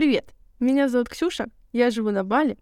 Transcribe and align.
Привет, 0.00 0.30
меня 0.60 0.88
зовут 0.88 1.10
Ксюша, 1.10 1.48
я 1.74 1.90
живу 1.90 2.10
на 2.10 2.24
Бали. 2.24 2.56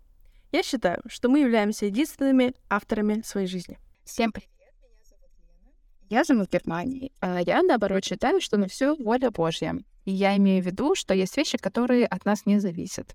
Я 0.50 0.64
считаю, 0.64 1.00
что 1.06 1.28
мы 1.28 1.38
являемся 1.38 1.86
единственными 1.86 2.52
авторами 2.68 3.22
своей 3.22 3.46
жизни. 3.46 3.78
Всем 4.04 4.32
привет, 4.32 4.50
меня 4.82 5.04
зовут 5.08 5.30
Лена. 5.38 5.70
Я 6.10 6.24
живу 6.24 6.44
в 6.44 6.48
Германии. 6.48 7.12
А 7.20 7.40
я, 7.40 7.62
наоборот, 7.62 8.04
считаю, 8.04 8.40
что 8.40 8.56
на 8.56 8.66
все 8.66 8.96
воля 8.96 9.30
Божья. 9.30 9.76
И 10.04 10.10
я 10.10 10.36
имею 10.36 10.64
в 10.64 10.66
виду, 10.66 10.96
что 10.96 11.14
есть 11.14 11.36
вещи, 11.36 11.58
которые 11.58 12.06
от 12.06 12.24
нас 12.24 12.44
не 12.44 12.58
зависят. 12.58 13.14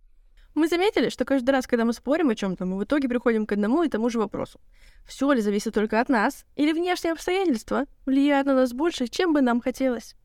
Мы 0.56 0.70
заметили, 0.70 1.10
что 1.10 1.26
каждый 1.26 1.50
раз, 1.50 1.68
когда 1.68 1.84
мы 1.84 1.92
спорим 1.92 2.30
о 2.30 2.36
чем-то, 2.36 2.66
мы 2.66 2.78
в 2.78 2.84
итоге 2.86 3.10
приходим 3.10 3.46
к 3.46 3.52
одному 3.52 3.84
и 3.84 3.90
тому 3.90 4.10
же 4.10 4.20
вопросу. 4.20 4.58
Все 5.06 5.30
ли 5.34 5.42
зависит 5.42 5.74
только 5.74 6.00
от 6.00 6.08
нас, 6.08 6.46
или 6.56 6.72
внешние 6.72 7.12
обстоятельства 7.12 7.88
влияют 8.06 8.48
на 8.48 8.54
нас 8.54 8.72
больше, 8.72 9.08
чем 9.08 9.34
бы 9.34 9.42
нам 9.42 9.60
хотелось? 9.60 10.16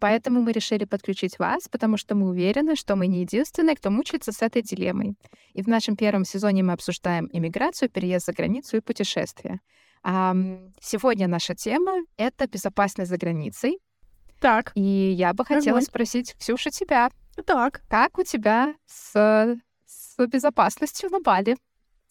Поэтому 0.00 0.42
мы 0.42 0.52
решили 0.52 0.84
подключить 0.84 1.38
вас, 1.38 1.68
потому 1.68 1.96
что 1.96 2.14
мы 2.14 2.28
уверены, 2.28 2.74
что 2.74 2.96
мы 2.96 3.06
не 3.06 3.20
единственные, 3.20 3.76
кто 3.76 3.90
мучается 3.90 4.32
с 4.32 4.42
этой 4.42 4.62
дилеммой. 4.62 5.14
И 5.52 5.62
в 5.62 5.68
нашем 5.68 5.96
первом 5.96 6.24
сезоне 6.24 6.62
мы 6.64 6.72
обсуждаем 6.72 7.28
иммиграцию, 7.32 7.88
переезд 7.88 8.26
за 8.26 8.32
границу 8.32 8.76
и 8.76 8.80
путешествия. 8.80 9.60
А 10.02 10.34
сегодня 10.80 11.28
наша 11.28 11.54
тема— 11.54 12.02
это 12.16 12.48
безопасность 12.48 13.10
за 13.10 13.18
границей. 13.18 13.78
Так. 14.40 14.72
И 14.74 14.80
я 14.80 15.32
бы 15.32 15.44
хотела 15.44 15.78
Огонь. 15.78 15.86
спросить, 15.86 16.34
Ксюша, 16.34 16.70
тебя. 16.70 17.10
Так. 17.46 17.82
Как 17.88 18.18
у 18.18 18.24
тебя 18.24 18.74
с, 18.86 19.56
с 19.86 20.26
безопасностью 20.26 21.08
на 21.10 21.20
Бали? 21.20 21.56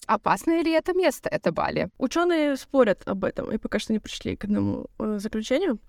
Опасное 0.08 0.64
ли 0.64 0.72
это 0.72 0.94
место, 0.94 1.28
это 1.28 1.52
Бали? 1.52 1.90
Ученые 1.98 2.56
спорят 2.56 3.02
об 3.06 3.26
этом 3.26 3.52
и 3.52 3.58
пока 3.58 3.78
что 3.80 3.92
не 3.92 4.00
пришли 4.00 4.38
к 4.38 4.46
одному 4.46 4.88
э, 4.98 5.18
заключению. 5.20 5.80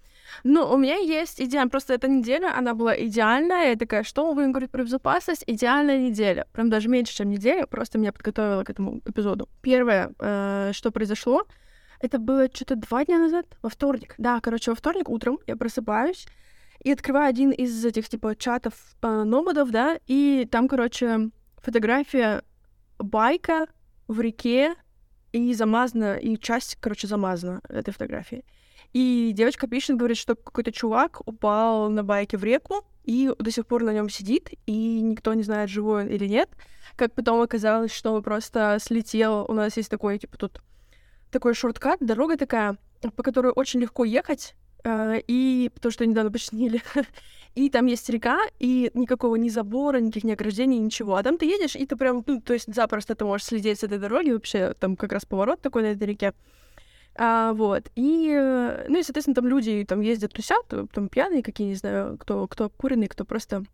Но 0.45 0.73
у 0.73 0.77
меня 0.77 0.97
есть 0.97 1.41
идея, 1.41 1.67
просто 1.67 1.95
эта 1.95 2.09
неделя, 2.09 2.57
она 2.57 2.75
была 2.75 2.99
идеальная. 2.99 3.71
Я 3.71 3.77
такая, 3.77 4.03
что 4.03 4.27
мы 4.27 4.35
будем 4.35 4.53
говорить 4.53 4.71
про 4.71 4.83
безопасность? 4.83 5.45
Идеальная 5.47 5.98
неделя. 5.98 6.47
Прям 6.53 6.71
даже 6.71 6.89
меньше, 6.89 7.15
чем 7.15 7.31
неделя, 7.31 7.67
просто 7.67 7.98
меня 7.98 8.12
подготовила 8.12 8.64
к 8.64 8.70
этому 8.70 9.01
эпизоду. 9.05 9.48
Первое, 9.61 10.12
э, 10.19 10.70
что 10.73 10.91
произошло, 10.91 11.47
это 12.01 12.19
было 12.19 12.48
что-то 12.53 12.77
два 12.77 13.05
дня 13.05 13.19
назад, 13.19 13.47
во 13.62 13.69
вторник. 13.69 14.14
Да, 14.19 14.41
короче, 14.41 14.70
во 14.70 14.75
вторник 14.75 15.09
утром 15.09 15.39
я 15.47 15.56
просыпаюсь, 15.56 16.27
и 16.81 16.91
открываю 16.91 17.29
один 17.29 17.51
из 17.51 17.84
этих, 17.84 18.09
типа, 18.09 18.34
чатов 18.34 18.75
э, 19.03 19.23
номадов, 19.23 19.70
да, 19.70 19.98
и 20.07 20.48
там, 20.51 20.67
короче, 20.67 21.31
фотография 21.59 22.42
байка 22.98 23.67
в 24.09 24.20
реке, 24.20 24.75
и 25.33 25.55
замазана, 25.55 26.17
и 26.17 26.36
часть, 26.36 26.77
короче, 26.81 27.07
замазана 27.07 27.61
этой 27.69 27.92
фотографии. 27.92 28.45
И 28.93 29.33
девочка 29.35 29.67
пишет, 29.67 29.97
говорит, 29.97 30.19
что 30.19 30.35
какой-то 30.35 30.73
чувак 30.73 31.21
упал 31.27 31.89
на 31.89 32.05
байке 32.05 32.37
в 32.37 32.45
реку 32.45 32.85
и 33.05 33.33
до 33.39 33.51
сих 33.51 33.67
пор 33.67 33.83
на 33.83 33.93
нем 33.93 34.09
сидит, 34.09 34.51
и 34.67 35.01
никто 35.01 35.35
не 35.35 35.43
знает, 35.43 35.71
живой 35.71 36.05
он 36.05 36.09
или 36.09 36.27
нет. 36.27 36.51
Как 36.97 37.15
потом 37.15 37.41
оказалось, 37.41 37.93
что 37.93 38.13
он 38.13 38.23
просто 38.23 38.79
слетел. 38.81 39.47
У 39.48 39.55
нас 39.55 39.77
есть 39.77 39.91
такой, 39.91 40.19
типа, 40.19 40.37
тут 40.37 40.61
такой 41.31 41.55
шорткат, 41.55 42.01
дорога 42.01 42.37
такая, 42.37 42.77
по 43.17 43.23
которой 43.23 43.53
очень 43.53 43.81
легко 43.81 44.05
ехать, 44.05 44.55
Uh, 44.85 45.23
и 45.29 45.70
потому 45.73 45.93
что 45.93 46.05
недавно 46.05 46.33
починили. 46.33 46.83
и 47.55 47.70
там 47.70 47.87
есть 47.87 48.09
река, 48.11 48.41
и 48.59 48.91
никакого 48.95 49.37
ни 49.37 49.48
забора, 49.48 49.98
никаких 49.98 50.25
ни 50.25 50.33
ограждений, 50.33 50.79
ничего. 50.79 51.15
А 51.15 51.23
там 51.23 51.39
ты 51.39 51.47
едешь, 51.47 51.77
и 51.77 51.87
ты 51.87 51.95
прям, 51.95 52.25
ну, 52.27 52.41
то 52.41 52.53
есть 52.53 52.73
запросто 52.73 53.15
ты 53.15 53.25
можешь 53.25 53.47
слететь 53.47 53.79
с 53.79 53.85
этой 53.85 53.98
дороги, 53.98 54.33
вообще 54.33 54.75
там 54.81 54.97
как 54.97 55.13
раз 55.13 55.25
поворот 55.25 55.61
такой 55.61 55.83
на 55.83 55.87
этой 55.93 56.09
реке. 56.09 56.33
А, 57.16 57.52
вот. 57.52 57.91
И, 57.94 58.30
э, 58.30 58.86
ну 58.88 58.98
и, 58.98 59.02
соответственно, 59.02 59.34
там 59.34 59.46
люди 59.46 59.84
там 59.86 60.00
ездят, 60.00 60.32
тусят, 60.32 60.66
там 60.92 61.08
пьяные 61.08 61.42
какие, 61.42 61.68
не 61.68 61.74
знаю, 61.74 62.16
кто, 62.18 62.46
кто 62.46 62.64
обкуренный, 62.64 63.08
кто 63.08 63.24
просто 63.24 63.64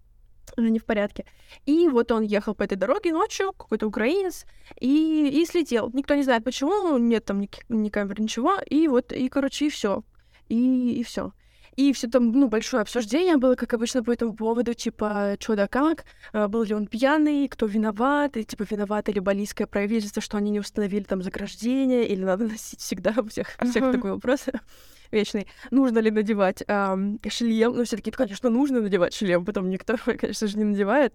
не 0.56 0.78
в 0.78 0.84
порядке. 0.84 1.24
И 1.66 1.88
вот 1.88 2.10
он 2.10 2.22
ехал 2.22 2.54
по 2.54 2.62
этой 2.62 2.76
дороге 2.76 3.12
ночью, 3.12 3.52
какой-то 3.52 3.86
украинец, 3.86 4.44
и, 4.80 5.28
и 5.28 5.44
слетел. 5.46 5.90
Никто 5.92 6.14
не 6.14 6.22
знает 6.22 6.44
почему, 6.44 6.98
нет 6.98 7.24
там 7.24 7.40
ни, 7.40 7.50
ни 7.68 7.88
камер, 7.90 8.20
ничего. 8.20 8.56
И 8.68 8.88
вот, 8.88 9.12
и, 9.12 9.28
короче, 9.28 9.66
и 9.66 9.70
все. 9.70 10.02
И, 10.48 11.00
и 11.00 11.02
все. 11.04 11.32
И 11.78 11.92
все 11.92 12.08
там, 12.08 12.32
ну, 12.32 12.48
большое 12.48 12.80
обсуждение 12.80 13.36
было, 13.36 13.54
как 13.54 13.72
обычно, 13.72 14.02
по 14.02 14.10
этому 14.10 14.34
поводу, 14.34 14.74
типа, 14.74 15.36
что 15.38 15.54
да 15.54 15.68
как, 15.68 16.06
а, 16.32 16.48
был 16.48 16.64
ли 16.64 16.74
он 16.74 16.88
пьяный, 16.88 17.46
кто 17.46 17.66
виноват, 17.66 18.36
и, 18.36 18.42
типа, 18.42 18.64
виновато 18.68 19.12
ли 19.12 19.20
балийское 19.20 19.68
правительство, 19.68 20.20
что 20.20 20.38
они 20.38 20.50
не 20.50 20.58
установили 20.58 21.04
там 21.04 21.22
заграждение, 21.22 22.08
или 22.08 22.24
надо 22.24 22.46
носить 22.48 22.80
всегда 22.80 23.14
у 23.16 23.28
всех, 23.28 23.56
uh-huh. 23.56 23.70
всех 23.70 23.92
такой 23.92 24.10
вопрос 24.10 24.46
вечный. 25.12 25.46
Нужно 25.70 26.00
ли 26.00 26.10
надевать 26.10 26.64
эм, 26.66 27.20
шлем? 27.28 27.76
Ну, 27.76 27.84
все 27.84 27.96
таки 27.96 28.10
конечно, 28.10 28.50
нужно 28.50 28.80
надевать 28.80 29.14
шлем, 29.14 29.44
потом 29.44 29.70
никто, 29.70 29.94
конечно 30.04 30.48
же, 30.48 30.58
не 30.58 30.64
надевает. 30.64 31.14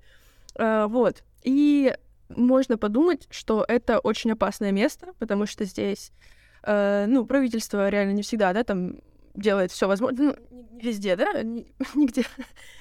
Э, 0.56 0.85
вот. 0.88 1.24
И 1.44 1.94
можно 2.30 2.78
подумать, 2.78 3.28
что 3.31 3.66
это 3.68 4.00
очень 4.00 4.31
опасное 4.31 4.72
место, 4.72 5.07
потому 5.19 5.45
что 5.45 5.66
здесь, 5.66 6.13
э, 6.63 7.06
ну, 7.09 7.25
правительство 7.25 7.90
реально 7.90 8.13
не 8.13 8.22
всегда, 8.22 8.53
да, 8.53 8.63
там 8.63 9.01
делает 9.35 9.71
все 9.71 9.88
возможное, 9.88 10.35
ну, 10.49 10.59
везде, 10.81 11.16
да, 11.16 11.41
нигде, 11.95 12.25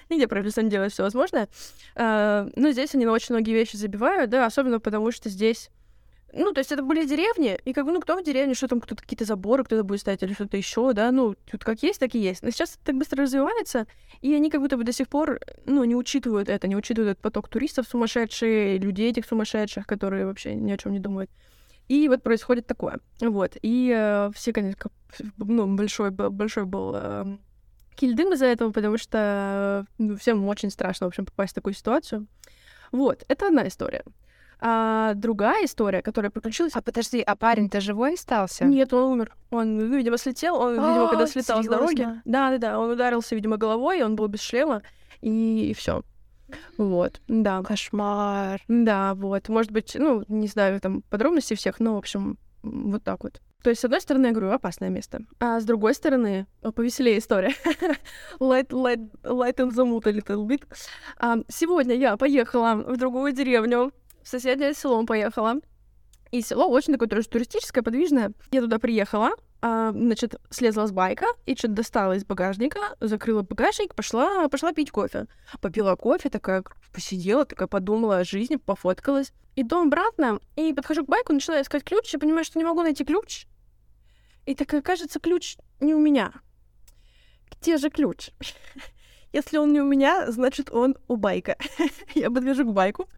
нигде 0.08 0.28
правительство 0.28 0.60
не 0.60 0.70
делает 0.70 0.92
все 0.92 1.02
возможное, 1.02 1.48
а, 1.94 2.48
но 2.56 2.70
здесь 2.70 2.94
они 2.94 3.04
на 3.04 3.12
очень 3.12 3.34
многие 3.34 3.52
вещи 3.52 3.76
забивают, 3.76 4.30
да, 4.30 4.46
особенно 4.46 4.80
потому 4.80 5.12
что 5.12 5.28
здесь 5.28 5.70
ну, 6.34 6.52
то 6.52 6.60
есть 6.60 6.72
это 6.72 6.82
были 6.82 7.04
деревни, 7.04 7.58
и 7.64 7.72
как 7.72 7.84
бы, 7.84 7.92
ну, 7.92 8.00
кто 8.00 8.16
в 8.16 8.24
деревне, 8.24 8.54
что 8.54 8.66
там 8.66 8.80
кто-то 8.80 9.02
какие-то 9.02 9.24
заборы, 9.24 9.64
кто-то 9.64 9.84
будет 9.84 10.00
ставить 10.00 10.22
или 10.22 10.32
что-то 10.32 10.56
еще, 10.56 10.92
да, 10.94 11.12
ну, 11.12 11.34
тут 11.50 11.62
как 11.62 11.82
есть, 11.82 12.00
так 12.00 12.14
и 12.14 12.18
есть. 12.18 12.42
Но 12.42 12.50
сейчас 12.50 12.74
это 12.74 12.86
так 12.86 12.96
быстро 12.96 13.22
развивается, 13.22 13.86
и 14.22 14.32
они 14.34 14.50
как 14.50 14.62
будто 14.62 14.76
бы 14.76 14.84
до 14.84 14.92
сих 14.92 15.08
пор, 15.08 15.40
ну, 15.66 15.84
не 15.84 15.94
учитывают 15.94 16.48
это, 16.48 16.68
не 16.68 16.76
учитывают 16.76 17.12
этот 17.12 17.22
поток 17.22 17.48
туристов 17.48 17.86
сумасшедших, 17.86 18.80
людей 18.80 19.10
этих 19.10 19.26
сумасшедших, 19.26 19.86
которые 19.86 20.24
вообще 20.24 20.54
ни 20.54 20.72
о 20.72 20.78
чем 20.78 20.92
не 20.92 21.00
думают. 21.00 21.30
И 21.88 22.08
вот 22.08 22.22
происходит 22.22 22.66
такое. 22.66 22.98
Вот. 23.20 23.56
И 23.62 23.92
э, 23.94 24.30
все, 24.34 24.52
конечно, 24.52 24.90
ну, 25.36 25.76
большой, 25.76 26.10
большой 26.10 26.64
был 26.64 26.92
э, 26.94 27.36
кильдым 27.94 28.32
из-за 28.32 28.46
этого, 28.46 28.70
потому 28.72 28.98
что 28.98 29.86
ну, 29.98 30.16
всем 30.16 30.46
очень 30.48 30.70
страшно, 30.70 31.06
в 31.06 31.08
общем, 31.08 31.26
попасть 31.26 31.52
в 31.52 31.54
такую 31.54 31.74
ситуацию. 31.74 32.26
Вот, 32.92 33.24
это 33.28 33.48
одна 33.48 33.66
история. 33.66 34.04
А 34.64 35.14
другая 35.14 35.64
история, 35.64 36.02
которая 36.02 36.30
приключилась... 36.30 36.74
А 36.76 36.82
подожди, 36.82 37.20
а 37.20 37.34
парень-то 37.34 37.80
живой 37.80 38.14
остался? 38.14 38.64
Нет, 38.64 38.92
он 38.92 39.14
умер. 39.14 39.34
Он, 39.50 39.76
ну, 39.76 39.96
видимо, 39.96 40.16
слетел. 40.18 40.54
Он, 40.54 40.74
видимо, 40.74 41.08
когда 41.08 41.26
слетал 41.26 41.64
с 41.64 41.66
дороги... 41.66 42.06
Да-да-да, 42.24 42.78
он 42.78 42.90
ударился, 42.90 43.34
видимо, 43.34 43.56
головой, 43.56 44.02
он 44.02 44.14
был 44.14 44.28
без 44.28 44.40
шлема, 44.40 44.82
и, 45.20 45.70
и 45.70 45.74
все. 45.74 46.04
Вот, 46.78 47.20
да. 47.28 47.62
Кошмар. 47.62 48.60
Да, 48.68 49.14
вот. 49.14 49.48
Может 49.48 49.70
быть, 49.70 49.96
ну, 49.98 50.24
не 50.28 50.46
знаю 50.46 50.80
там 50.80 51.02
подробностей 51.02 51.56
всех, 51.56 51.80
но, 51.80 51.94
в 51.94 51.98
общем, 51.98 52.38
вот 52.62 53.02
так 53.02 53.24
вот. 53.24 53.40
То 53.62 53.70
есть, 53.70 53.80
с 53.80 53.84
одной 53.84 54.00
стороны, 54.00 54.26
я 54.26 54.32
говорю, 54.32 54.50
опасное 54.50 54.88
место. 54.88 55.20
А 55.38 55.60
с 55.60 55.64
другой 55.64 55.94
стороны, 55.94 56.46
повеселее 56.74 57.18
история. 57.18 57.54
light, 58.40 58.68
light, 58.70 59.08
light 59.22 59.56
and 59.56 59.70
the 59.70 59.84
mood 59.84 60.08
a 60.08 60.12
little 60.12 60.46
bit. 60.46 60.64
А, 61.18 61.36
сегодня 61.48 61.94
я 61.94 62.16
поехала 62.16 62.74
в 62.74 62.96
другую 62.96 63.32
деревню, 63.32 63.92
в 64.22 64.28
соседнее 64.28 64.74
село 64.74 65.04
поехала. 65.06 65.56
И 66.32 66.40
село 66.40 66.66
очень 66.68 66.94
такое 66.94 67.08
тоже 67.08 67.28
туристическое, 67.28 67.84
подвижное. 67.84 68.32
Я 68.50 68.62
туда 68.62 68.78
приехала, 68.78 69.30
а, 69.64 69.92
значит, 69.92 70.34
слезла 70.50 70.88
с 70.88 70.90
байка 70.90 71.26
и 71.46 71.54
что-то 71.54 71.74
достала 71.74 72.14
из 72.14 72.24
багажника, 72.24 72.80
закрыла 72.98 73.42
багажник, 73.42 73.94
пошла, 73.94 74.48
пошла 74.48 74.72
пить 74.72 74.90
кофе. 74.90 75.28
Попила 75.60 75.94
кофе, 75.94 76.30
такая 76.30 76.64
посидела, 76.92 77.44
такая 77.44 77.68
подумала 77.68 78.18
о 78.18 78.24
жизни, 78.24 78.56
пофоткалась. 78.56 79.32
Иду 79.54 79.80
обратно, 79.80 80.40
и 80.56 80.72
подхожу 80.72 81.04
к 81.04 81.08
байку, 81.08 81.32
начинаю 81.32 81.62
искать 81.62 81.84
ключ, 81.84 82.12
и 82.12 82.18
понимаю, 82.18 82.44
что 82.44 82.58
не 82.58 82.64
могу 82.64 82.82
найти 82.82 83.04
ключ. 83.04 83.46
И 84.46 84.56
такая, 84.56 84.82
кажется, 84.82 85.20
ключ 85.20 85.56
не 85.78 85.94
у 85.94 86.00
меня. 86.00 86.32
Где 87.52 87.76
же 87.76 87.88
ключ? 87.88 88.30
Если 89.32 89.58
он 89.58 89.72
не 89.72 89.80
у 89.80 89.86
меня, 89.86 90.32
значит, 90.32 90.72
он 90.72 90.96
у 91.06 91.14
байка. 91.14 91.56
Я 92.16 92.32
подвяжу 92.32 92.64
к 92.64 92.72
байку. 92.72 93.08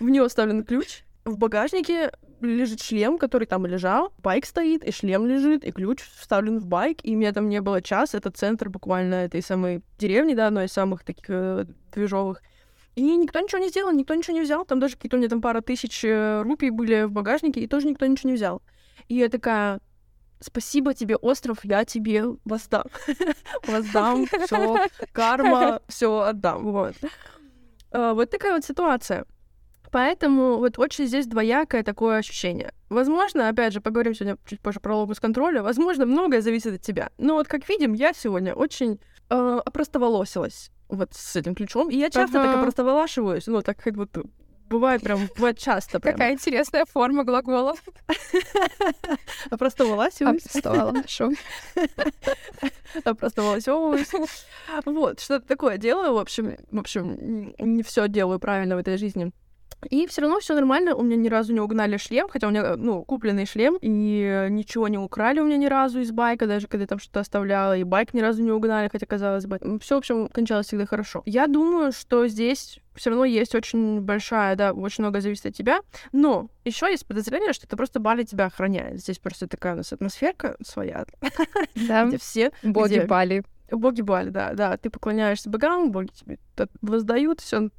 В 0.00 0.08
него 0.08 0.26
вставлен 0.26 0.64
ключ. 0.64 1.04
В 1.24 1.38
багажнике 1.38 2.10
лежит 2.40 2.82
шлем, 2.82 3.18
который 3.18 3.46
там 3.46 3.66
лежал, 3.66 4.12
байк 4.18 4.46
стоит, 4.46 4.84
и 4.84 4.92
шлем 4.92 5.26
лежит, 5.26 5.64
и 5.64 5.72
ключ 5.72 6.00
вставлен 6.02 6.58
в 6.58 6.66
байк, 6.66 6.98
и 7.02 7.14
меня 7.14 7.32
там 7.32 7.48
не 7.48 7.60
было 7.60 7.82
час, 7.82 8.14
это 8.14 8.30
центр 8.30 8.68
буквально 8.68 9.14
этой 9.14 9.42
самой 9.42 9.82
деревни, 9.98 10.34
да, 10.34 10.48
одной 10.48 10.66
из 10.66 10.72
самых 10.72 11.04
таких 11.04 11.24
э, 11.28 11.66
движовых. 11.92 12.42
И 12.96 13.16
никто 13.16 13.40
ничего 13.40 13.60
не 13.60 13.68
сделал, 13.68 13.92
никто 13.92 14.14
ничего 14.14 14.34
не 14.34 14.42
взял, 14.42 14.64
там 14.64 14.80
даже 14.80 14.96
какие-то 14.96 15.16
у 15.16 15.20
меня 15.20 15.28
там 15.28 15.40
пара 15.40 15.60
тысяч 15.60 16.04
э, 16.04 16.42
рупий 16.42 16.70
были 16.70 17.04
в 17.04 17.12
багажнике, 17.12 17.60
и 17.60 17.66
тоже 17.66 17.86
никто 17.86 18.06
ничего 18.06 18.30
не 18.30 18.36
взял. 18.36 18.62
И 19.08 19.16
я 19.16 19.28
такая, 19.28 19.80
спасибо 20.40 20.94
тебе, 20.94 21.16
остров, 21.16 21.58
я 21.64 21.84
тебе 21.84 22.24
воздам. 22.44 22.84
воздам, 23.66 24.26
все, 24.26 24.86
карма, 25.12 25.82
все 25.88 26.20
отдам, 26.20 26.64
вот. 26.72 26.94
А, 27.92 28.14
вот 28.14 28.30
такая 28.30 28.54
вот 28.54 28.64
ситуация. 28.64 29.24
Поэтому 29.90 30.58
вот 30.58 30.78
очень 30.78 31.06
здесь 31.06 31.26
двоякое 31.26 31.82
такое 31.82 32.18
ощущение. 32.18 32.72
Возможно, 32.88 33.48
опять 33.48 33.72
же, 33.72 33.80
поговорим 33.80 34.14
сегодня 34.14 34.38
чуть 34.46 34.60
позже 34.60 34.80
про 34.80 34.96
локус 34.96 35.20
контроля, 35.20 35.62
возможно, 35.62 36.06
многое 36.06 36.40
зависит 36.40 36.74
от 36.74 36.82
тебя. 36.82 37.10
Но 37.18 37.34
вот 37.34 37.48
как 37.48 37.68
видим, 37.68 37.92
я 37.92 38.12
сегодня 38.12 38.54
очень 38.54 39.00
э, 39.30 39.60
опростоволосилась. 39.64 40.70
вот 40.88 41.14
с 41.14 41.36
этим 41.36 41.54
ключом. 41.54 41.90
И 41.90 41.96
я 41.96 42.10
часто 42.10 42.40
Ага. 42.40 42.52
так 42.52 42.62
просто 42.62 42.84
вылашиваюсь, 42.84 43.46
ну, 43.46 43.62
так 43.62 43.82
как 43.82 43.94
вот 43.94 44.10
бывает 44.68 45.02
прям, 45.02 45.28
бывает 45.36 45.58
часто 45.58 46.00
прям. 46.00 46.14
Какая 46.14 46.32
интересная 46.32 46.84
форма 46.84 47.24
глагола. 47.24 47.74
Просто 49.58 49.84
вылазиваюсь, 49.84 50.46
Обстала 50.46 50.92
нашу. 50.92 51.32
а 53.04 53.14
просто 53.14 53.42
вылазевываюсь. 53.42 54.10
Вот, 54.84 55.20
что-то 55.20 55.46
такое 55.46 55.76
делаю, 55.76 56.14
в 56.14 56.18
общем, 56.18 56.56
в 56.70 56.78
общем, 56.78 57.54
не 57.58 57.82
все 57.82 58.08
делаю 58.08 58.38
правильно 58.38 58.76
в 58.76 58.78
этой 58.78 58.96
жизни. 58.96 59.32
И 59.88 60.06
все 60.06 60.22
равно 60.22 60.40
все 60.40 60.54
нормально. 60.54 60.94
У 60.94 61.02
меня 61.02 61.16
ни 61.16 61.28
разу 61.28 61.52
не 61.52 61.60
угнали 61.60 61.96
шлем, 61.96 62.28
хотя 62.28 62.48
у 62.48 62.50
меня, 62.50 62.76
ну, 62.76 63.02
купленный 63.04 63.46
шлем, 63.46 63.78
и 63.80 64.46
ничего 64.50 64.88
не 64.88 64.98
украли 64.98 65.40
у 65.40 65.44
меня 65.44 65.56
ни 65.56 65.66
разу 65.66 66.00
из 66.00 66.12
байка, 66.12 66.46
даже 66.46 66.66
когда 66.66 66.82
я 66.82 66.86
там 66.86 66.98
что-то 66.98 67.20
оставляла, 67.20 67.76
и 67.76 67.84
байк 67.84 68.12
ни 68.14 68.20
разу 68.20 68.42
не 68.42 68.50
угнали, 68.52 68.88
хотя 68.90 69.06
казалось 69.06 69.46
бы. 69.46 69.58
Все, 69.80 69.94
в 69.94 69.98
общем, 69.98 70.28
кончалось 70.28 70.66
всегда 70.66 70.86
хорошо. 70.86 71.22
Я 71.24 71.46
думаю, 71.46 71.92
что 71.92 72.26
здесь 72.26 72.80
все 72.94 73.10
равно 73.10 73.24
есть 73.24 73.54
очень 73.54 74.00
большая, 74.00 74.56
да, 74.56 74.72
очень 74.72 75.02
много 75.04 75.20
зависит 75.20 75.46
от 75.46 75.54
тебя. 75.54 75.80
Но 76.12 76.48
еще 76.64 76.90
есть 76.90 77.06
подозрение, 77.06 77.52
что 77.52 77.66
это 77.66 77.76
просто 77.76 78.00
Бали 78.00 78.24
тебя 78.24 78.46
охраняет. 78.46 79.00
Здесь 79.00 79.18
просто 79.18 79.46
такая 79.46 79.74
у 79.74 79.76
нас 79.76 79.92
атмосферка 79.92 80.56
своя, 80.62 81.06
Да, 81.88 82.04
где 82.04 82.18
все 82.18 82.52
боги 82.62 83.00
Бали. 83.00 83.44
боги 83.70 84.02
Бали, 84.02 84.30
да, 84.30 84.52
да, 84.52 84.76
ты 84.76 84.90
поклоняешься 84.90 85.48
богам, 85.48 85.90
боги 85.90 86.10
тебе 86.10 86.38
воздают, 86.82 87.40
все, 87.40 87.70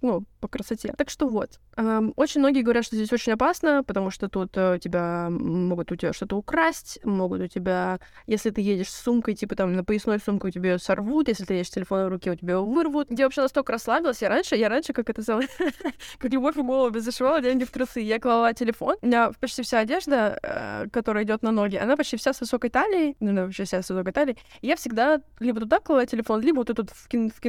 ну, 0.00 0.24
по 0.40 0.48
красоте. 0.48 0.92
Так 0.96 1.10
что 1.10 1.28
вот. 1.28 1.60
Эм, 1.76 2.12
очень 2.16 2.40
многие 2.40 2.62
говорят, 2.62 2.84
что 2.84 2.96
здесь 2.96 3.12
очень 3.12 3.32
опасно, 3.32 3.84
потому 3.84 4.10
что 4.10 4.28
тут 4.28 4.50
э, 4.56 4.78
тебя 4.82 5.28
могут 5.30 5.92
у 5.92 5.96
тебя 5.96 6.12
что-то 6.12 6.36
украсть, 6.36 6.98
могут 7.04 7.40
у 7.40 7.46
тебя, 7.46 8.00
если 8.26 8.50
ты 8.50 8.60
едешь 8.60 8.90
с 8.90 9.02
сумкой, 9.02 9.34
типа 9.34 9.54
там 9.54 9.72
на 9.74 9.84
поясной 9.84 10.18
сумке 10.18 10.48
у 10.48 10.50
тебя 10.50 10.70
её 10.70 10.78
сорвут, 10.78 11.28
если 11.28 11.44
ты 11.44 11.54
едешь 11.54 11.68
с 11.68 11.70
телефоном 11.70 12.06
в 12.06 12.10
руке, 12.10 12.32
у 12.32 12.34
тебя 12.34 12.54
его 12.54 12.64
вырвут. 12.64 13.08
Я 13.10 13.24
вообще 13.24 13.42
настолько 13.42 13.72
расслабилась, 13.72 14.20
я 14.20 14.28
раньше, 14.28 14.56
я 14.56 14.68
раньше, 14.68 14.92
как 14.92 15.08
это 15.08 15.22
самое, 15.22 15.48
как 16.18 16.32
любовь 16.32 16.56
в 16.56 16.62
голову 16.62 16.98
зашивала 16.98 17.40
деньги 17.40 17.64
в 17.64 17.70
трусы. 17.70 18.00
Я 18.00 18.18
клала 18.18 18.52
телефон, 18.52 18.96
у 19.00 19.06
меня 19.06 19.30
почти 19.40 19.62
вся 19.62 19.78
одежда, 19.78 20.38
э, 20.42 20.88
которая 20.92 21.24
идет 21.24 21.42
на 21.42 21.52
ноги, 21.52 21.76
она 21.76 21.96
почти 21.96 22.16
вся 22.16 22.32
с 22.32 22.40
высокой 22.40 22.70
талией, 22.70 23.16
ну, 23.20 23.30
она 23.30 23.44
вообще 23.44 23.64
вся 23.64 23.82
с 23.82 23.88
высокой 23.88 24.12
талией, 24.12 24.38
и 24.60 24.66
я 24.66 24.76
всегда 24.76 25.22
либо 25.40 25.60
туда 25.60 25.78
клала 25.78 26.04
телефон, 26.04 26.40
либо 26.40 26.56
вот 26.56 26.70
этот 26.70 26.90
в, 26.90 27.08
кин- 27.08 27.30
в 27.30 27.40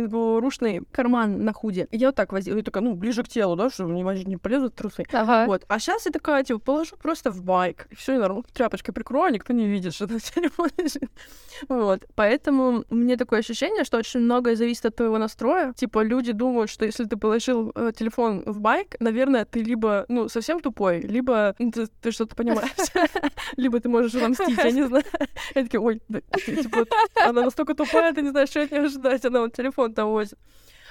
кенгурушный 0.64 0.82
карман 0.92 1.44
на 1.44 1.54
худе. 1.54 1.88
И 1.92 1.98
я 1.98 2.08
вот 2.08 2.16
так 2.16 2.32
возила, 2.32 2.58
и 2.58 2.62
такая, 2.62 2.84
ну, 2.84 2.96
ближе 2.96 3.24
к 3.24 3.28
телу, 3.28 3.56
да, 3.56 3.70
чтобы 3.70 3.94
не, 3.94 4.24
не 4.26 4.38
полезут 4.38 4.76
трусы. 4.76 5.06
Ага. 5.12 5.46
Вот. 5.46 5.64
А 5.68 5.80
сейчас 5.80 6.06
я 6.06 6.12
такая, 6.12 6.44
типа, 6.44 6.60
положу 6.60 6.96
просто 6.98 7.32
в 7.32 7.44
байк. 7.44 7.88
И 7.92 7.96
все, 7.96 8.18
нормально. 8.18 8.44
Тряпочкой 8.54 8.94
прикрою, 8.94 9.26
а 9.26 9.32
никто 9.32 9.54
не 9.54 9.68
видит, 9.68 9.94
что 9.94 10.08
там 10.08 10.20
телефон 10.20 10.70
лежит. 10.78 11.10
Вот. 11.70 12.06
Поэтому 12.16 12.84
мне 12.90 13.18
такое 13.18 13.40
ощущение, 13.40 13.84
что 13.84 13.98
очень 13.98 14.22
многое 14.22 14.56
зависит 14.56 14.86
от 14.86 14.96
твоего 14.96 15.18
настроя. 15.18 15.74
Типа, 15.74 16.04
люди 16.04 16.32
думают, 16.32 16.70
что 16.70 16.86
если 16.86 17.06
ты 17.06 17.18
положил 17.18 17.72
э, 17.76 17.92
телефон 17.96 18.44
в 18.46 18.60
байк, 18.60 18.96
наверное, 19.00 19.46
ты 19.46 19.64
либо, 19.64 20.06
ну, 20.08 20.30
совсем 20.30 20.60
тупой, 20.60 21.02
либо 21.02 21.56
ну, 21.60 21.72
ты, 21.72 21.88
ты 22.02 22.12
что-то 22.12 22.36
понимаешь. 22.36 22.72
Либо 23.58 23.80
ты 23.80 23.90
можешь 23.90 24.14
мстить, 24.14 24.58
я 24.58 24.72
не 24.72 24.84
знаю. 24.88 25.04
Я 25.56 25.64
такая, 25.64 25.82
ой, 25.82 26.02
типа, 26.46 26.86
она 27.16 27.42
настолько 27.42 27.74
тупая, 27.74 28.14
ты 28.14 28.22
не 28.22 28.30
знаешь, 28.30 28.50
что 28.50 28.62
от 28.62 28.72
нее 28.72 28.84
ожидать, 28.84 29.26
она 29.26 29.42
вот 29.42 29.54
телефон 29.56 29.94
там 29.94 30.10
возит. 30.10 30.38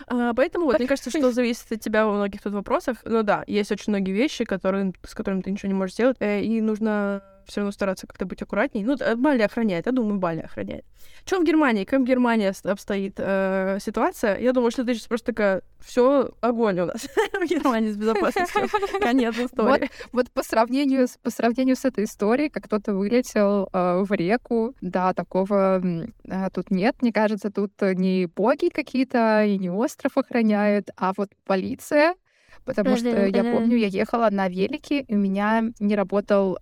А, 0.06 0.34
поэтому 0.34 0.66
вот, 0.66 0.78
мне 0.78 0.88
кажется, 0.88 1.10
что 1.10 1.32
зависит 1.32 1.70
от 1.70 1.80
тебя 1.80 2.06
во 2.06 2.12
многих 2.12 2.42
тут 2.42 2.52
вопросах. 2.52 2.98
Ну 3.04 3.22
да, 3.22 3.44
есть 3.46 3.72
очень 3.72 3.92
многие 3.92 4.12
вещи, 4.12 4.44
которые, 4.44 4.92
с 5.04 5.14
которыми 5.14 5.42
ты 5.42 5.50
ничего 5.50 5.68
не 5.68 5.74
можешь 5.74 5.94
сделать, 5.94 6.16
э, 6.20 6.42
и 6.42 6.60
нужно 6.60 7.22
все 7.46 7.60
равно 7.60 7.72
стараться 7.72 8.06
как-то 8.06 8.24
быть 8.26 8.42
аккуратней. 8.42 8.84
Ну, 8.84 8.96
э, 8.98 9.16
Бали 9.16 9.42
охраняет, 9.42 9.86
я 9.86 9.92
думаю, 9.92 10.18
Бали 10.18 10.40
охраняет. 10.40 10.84
Что 11.24 11.40
в 11.40 11.44
Германии? 11.44 11.84
Как 11.84 12.00
в 12.00 12.04
Германии 12.04 12.52
обстоит 12.68 13.14
э, 13.18 13.78
ситуация? 13.80 14.38
Я 14.38 14.52
думаю, 14.52 14.70
что 14.70 14.84
ты 14.84 14.94
сейчас 14.94 15.06
просто 15.06 15.26
такая, 15.26 15.62
все 15.80 16.30
огонь 16.40 16.80
у 16.80 16.86
нас 16.86 17.02
в 17.32 17.46
Германии 17.46 17.92
с 17.92 17.96
безопасностью. 17.96 18.62
Конец 19.00 19.38
истории. 19.38 19.90
Вот 20.12 20.30
по 20.30 20.42
сравнению, 20.42 21.06
с, 21.06 21.18
по 21.18 21.30
сравнению 21.30 21.76
с 21.76 21.84
этой 21.84 22.04
историей, 22.04 22.48
как 22.48 22.64
кто-то 22.64 22.94
вылетел 22.94 23.68
э, 23.72 24.02
в 24.02 24.12
реку, 24.12 24.74
да, 24.80 25.14
такого 25.14 25.80
э, 26.24 26.48
тут 26.52 26.70
нет. 26.70 26.96
Мне 27.02 27.12
кажется, 27.12 27.50
тут 27.50 27.72
не 27.80 28.26
боги 28.26 28.68
какие-то 28.68 29.44
и 29.44 29.58
не 29.58 29.70
остров 29.70 30.16
охраняют, 30.16 30.90
а 30.96 31.12
вот 31.16 31.30
полиция. 31.44 32.14
Потому 32.64 32.96
что 32.96 33.26
я 33.26 33.42
помню, 33.42 33.76
я 33.76 33.88
ехала 33.88 34.28
на 34.30 34.48
велике, 34.48 35.00
и 35.00 35.14
у 35.14 35.18
меня 35.18 35.64
не 35.80 35.96
работал 35.96 36.58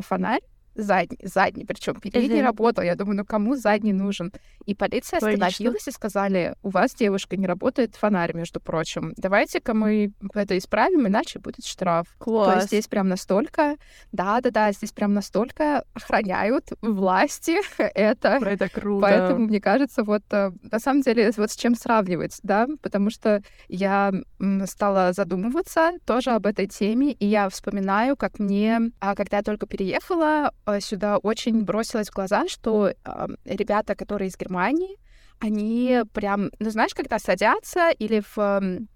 фонарь 0.00 0.42
задний, 0.74 1.18
задний, 1.22 1.64
причем 1.64 1.94
передний 1.94 2.36
Мгм. 2.38 2.46
работал. 2.46 2.84
Я 2.84 2.94
думаю, 2.94 3.16
ну 3.18 3.24
кому 3.24 3.56
задний 3.56 3.92
нужен? 3.92 4.32
И 4.66 4.74
полиция 4.74 5.20
Логично. 5.20 5.46
остановилась 5.46 5.88
и 5.88 5.90
сказали, 5.90 6.54
у 6.62 6.70
вас, 6.70 6.94
девушка, 6.94 7.36
не 7.36 7.46
работает 7.46 7.96
фонарь, 7.96 8.34
между 8.34 8.60
прочим. 8.60 9.12
Давайте-ка 9.16 9.74
мы 9.74 10.12
это 10.34 10.56
исправим, 10.56 11.06
иначе 11.06 11.38
будет 11.38 11.64
штраф. 11.66 12.06
То 12.18 12.24
Класс. 12.24 12.54
есть 12.56 12.66
здесь 12.68 12.88
прям 12.88 13.08
настолько, 13.08 13.76
да-да-да, 14.12 14.72
здесь 14.72 14.92
прям 14.92 15.14
настолько 15.14 15.84
охраняют 15.94 16.70
власти 16.80 17.56
это. 17.94 18.38
Это 18.42 18.68
круто. 18.68 19.00
Поэтому, 19.02 19.46
мне 19.46 19.60
кажется, 19.60 20.04
вот 20.04 20.22
э, 20.30 20.52
на 20.70 20.78
самом 20.78 21.02
деле, 21.02 21.30
вот 21.36 21.50
с 21.50 21.56
чем 21.56 21.74
сравнивать, 21.74 22.38
да, 22.42 22.66
потому 22.82 23.10
что 23.10 23.42
я 23.68 24.12
стала 24.66 25.12
задумываться 25.12 25.92
тоже 26.06 26.30
об 26.30 26.46
этой 26.46 26.66
теме, 26.66 27.12
и 27.12 27.26
я 27.26 27.48
вспоминаю, 27.48 28.16
как 28.16 28.38
мне, 28.38 28.80
а, 29.00 29.14
когда 29.14 29.38
я 29.38 29.42
только 29.42 29.66
переехала 29.66 30.52
сюда, 30.80 31.18
очень 31.18 31.62
бросилось 31.64 32.08
в 32.08 32.14
глаза, 32.14 32.48
что 32.48 32.92
а, 33.04 33.28
ребята, 33.44 33.94
которые 33.94 34.28
из 34.28 34.36
Германии, 34.36 34.98
они 35.40 36.02
прям, 36.12 36.50
ну, 36.58 36.70
знаешь, 36.70 36.94
когда 36.94 37.18
садятся 37.18 37.90
или 37.90 38.22
в 38.34 38.86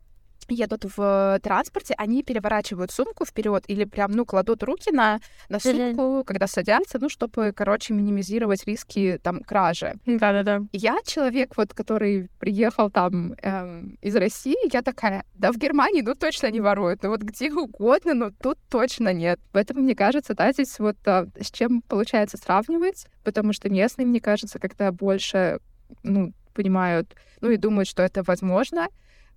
едут 0.49 0.85
в 0.97 1.41
транспорте, 1.43 1.95
они 1.97 2.23
переворачивают 2.23 2.91
сумку 2.91 3.25
вперед 3.25 3.65
или 3.69 3.85
прям, 3.85 4.13
ну, 4.13 4.25
кладут 4.25 4.63
руки 4.63 4.91
на, 4.91 5.21
на 5.49 5.59
сумку, 5.59 6.25
когда 6.25 6.47
садятся, 6.47 6.99
ну, 7.01 7.09
чтобы, 7.09 7.53
короче, 7.53 7.95
минимизировать 7.95 8.67
риски 8.67 9.19
там 9.23 9.41
кражи. 9.41 9.95
Да-да-да. 10.07 10.63
Я 10.73 10.99
человек, 11.05 11.57
вот, 11.57 11.75
который 11.75 12.29
приехал 12.39 12.91
там 12.91 13.35
эм, 13.43 13.99
из 14.03 14.17
России, 14.17 14.73
я 14.73 14.83
такая, 14.83 15.25
да 15.35 15.53
в 15.53 15.59
Германии, 15.59 16.03
ну, 16.03 16.15
точно 16.15 16.51
не 16.51 16.61
воруют, 16.61 17.03
ну, 17.03 17.11
вот 17.11 17.23
где 17.23 17.53
угодно, 17.53 18.15
но 18.15 18.31
тут 18.31 18.59
точно 18.71 19.13
нет. 19.13 19.41
Поэтому, 19.53 19.83
мне 19.83 19.95
кажется, 19.95 20.35
да, 20.35 20.53
здесь 20.53 20.79
вот 20.79 20.97
а, 21.07 21.27
с 21.41 21.51
чем 21.51 21.83
получается 21.83 22.37
сравнивать, 22.37 23.07
потому 23.25 23.53
что 23.53 23.69
местные, 23.71 24.07
мне 24.07 24.21
кажется, 24.21 24.59
когда 24.59 24.93
больше, 24.93 25.61
ну, 26.03 26.33
понимают, 26.55 27.15
ну, 27.41 27.51
и 27.51 27.57
думают, 27.57 27.89
что 27.89 28.03
это 28.03 28.23
возможно, 28.23 28.89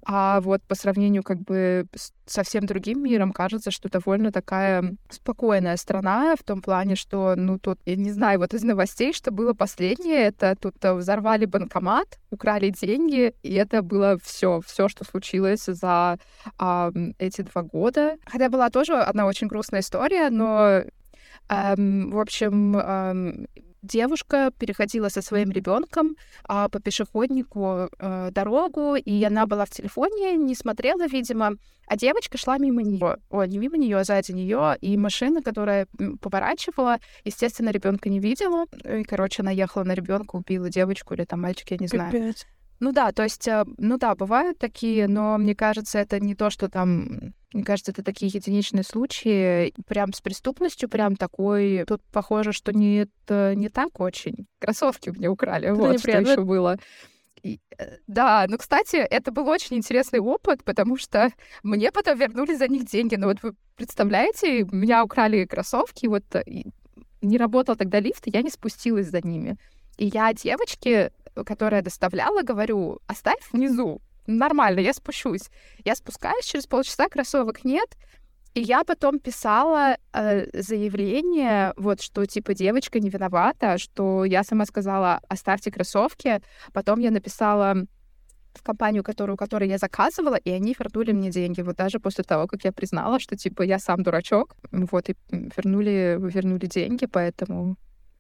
а 0.06 0.40
вот 0.42 0.62
по 0.64 0.76
сравнению 0.76 1.24
как 1.24 1.40
бы 1.42 1.86
с 1.96 2.12
совсем 2.26 2.66
другим 2.66 3.04
миром 3.04 3.32
кажется, 3.32 3.72
что 3.72 3.90
довольно 3.90 4.32
такая 4.32 4.96
спокойная 5.10 5.78
страна 5.78 6.36
в 6.36 6.44
том 6.44 6.62
плане, 6.62 6.96
что, 6.96 7.34
ну, 7.36 7.60
тут, 7.60 7.80
я 7.86 7.96
не 7.96 8.12
знаю, 8.12 8.40
вот 8.40 8.54
из 8.54 8.64
новостей, 8.64 9.14
что 9.14 9.32
было 9.32 9.54
последнее, 9.54 10.26
это 10.28 10.56
тут 10.56 10.76
э, 10.84 10.94
взорвали 10.94 11.46
банкомат, 11.46 12.20
украли 12.30 12.70
деньги, 12.70 13.34
и 13.42 13.54
это 13.54 13.82
было 13.82 14.18
все, 14.24 14.62
все, 14.66 14.88
что 14.88 15.04
случилось 15.06 15.66
за 15.66 16.20
а, 16.58 16.92
эти 17.18 17.42
два 17.42 17.64
года. 17.64 18.18
Хотя 18.26 18.50
была 18.50 18.70
тоже 18.70 18.94
одна 18.94 19.26
очень 19.26 19.48
грустная 19.48 19.82
история, 19.82 20.30
но, 20.30 20.84
эм, 21.50 22.12
в 22.12 22.20
общем, 22.20 22.78
эм, 22.78 23.48
девушка 23.82 24.52
переходила 24.58 25.10
со 25.10 25.22
своим 25.22 25.52
ребенком 25.52 26.16
а, 26.44 26.70
по 26.70 26.80
пешеходнику 26.80 27.90
э, 27.98 28.30
дорогу, 28.32 28.96
и 28.96 29.24
она 29.24 29.46
была 29.46 29.66
в 29.66 29.70
телефоне, 29.70 30.36
не 30.36 30.56
смотрела, 30.56 31.08
видимо, 31.08 31.54
а 31.88 31.98
девочка 31.98 32.38
шла 32.38 32.58
мимо 32.58 32.84
нее, 32.84 33.18
ой, 33.30 33.48
не 33.48 33.58
мимо 33.58 33.78
нее, 33.78 33.98
а 33.98 34.04
сзади 34.04 34.32
нее, 34.32 34.78
и 34.82 34.98
машина, 34.98 35.42
которая 35.42 35.88
поворачивала, 36.22 37.00
естественно, 37.24 37.70
ребенка 37.70 38.10
не 38.10 38.20
видела, 38.20 38.66
и, 38.84 39.04
короче, 39.04 39.42
она 39.42 39.52
ехала 39.52 39.84
на 39.84 39.94
ребенка, 39.94 40.36
убила 40.36 40.70
девочку 40.70 41.14
или 41.14 41.26
там 41.26 41.42
мальчик, 41.42 41.72
я 41.72 41.78
не 41.80 41.88
знаю. 41.88 42.12
Капец. 42.12 42.46
Ну 42.80 42.94
да, 42.94 43.12
то 43.12 43.24
есть, 43.24 43.48
э, 43.48 43.66
ну 43.78 43.98
да, 43.98 44.16
бывают 44.16 44.58
такие, 44.58 45.08
но 45.08 45.38
мне 45.38 45.54
кажется, 45.56 46.00
это 46.00 46.20
не 46.20 46.36
то, 46.36 46.50
что 46.50 46.70
там... 46.70 47.34
Мне 47.54 47.64
кажется, 47.64 47.92
это 47.92 48.04
такие 48.04 48.32
единичные 48.32 48.84
случаи. 48.84 49.74
Прям 49.88 50.14
с 50.14 50.22
преступностью, 50.22 50.88
прям 50.88 51.16
такой... 51.16 51.84
Тут 51.88 52.02
похоже, 52.12 52.52
что 52.52 52.72
не, 52.72 53.08
это 53.08 53.56
не 53.56 53.70
так 53.70 54.00
очень. 54.00 54.48
Кроссовки 54.60 55.10
меня 55.10 55.32
украли, 55.32 55.68
Это 55.68 55.76
вот 55.76 56.00
что 56.00 56.10
неприятно. 56.10 56.32
еще 56.32 56.42
было. 56.44 56.78
И, 57.42 57.60
э, 57.78 57.98
да, 58.08 58.46
ну, 58.48 58.58
кстати, 58.58 58.98
это 58.98 59.32
был 59.32 59.48
очень 59.48 59.78
интересный 59.78 60.20
опыт, 60.20 60.64
потому 60.64 60.98
что 60.98 61.32
мне 61.64 61.92
потом 61.92 62.18
вернули 62.20 62.56
за 62.56 62.68
них 62.68 62.86
деньги. 62.86 63.16
Но 63.16 63.28
вот 63.28 63.42
вы 63.42 63.56
представляете, 63.76 64.64
меня 64.72 65.04
украли 65.04 65.46
кроссовки, 65.46 66.06
вот 66.06 66.24
э, 66.36 66.44
не 67.22 67.38
работал 67.38 67.76
тогда 67.76 68.00
лифт, 68.00 68.28
и 68.28 68.32
я 68.32 68.44
не 68.44 68.50
спустилась 68.50 69.08
за 69.08 69.26
ними. 69.26 69.58
И 69.98 70.06
я 70.06 70.34
девочке, 70.34 71.12
которая 71.46 71.82
доставляла, 71.82 72.44
говорю, 72.44 73.00
оставь 73.08 73.40
внизу. 73.52 74.02
Нормально, 74.30 74.80
я 74.80 74.94
спущусь. 74.94 75.50
Я 75.84 75.96
спускаюсь, 75.96 76.46
через 76.46 76.68
полчаса 76.68 77.10
кроссовок 77.10 77.64
нет. 77.64 77.98
И 78.54 78.62
я 78.62 78.84
потом 78.84 79.20
писала 79.20 79.98
э, 80.14 80.46
заявление, 80.62 81.74
вот, 81.78 82.02
что, 82.02 82.26
типа, 82.26 82.54
девочка 82.54 83.00
не 83.00 83.10
виновата, 83.10 83.80
что 83.80 84.26
я 84.26 84.44
сама 84.44 84.66
сказала, 84.66 85.20
оставьте 85.30 85.72
кроссовки. 85.72 86.42
Потом 86.74 87.00
я 87.00 87.10
написала 87.10 87.76
в 88.54 88.62
компанию, 88.62 89.04
которую, 89.04 89.36
которую 89.36 89.70
я 89.70 89.80
заказывала, 89.80 90.36
и 90.36 90.52
они 90.52 90.76
вернули 90.78 91.12
мне 91.12 91.32
деньги. 91.32 91.62
Вот 91.62 91.78
даже 91.78 92.00
после 92.00 92.24
того, 92.24 92.46
как 92.46 92.64
я 92.64 92.72
признала, 92.72 93.20
что, 93.20 93.36
типа, 93.36 93.64
я 93.64 93.80
сам 93.80 94.04
дурачок, 94.04 94.56
вот, 94.72 95.10
и 95.10 95.16
вернули, 95.32 96.18
вернули 96.20 96.68
деньги, 96.68 97.08
поэтому 97.08 97.78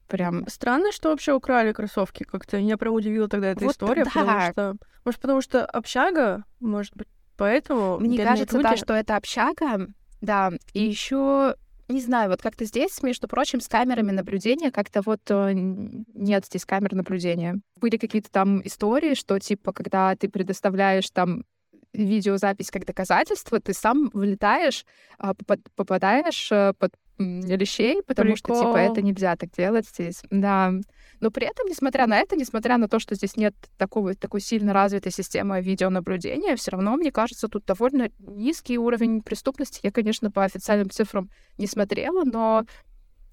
прям... 0.10 0.46
Странно, 0.48 0.92
что 0.92 1.10
вообще 1.10 1.34
украли 1.34 1.72
кроссовки. 1.72 2.24
Как-то 2.24 2.58
меня 2.58 2.78
прям 2.78 2.94
удивила 2.94 3.30
тогда 3.30 3.51
эта 3.51 3.63
вот 3.63 3.72
история, 3.74 4.04
да. 4.04 4.12
потому 4.12 4.51
что... 4.51 4.78
Может, 5.06 5.22
потому 5.22 5.42
что 5.42 5.66
общага, 5.66 6.44
может 6.60 6.96
быть, 6.96 7.08
поэтому... 7.38 7.98
Мне 8.00 8.24
кажется, 8.24 8.58
люди... 8.58 8.70
да, 8.70 8.78
что 8.78 8.94
это 8.94 9.16
общага, 9.16 9.88
да, 10.20 10.51
и 10.74 10.84
еще 10.84 11.56
не 11.88 12.01
знаю, 12.01 12.30
вот 12.30 12.42
как-то 12.42 12.66
здесь, 12.66 13.01
между 13.01 13.28
прочим, 13.28 13.62
с 13.62 13.68
камерами 13.68 14.12
наблюдения 14.12 14.70
как-то 14.70 15.01
вот 15.04 15.22
э, 15.30 15.54
нет 15.54 16.46
здесь 16.46 16.63
камер 16.63 16.94
наблюдения. 16.94 17.60
Были 17.78 17.98
какие-то 17.98 18.30
там 18.30 18.62
истории, 18.63 19.16
что 19.16 19.39
типа, 19.39 19.74
когда 19.74 20.16
ты 20.16 20.30
предоставляешь 20.30 21.10
там 21.10 21.46
видеозапись 21.92 22.70
как 22.70 22.86
доказательство, 22.86 23.60
ты 23.60 23.74
сам 23.74 24.12
вылетаешь, 24.13 24.86
а, 25.18 25.34
попадаешь 25.75 26.51
э, 26.51 26.74
под 26.78 26.94
лещей, 27.20 28.02
потому 28.04 28.34
Прикол. 28.34 28.56
что, 28.56 28.66
типа, 28.66 28.78
это 28.78 29.02
нельзя 29.02 29.36
так 29.36 29.52
делать 29.52 29.88
здесь. 29.88 30.22
Да. 30.32 30.74
Но 31.20 31.32
при 31.32 31.48
этом, 31.48 31.68
несмотря 31.68 32.08
на 32.08 32.18
это, 32.18 32.38
несмотря 32.38 32.78
на 32.78 32.88
то, 32.88 33.00
что 33.00 33.16
здесь 33.16 33.36
нет 33.36 33.54
такого, 33.78 34.16
такой 34.16 34.40
сильно 34.40 34.74
развитой 34.74 35.12
системы 35.12 35.62
видеонаблюдения, 35.62 36.56
все 36.56 36.72
равно, 36.72 36.96
мне 36.96 37.12
кажется, 37.12 37.50
тут 37.50 37.66
довольно 37.66 38.10
низкий 38.20 38.78
уровень 38.78 39.22
преступности. 39.22 39.82
Я, 39.84 39.92
конечно, 39.92 40.32
по 40.32 40.46
официальным 40.46 40.90
цифрам 40.90 41.30
не 41.58 41.68
смотрела, 41.68 42.24
но 42.24 42.66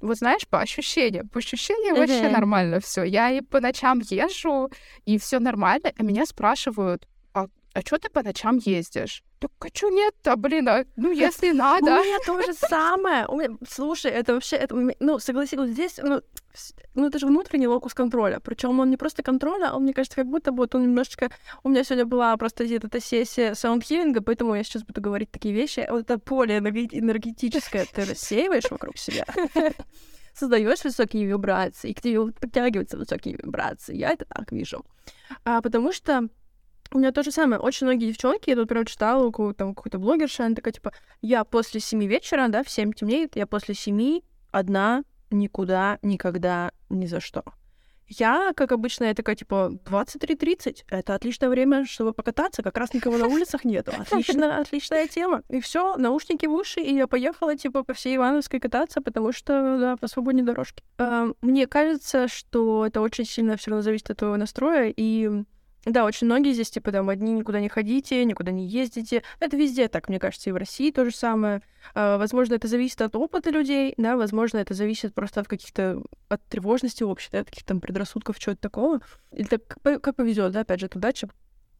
вот 0.00 0.18
знаешь, 0.18 0.46
по 0.48 0.60
ощущениям, 0.60 1.28
по 1.28 1.38
ощущениям 1.38 1.96
mm-hmm. 1.96 1.98
вообще 1.98 2.28
нормально 2.28 2.80
все. 2.80 3.04
Я 3.04 3.30
и 3.30 3.40
по 3.40 3.60
ночам 3.60 4.00
езжу, 4.00 4.70
и 5.04 5.18
все 5.18 5.38
нормально, 5.38 5.92
а 5.96 6.02
меня 6.02 6.26
спрашивают, 6.26 7.06
а, 7.76 7.80
что 7.82 7.98
ты 7.98 8.08
по 8.08 8.22
ночам 8.22 8.56
ездишь? 8.56 9.22
Так 9.38 9.50
а 9.60 9.68
что 9.72 9.90
нет-то, 9.90 10.36
блин, 10.36 10.66
а, 10.68 10.86
ну 10.96 11.12
если 11.12 11.52
надо. 11.52 12.00
У 12.00 12.04
меня 12.04 12.18
то 12.24 12.40
же 12.40 12.54
самое. 12.54 13.26
У 13.26 13.36
меня, 13.36 13.50
слушай, 13.68 14.10
это 14.10 14.32
вообще, 14.32 14.56
это, 14.56 14.74
ну, 14.98 15.18
согласись, 15.18 15.58
вот 15.58 15.68
здесь, 15.68 15.98
ну, 16.02 16.22
ну, 16.94 17.08
это 17.08 17.18
же 17.18 17.26
внутренний 17.26 17.66
локус 17.66 17.92
контроля. 17.92 18.40
Причем 18.40 18.80
он 18.80 18.88
не 18.88 18.96
просто 18.96 19.22
контроля, 19.22 19.70
а 19.70 19.76
он, 19.76 19.82
мне 19.82 19.92
кажется, 19.92 20.16
как 20.16 20.26
будто 20.26 20.52
бы 20.52 20.58
вот 20.58 20.74
он 20.74 20.84
немножечко... 20.84 21.30
У 21.64 21.68
меня 21.68 21.84
сегодня 21.84 22.06
была 22.06 22.34
просто 22.38 22.64
эта 22.64 22.98
сессия 22.98 23.54
саундхилинга, 23.54 24.22
поэтому 24.22 24.54
я 24.54 24.64
сейчас 24.64 24.82
буду 24.82 25.02
говорить 25.02 25.30
такие 25.30 25.54
вещи. 25.54 25.86
Вот 25.90 26.00
это 26.00 26.18
поле 26.18 26.56
энергетическое 26.56 27.86
ты 27.92 28.06
рассеиваешь 28.06 28.70
вокруг 28.70 28.96
себя 28.96 29.26
создаешь 30.34 30.84
высокие 30.84 31.26
вибрации, 31.26 31.90
и 31.90 31.94
к 31.94 32.00
тебе 32.00 32.32
подтягиваются 32.32 32.98
высокие 32.98 33.38
вибрации. 33.42 33.96
Я 33.96 34.12
это 34.12 34.24
так 34.26 34.52
вижу. 34.52 34.84
А, 35.44 35.62
потому 35.62 35.92
что 35.92 36.28
у 36.92 36.98
меня 36.98 37.12
то 37.12 37.22
же 37.22 37.30
самое. 37.30 37.60
Очень 37.60 37.86
многие 37.86 38.08
девчонки, 38.08 38.50
я 38.50 38.56
тут 38.56 38.68
прям 38.68 38.84
читала 38.84 39.24
у 39.24 39.32
кого-то 39.32 39.58
там 39.58 39.74
какой-то 39.74 39.98
блогерша, 39.98 40.46
она 40.46 40.54
такая, 40.54 40.72
типа, 40.72 40.92
я 41.22 41.44
после 41.44 41.80
семи 41.80 42.06
вечера, 42.06 42.48
да, 42.48 42.62
в 42.62 42.70
семь 42.70 42.92
темнеет, 42.92 43.36
я 43.36 43.46
после 43.46 43.74
семи 43.74 44.24
одна, 44.50 45.04
никуда, 45.30 45.98
никогда, 46.02 46.70
ни 46.88 47.06
за 47.06 47.20
что. 47.20 47.44
Я, 48.08 48.52
как 48.54 48.70
обычно, 48.70 49.04
я 49.06 49.14
такая, 49.14 49.34
типа, 49.34 49.72
23.30. 49.84 50.84
Это 50.88 51.16
отличное 51.16 51.48
время, 51.48 51.84
чтобы 51.84 52.12
покататься. 52.12 52.62
Как 52.62 52.76
раз 52.78 52.94
никого 52.94 53.18
на 53.18 53.26
улицах 53.26 53.64
нету. 53.64 53.92
Отлично, 53.98 54.58
отличная 54.60 55.08
тема. 55.08 55.42
И 55.48 55.60
все, 55.60 55.96
наушники 55.96 56.46
в 56.46 56.52
уши, 56.52 56.80
и 56.80 56.94
я 56.94 57.08
поехала, 57.08 57.56
типа, 57.56 57.82
по 57.82 57.94
всей 57.94 58.14
Ивановской 58.14 58.60
кататься, 58.60 59.00
потому 59.00 59.32
что, 59.32 59.78
да, 59.80 59.96
по 59.96 60.06
свободной 60.06 60.44
дорожке. 60.44 60.84
Мне 61.40 61.66
кажется, 61.66 62.28
что 62.28 62.86
это 62.86 63.00
очень 63.00 63.24
сильно 63.24 63.56
все 63.56 63.70
равно 63.70 63.82
зависит 63.82 64.08
от 64.10 64.18
твоего 64.18 64.36
настроя, 64.36 64.92
и 64.96 65.42
да, 65.86 66.04
очень 66.04 66.26
многие 66.26 66.52
здесь, 66.52 66.70
типа, 66.70 66.90
там, 66.90 67.08
одни 67.08 67.32
никуда 67.32 67.60
не 67.60 67.68
ходите, 67.68 68.24
никуда 68.24 68.50
не 68.50 68.66
ездите. 68.66 69.22
Это 69.38 69.56
везде 69.56 69.86
так, 69.86 70.08
мне 70.08 70.18
кажется, 70.18 70.50
и 70.50 70.52
в 70.52 70.56
России 70.56 70.90
то 70.90 71.04
же 71.04 71.12
самое. 71.12 71.62
А, 71.94 72.18
возможно, 72.18 72.54
это 72.54 72.66
зависит 72.66 73.00
от 73.00 73.14
опыта 73.14 73.50
людей, 73.50 73.94
да, 73.96 74.16
возможно, 74.16 74.58
это 74.58 74.74
зависит 74.74 75.14
просто 75.14 75.40
от 75.40 75.46
каких-то, 75.46 76.02
от 76.28 76.42
тревожности 76.46 77.04
общей, 77.04 77.28
да, 77.30 77.40
от 77.40 77.46
каких-то 77.46 77.68
там 77.68 77.80
предрассудков, 77.80 78.40
чего-то 78.40 78.60
такого. 78.60 79.00
Или 79.30 79.46
так, 79.46 79.78
как 80.02 80.16
повезет, 80.16 80.50
да, 80.50 80.60
опять 80.60 80.80
же, 80.80 80.86
от 80.86 80.96
удачи. 80.96 81.28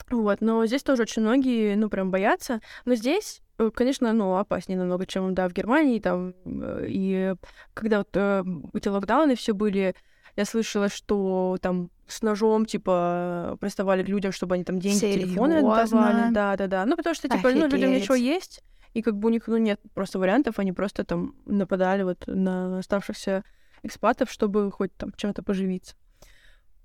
Вот, 0.09 0.41
но 0.41 0.65
здесь 0.67 0.85
тоже 0.85 1.03
очень 1.03 1.23
многие, 1.23 1.75
ну, 1.75 1.89
прям 1.89 2.13
боятся. 2.13 2.61
Но 2.85 2.95
здесь 2.95 3.43
э, 3.59 3.71
конечно, 3.75 4.13
ну, 4.13 4.37
опаснее 4.37 4.79
намного, 4.79 5.05
чем, 5.05 5.35
да, 5.35 5.49
в 5.49 5.53
Германии, 5.53 5.99
там, 5.99 6.33
э, 6.45 6.87
и 6.89 7.35
когда 7.75 7.99
вот 7.99 8.11
э, 8.15 8.45
эти 8.73 8.87
локдауны 8.87 9.35
все 9.35 9.53
были, 9.53 9.97
я 10.37 10.45
слышала, 10.45 10.88
что 10.88 11.57
там 11.61 11.90
с 12.07 12.23
ножом, 12.23 12.66
типа, 12.66 13.57
приставали 13.61 14.05
к 14.05 14.09
людям, 14.09 14.33
чтобы 14.33 14.55
они 14.55 14.64
там 14.64 14.78
деньги, 14.78 14.99
Серьезно? 14.99 15.23
телефоны 15.23 15.52
отдавали. 15.59 16.33
Да, 16.33 16.57
да, 16.57 16.66
да. 16.66 16.87
Ну, 16.87 16.97
потому 16.97 17.14
что, 17.14 17.28
типа, 17.28 17.50
ну, 17.50 17.66
людям 17.66 17.90
ничего 17.90 18.14
есть, 18.14 18.62
и 18.95 19.02
как 19.02 19.16
бы 19.16 19.28
у 19.28 19.31
них, 19.31 19.49
ну, 19.49 19.57
нет 19.57 19.81
просто 19.95 20.19
вариантов, 20.19 20.59
они 20.59 20.73
просто 20.73 21.05
там 21.05 21.35
нападали 21.47 22.02
вот 22.02 22.25
на 22.26 22.78
оставшихся 22.78 23.45
экспатов, 23.83 24.31
чтобы 24.31 24.71
хоть 24.71 24.95
там 24.97 25.12
чем-то 25.16 25.43
поживиться. 25.43 25.97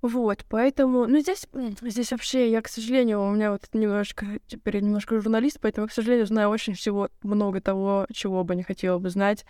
Вот, 0.02 0.44
поэтому, 0.48 1.06
ну, 1.06 1.20
здесь, 1.20 1.46
здесь 1.80 2.10
вообще, 2.10 2.50
я, 2.50 2.60
к 2.60 2.68
сожалению, 2.68 3.22
у 3.22 3.30
меня 3.30 3.52
вот 3.52 3.68
немножко, 3.72 4.26
теперь 4.48 4.80
немножко 4.80 5.20
журналист, 5.20 5.58
поэтому, 5.60 5.86
к 5.86 5.92
сожалению, 5.92 6.26
знаю 6.26 6.48
очень 6.48 6.74
всего 6.74 7.08
много 7.22 7.60
того, 7.60 8.06
чего 8.12 8.42
бы 8.42 8.56
не 8.56 8.64
хотела 8.64 8.98
бы 8.98 9.10
знать. 9.10 9.44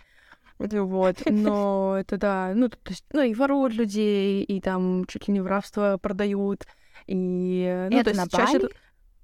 Вот, 0.71 1.17
но 1.25 1.97
это 1.99 2.17
да, 2.17 2.53
ну, 2.55 2.69
то 2.69 2.77
есть, 2.87 3.05
ну, 3.11 3.21
и 3.21 3.33
воруют 3.33 3.73
людей, 3.73 4.43
и 4.43 4.61
там 4.61 5.05
чуть 5.05 5.27
ли 5.27 5.33
не 5.33 5.41
воровство 5.41 5.97
продают, 5.97 6.65
и... 7.05 7.87
Ну, 7.91 7.99
это 7.99 8.11
то 8.13 8.17
есть, 8.17 8.31
на 8.31 8.37
чаще... 8.37 8.59
Бали? 8.59 8.69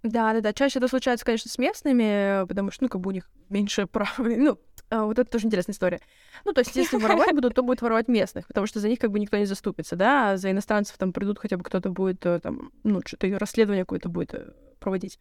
Да, 0.02 0.34
да, 0.34 0.40
да. 0.42 0.54
Чаще 0.54 0.80
это 0.80 0.88
случается, 0.88 1.26
конечно, 1.26 1.52
с 1.52 1.58
местными, 1.58 2.48
потому 2.48 2.72
что, 2.72 2.84
ну, 2.84 2.90
как 2.90 3.02
бы 3.02 3.10
у 3.10 3.14
них 3.14 3.30
меньше 3.50 3.86
прав. 3.92 4.18
Ну, 4.18 4.58
а 4.90 5.06
вот 5.06 5.20
это 5.20 5.30
тоже 5.30 5.48
интересная 5.48 5.74
история. 5.74 6.00
Ну, 6.46 6.54
то 6.54 6.60
есть, 6.60 6.76
если 6.76 6.98
воровать 7.02 7.34
будут, 7.34 7.56
то 7.56 7.64
будут 7.64 7.82
воровать 7.82 8.08
местных, 8.08 8.48
потому 8.48 8.66
что 8.66 8.80
за 8.80 8.88
них 8.88 9.00
как 9.00 9.12
бы 9.12 9.20
никто 9.20 9.38
не 9.38 9.46
заступится, 9.46 9.96
да, 9.96 10.32
а 10.32 10.38
за 10.38 10.52
иностранцев 10.52 10.98
там 10.98 11.14
придут 11.14 11.40
хотя 11.40 11.58
бы 11.58 11.64
кто-то 11.64 11.90
будет 11.90 12.26
э, 12.26 12.40
там, 12.40 12.72
ну, 12.84 13.02
что-то 13.06 13.28
расследование 13.38 13.84
какое-то 13.84 14.10
будет 14.10 14.34
э, 14.34 14.52
проводить. 14.80 15.20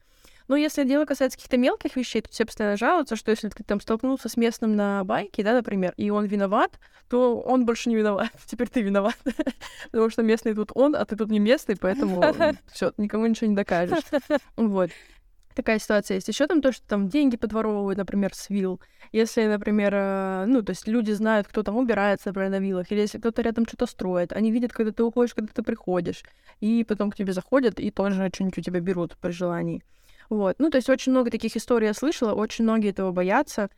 Но 0.48 0.56
если 0.56 0.84
дело 0.84 1.04
касается 1.04 1.36
каких-то 1.36 1.58
мелких 1.58 1.94
вещей, 1.96 2.22
то 2.22 2.30
все 2.30 2.44
постоянно 2.44 2.76
жалуются, 2.76 3.16
что 3.16 3.30
если 3.30 3.48
ты 3.50 3.62
там 3.62 3.80
столкнулся 3.80 4.28
с 4.28 4.36
местным 4.36 4.76
на 4.76 5.04
байке, 5.04 5.44
да, 5.44 5.52
например, 5.52 5.92
и 5.96 6.10
он 6.10 6.24
виноват, 6.24 6.78
то 7.08 7.38
он 7.38 7.66
больше 7.66 7.90
не 7.90 7.96
виноват. 7.96 8.30
Теперь 8.46 8.68
ты 8.68 8.80
виноват. 8.80 9.16
Потому 9.90 10.10
что 10.10 10.22
местный 10.22 10.54
тут 10.54 10.70
он, 10.74 10.96
а 10.96 11.04
ты 11.04 11.16
тут 11.16 11.30
не 11.30 11.38
местный, 11.38 11.76
поэтому 11.76 12.22
все, 12.72 12.92
никому 12.96 13.26
ничего 13.26 13.48
не 13.48 13.56
докажешь. 13.56 14.02
Вот 14.56 14.90
такая 15.58 15.80
ситуация 15.80 16.14
есть. 16.14 16.28
Еще 16.28 16.46
там 16.46 16.62
то, 16.62 16.70
что 16.70 16.86
там 16.86 17.08
деньги 17.08 17.36
подворовывают, 17.36 17.98
например, 17.98 18.32
с 18.32 18.48
вилл. 18.48 18.80
Если, 19.10 19.44
например, 19.44 19.92
э, 19.92 20.44
ну, 20.46 20.62
то 20.62 20.70
есть 20.70 20.86
люди 20.86 21.10
знают, 21.10 21.48
кто 21.48 21.64
там 21.64 21.76
убирается, 21.76 22.28
например, 22.28 22.50
на 22.50 22.60
виллах, 22.60 22.92
или 22.92 23.00
если 23.00 23.18
кто-то 23.18 23.42
рядом 23.42 23.66
что-то 23.66 23.86
строит, 23.86 24.32
они 24.32 24.52
видят, 24.52 24.72
когда 24.72 24.92
ты 24.92 25.02
уходишь, 25.02 25.34
когда 25.34 25.52
ты 25.52 25.64
приходишь, 25.64 26.22
и 26.60 26.84
потом 26.84 27.10
к 27.10 27.16
тебе 27.16 27.32
заходят 27.32 27.80
и 27.80 27.90
тоже 27.90 28.30
что-нибудь 28.32 28.58
у 28.58 28.60
тебя 28.60 28.78
берут 28.78 29.16
при 29.20 29.32
желании. 29.32 29.82
Вот. 30.28 30.56
Ну, 30.58 30.70
то 30.70 30.76
есть 30.76 30.90
очень 30.90 31.12
много 31.12 31.30
таких 31.30 31.56
историй 31.56 31.87
я 31.87 31.94
слышала, 31.94 32.32
очень 32.35 32.64
многие 32.64 32.90
этого 32.90 33.12
боятся. 33.12 33.70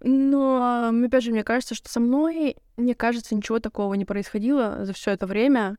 Но, 0.00 0.92
опять 1.04 1.24
же, 1.24 1.32
мне 1.32 1.42
кажется, 1.42 1.74
что 1.74 1.88
со 1.88 1.98
мной, 1.98 2.56
мне 2.76 2.94
кажется, 2.94 3.34
ничего 3.34 3.58
такого 3.58 3.94
не 3.94 4.04
происходило 4.04 4.84
за 4.84 4.92
все 4.92 5.10
это 5.12 5.26
время. 5.26 5.76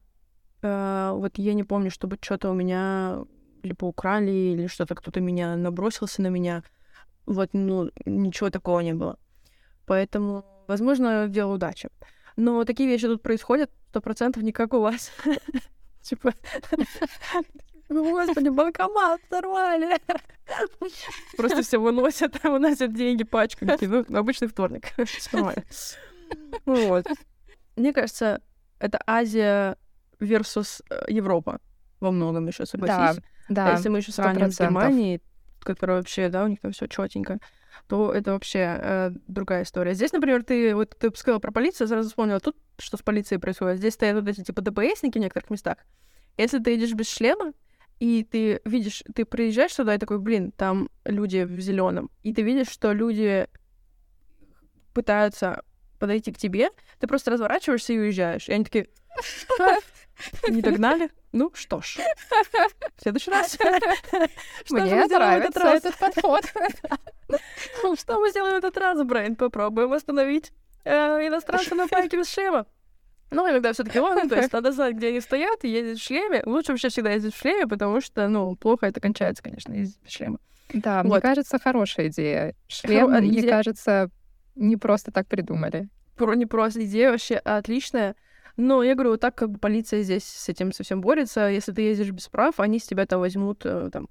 Э, 0.61 1.11
вот 1.13 1.37
я 1.37 1.53
не 1.53 1.63
помню, 1.63 1.89
чтобы 1.89 2.17
что-то 2.21 2.49
у 2.49 2.53
меня 2.53 3.23
либо 3.63 3.85
украли, 3.85 4.31
или 4.31 4.67
что-то 4.67 4.95
кто-то 4.95 5.21
меня 5.21 5.55
набросился 5.55 6.21
на 6.21 6.27
меня. 6.27 6.63
Вот, 7.25 7.49
ну, 7.53 7.91
ничего 8.05 8.49
такого 8.49 8.79
не 8.81 8.93
было. 8.93 9.17
Поэтому, 9.85 10.43
возможно, 10.67 11.27
дело 11.29 11.53
удачи. 11.53 11.89
Но 12.35 12.63
такие 12.63 12.89
вещи 12.89 13.07
тут 13.07 13.21
происходят, 13.21 13.71
сто 13.89 14.01
процентов 14.01 14.43
не 14.43 14.51
как 14.51 14.73
у 14.73 14.81
вас. 14.81 15.11
Типа, 16.01 16.33
Господи, 17.89 18.49
банкомат 18.49 19.19
взорвали. 19.27 19.97
Просто 21.37 21.63
все 21.63 21.79
выносят, 21.79 22.43
выносят 22.43 22.93
деньги 22.93 23.23
пачками. 23.23 23.77
Ну, 23.81 24.17
обычный 24.17 24.47
вторник. 24.47 24.93
Вот. 26.65 27.05
Мне 27.75 27.93
кажется, 27.93 28.41
это 28.77 29.01
Азия 29.07 29.77
versus 30.19 30.83
э, 30.89 31.05
Европа 31.07 31.59
во 31.99 32.11
многом 32.11 32.47
еще, 32.47 32.65
согласись. 32.65 33.21
Да, 33.49 33.65
да. 33.65 33.71
если 33.71 33.89
мы 33.89 33.99
еще 33.99 34.11
сравним 34.11 34.51
с 34.51 34.59
Германией, 34.59 35.21
которая 35.59 35.97
вообще, 35.97 36.29
да, 36.29 36.43
у 36.43 36.47
них 36.47 36.59
там 36.61 36.71
все 36.71 36.87
четенько, 36.87 37.39
то 37.87 38.13
это 38.13 38.33
вообще 38.33 38.79
э, 38.81 39.11
другая 39.27 39.63
история. 39.63 39.93
Здесь, 39.93 40.11
например, 40.11 40.43
ты 40.43 40.75
вот 40.75 40.95
ты 40.97 41.11
сказала 41.15 41.39
про 41.39 41.51
полицию, 41.51 41.87
сразу 41.87 42.09
вспомнила 42.09 42.39
тут, 42.39 42.55
что 42.77 42.97
с 42.97 43.01
полицией 43.01 43.39
происходит. 43.39 43.77
Здесь 43.77 43.93
стоят 43.93 44.15
вот 44.15 44.27
эти 44.27 44.43
типа 44.43 44.61
ДПСники 44.61 45.17
в 45.17 45.21
некоторых 45.21 45.49
местах. 45.49 45.77
Если 46.37 46.59
ты 46.59 46.75
идешь 46.75 46.93
без 46.93 47.09
шлема, 47.09 47.53
и 47.99 48.23
ты 48.23 48.61
видишь, 48.65 49.03
ты 49.13 49.25
приезжаешь 49.25 49.73
сюда 49.73 49.95
и 49.95 49.97
такой, 49.97 50.19
блин, 50.19 50.51
там 50.51 50.89
люди 51.05 51.43
в 51.43 51.59
зеленом, 51.59 52.09
и 52.23 52.33
ты 52.33 52.41
видишь, 52.41 52.69
что 52.69 52.93
люди 52.93 53.47
пытаются 54.93 55.63
подойти 55.99 56.31
к 56.31 56.37
тебе, 56.37 56.69
ты 56.99 57.07
просто 57.07 57.31
разворачиваешься 57.31 57.93
и 57.93 57.99
уезжаешь. 57.99 58.47
И 58.47 58.53
они 58.53 58.63
такие, 58.63 58.87
Не 60.49 60.61
догнали? 60.61 61.09
Ну 61.31 61.51
что 61.53 61.81
ж, 61.81 61.97
в 62.95 63.01
следующий 63.01 63.31
раз. 63.31 63.53
Что 63.53 64.77
же 64.77 64.83
Мне 64.83 65.05
нравится 65.05 65.59
раз? 65.59 65.85
этот 65.85 65.97
подход. 65.97 66.43
Что 67.95 68.19
мы 68.19 68.29
сделаем 68.31 68.55
в 68.55 68.57
этот 68.57 68.77
раз, 68.77 69.01
Брайан? 69.03 69.35
Попробуем 69.35 69.93
остановить 69.93 70.51
э, 70.85 71.27
иностранца 71.27 71.75
на 71.75 71.87
пайке 71.89 72.17
без 72.17 72.29
шлема. 72.29 72.65
Ну, 73.31 73.47
иногда 73.49 73.73
все 73.73 73.83
таки 73.83 73.99
он, 73.99 74.27
то 74.27 74.35
есть 74.35 74.51
надо 74.53 74.71
знать, 74.71 74.95
где 74.95 75.09
они 75.09 75.21
стоят, 75.21 75.63
и 75.63 75.69
ездить 75.69 76.01
в 76.01 76.05
шлеме. 76.05 76.41
Лучше 76.45 76.71
вообще 76.71 76.89
всегда 76.89 77.11
ездить 77.11 77.35
в 77.35 77.39
шлеме, 77.39 77.67
потому 77.67 78.01
что, 78.01 78.27
ну, 78.27 78.55
плохо 78.55 78.87
это 78.87 78.99
кончается, 78.99 79.43
конечно, 79.43 79.73
ездить 79.73 79.99
без 80.03 80.11
шлема. 80.11 80.39
Да, 80.73 81.01
мне 81.03 81.11
Вот. 81.13 81.21
кажется, 81.21 81.59
хорошая 81.59 82.07
идея. 82.07 82.55
Шлем, 82.67 83.09
Хоро- 83.09 83.21
мне 83.21 83.39
идея- 83.39 83.49
кажется, 83.51 84.09
не 84.55 84.77
просто 84.77 85.11
так 85.11 85.27
придумали. 85.27 85.89
Про 86.15 86.33
не 86.35 86.45
просто 86.45 86.83
идея 86.85 87.11
вообще 87.11 87.35
отличная. 87.35 88.15
Но 88.57 88.83
я 88.83 88.93
говорю, 88.93 89.11
вот 89.11 89.21
так 89.21 89.35
как 89.35 89.51
бы 89.51 89.57
полиция 89.59 90.01
здесь 90.03 90.25
с 90.25 90.49
этим 90.49 90.73
совсем 90.73 90.99
борется. 90.99 91.47
Если 91.49 91.71
ты 91.71 91.81
ездишь 91.83 92.11
без 92.11 92.27
прав, 92.27 92.59
они 92.59 92.77
с 92.79 92.85
тебя 92.85 93.05
там 93.05 93.21
возьмут 93.21 93.61
э, 93.65 93.89
там 93.93 94.09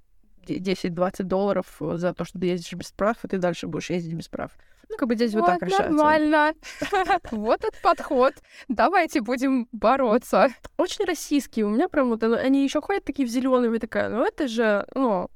10-20 0.55 1.25
долларов 1.25 1.67
э, 1.81 1.97
за 1.97 2.15
то, 2.15 2.25
что 2.25 2.39
ты 2.39 2.47
ездишь 2.47 2.75
без 2.75 2.93
прав, 2.93 3.25
и 3.25 3.29
ты 3.29 3.39
дальше 3.39 3.67
будешь 3.67 3.91
ездить 3.91 4.15
без 4.15 4.29
прав. 4.29 4.53
Ну, 4.89 4.97
как 4.97 5.09
бы 5.09 5.15
здесь 5.17 5.35
вот, 5.35 5.47
так 5.47 5.63
решается. 5.63 5.91
нормально. 5.91 6.55
Вот 7.31 7.63
этот 7.63 7.81
подход. 7.83 8.35
Давайте 8.69 9.21
будем 9.21 9.69
бороться. 9.73 10.49
Очень 10.79 11.05
российские. 11.05 11.67
У 11.67 11.71
меня 11.71 11.89
прям 11.89 12.09
вот 12.09 12.23
они 12.23 12.65
еще 12.65 12.81
ходят 12.81 13.05
такие 13.05 13.29
в 13.29 13.31
зеленые, 13.31 13.75
и 13.75 13.79
такая, 13.79 14.09
ну 14.09 14.25
это 14.25 14.49
же, 14.49 14.87
ну, 14.95 15.29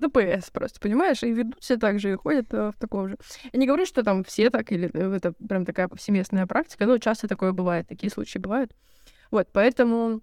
ДПС 0.00 0.50
просто, 0.50 0.80
понимаешь? 0.80 1.22
И 1.22 1.32
ведут 1.32 1.62
себя 1.62 1.78
так 1.78 2.00
же, 2.00 2.12
и 2.12 2.16
ходят 2.16 2.52
э, 2.54 2.70
в 2.70 2.80
таком 2.80 3.08
же. 3.08 3.18
Я 3.52 3.58
не 3.58 3.66
говорю, 3.66 3.86
что 3.86 4.02
там 4.02 4.24
все 4.24 4.50
так, 4.50 4.72
или 4.72 4.90
э, 4.92 5.16
это 5.16 5.32
прям 5.32 5.64
такая 5.64 5.88
повсеместная 5.88 6.46
практика, 6.46 6.86
но 6.86 6.98
часто 6.98 7.28
такое 7.28 7.52
бывает, 7.52 7.88
такие 7.88 8.10
случаи 8.10 8.38
бывают. 8.38 8.72
Вот, 9.30 9.48
поэтому 9.52 10.22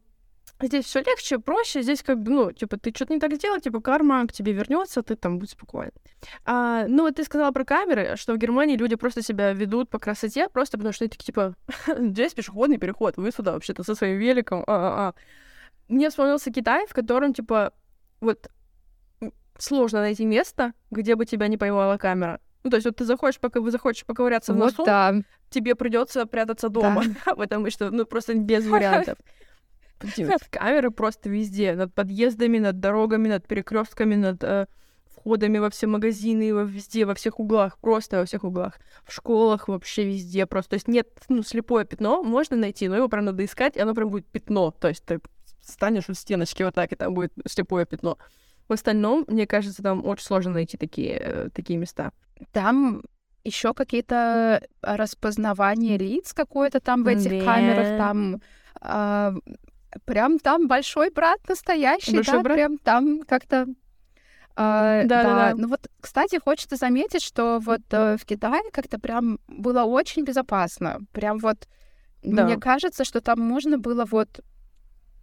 здесь 0.61 0.85
все 0.85 1.01
легче, 1.01 1.39
проще, 1.39 1.81
здесь 1.81 2.03
как 2.03 2.21
бы, 2.21 2.31
ну, 2.31 2.51
типа, 2.51 2.77
ты 2.77 2.91
что-то 2.95 3.13
не 3.13 3.19
так 3.19 3.33
сделал, 3.35 3.59
типа, 3.59 3.81
карма 3.81 4.25
к 4.27 4.33
тебе 4.33 4.53
вернется, 4.53 5.01
ты 5.01 5.15
там 5.15 5.39
будь 5.39 5.51
спокоен. 5.51 5.91
А, 6.45 6.85
ну, 6.87 7.03
вот 7.03 7.15
ты 7.15 7.23
сказала 7.23 7.51
про 7.51 7.63
камеры, 7.63 8.15
что 8.17 8.33
в 8.33 8.37
Германии 8.37 8.77
люди 8.77 8.95
просто 8.95 9.21
себя 9.21 9.53
ведут 9.53 9.89
по 9.89 9.99
красоте, 9.99 10.49
просто 10.49 10.77
потому 10.77 10.93
что 10.93 11.05
они 11.05 11.09
такие, 11.09 11.25
типа, 11.25 11.53
здесь 11.99 12.33
пешеходный 12.33 12.77
переход, 12.77 13.17
вы 13.17 13.31
сюда 13.31 13.53
вообще-то 13.53 13.83
со 13.83 13.95
своим 13.95 14.17
великом, 14.17 14.63
а-а-а. 14.67 15.13
Мне 15.87 16.09
вспомнился 16.09 16.51
Китай, 16.51 16.85
в 16.87 16.93
котором, 16.93 17.33
типа, 17.33 17.71
вот 18.19 18.49
сложно 19.57 20.01
найти 20.01 20.25
место, 20.25 20.73
где 20.91 21.15
бы 21.15 21.25
тебя 21.25 21.47
не 21.47 21.57
поймала 21.57 21.97
камера. 21.97 22.39
Ну, 22.63 22.69
то 22.69 22.77
есть 22.77 22.85
вот 22.85 22.97
ты 22.97 23.05
заходишь, 23.05 23.39
пока 23.39 23.61
вы 23.61 23.71
захочешь 23.71 24.05
поковыряться 24.05 24.53
в 24.53 24.57
Вот 24.57 24.65
носу, 24.65 24.85
да. 24.85 25.15
тебе 25.49 25.75
придется 25.75 26.25
прятаться 26.25 26.69
дома, 26.69 27.03
потому 27.25 27.69
что, 27.69 27.91
ну, 27.91 28.05
просто 28.05 28.33
без 28.33 28.65
вариантов. 28.67 29.17
Камеры 30.49 30.91
просто 30.91 31.29
везде, 31.29 31.75
над 31.75 31.93
подъездами, 31.93 32.59
над 32.59 32.79
дорогами, 32.79 33.27
над 33.27 33.47
перекрестками, 33.47 34.15
над 34.15 34.43
э, 34.43 34.67
входами 35.15 35.57
во 35.57 35.69
все 35.69 35.87
магазины, 35.87 36.53
во 36.53 36.63
везде, 36.63 37.05
во 37.05 37.13
всех 37.13 37.39
углах, 37.39 37.77
просто 37.79 38.17
во 38.17 38.25
всех 38.25 38.43
углах. 38.43 38.79
В 39.03 39.13
школах 39.13 39.67
вообще 39.67 40.05
везде 40.05 40.45
просто. 40.45 40.71
То 40.71 40.75
есть 40.75 40.87
нет, 40.87 41.07
ну, 41.29 41.43
слепое 41.43 41.85
пятно 41.85 42.23
можно 42.23 42.55
найти, 42.55 42.87
но 42.87 42.95
его 42.95 43.07
прям 43.09 43.25
надо 43.25 43.43
искать, 43.43 43.75
и 43.77 43.79
оно 43.81 43.93
прям 43.93 44.09
будет 44.09 44.27
пятно. 44.27 44.71
То 44.71 44.87
есть 44.89 45.03
ты 45.05 45.19
станешь 45.61 46.09
у 46.09 46.13
стеночки 46.13 46.63
вот 46.63 46.75
так, 46.75 46.91
и 46.93 46.95
там 46.95 47.13
будет 47.13 47.33
слепое 47.47 47.85
пятно. 47.85 48.17
В 48.67 48.73
остальном, 48.73 49.25
мне 49.27 49.47
кажется, 49.47 49.81
там 49.81 50.05
очень 50.05 50.25
сложно 50.25 50.51
найти 50.53 50.77
такие, 50.77 51.17
э, 51.19 51.49
такие 51.53 51.77
места. 51.79 52.11
Там 52.51 53.01
еще 53.43 53.73
какие-то 53.73 54.61
распознавания 54.81 55.97
лиц 55.97 56.33
какое-то 56.33 56.79
там 56.79 57.03
в 57.03 57.07
этих 57.07 57.31
Да. 57.31 57.45
камерах, 57.45 57.97
там 57.97 58.41
а, 58.79 59.33
прям 60.05 60.39
там 60.39 60.67
большой 60.67 61.09
брат 61.09 61.39
настоящий, 61.47 62.15
Большой 62.15 62.37
да, 62.37 62.43
брат? 62.43 62.55
прям 62.57 62.77
там 62.77 63.21
как-то 63.23 63.67
а, 64.55 65.03
Да-да-да. 65.03 65.53
Ну 65.55 65.67
вот, 65.67 65.87
кстати, 66.01 66.39
хочется 66.43 66.77
заметить, 66.77 67.21
что 67.23 67.59
вот 67.59 67.81
э, 67.91 68.17
в 68.17 68.25
Китае 68.25 68.63
как-то 68.73 68.99
прям 68.99 69.39
было 69.47 69.83
очень 69.83 70.23
безопасно. 70.23 70.99
Прям 71.11 71.37
вот 71.37 71.67
Да. 72.23 72.43
мне 72.43 72.57
кажется, 72.57 73.03
что 73.05 73.21
там 73.21 73.39
можно 73.39 73.77
было 73.77 74.05
вот, 74.05 74.39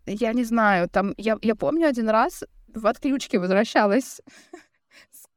я 0.06 0.32
не 0.32 0.44
знаю, 0.44 0.88
там 0.88 1.14
я, 1.16 1.36
я 1.42 1.56
помню 1.56 1.88
один 1.88 2.08
раз 2.08 2.44
в 2.74 2.86
отключке 2.86 3.38
возвращалась 3.40 4.20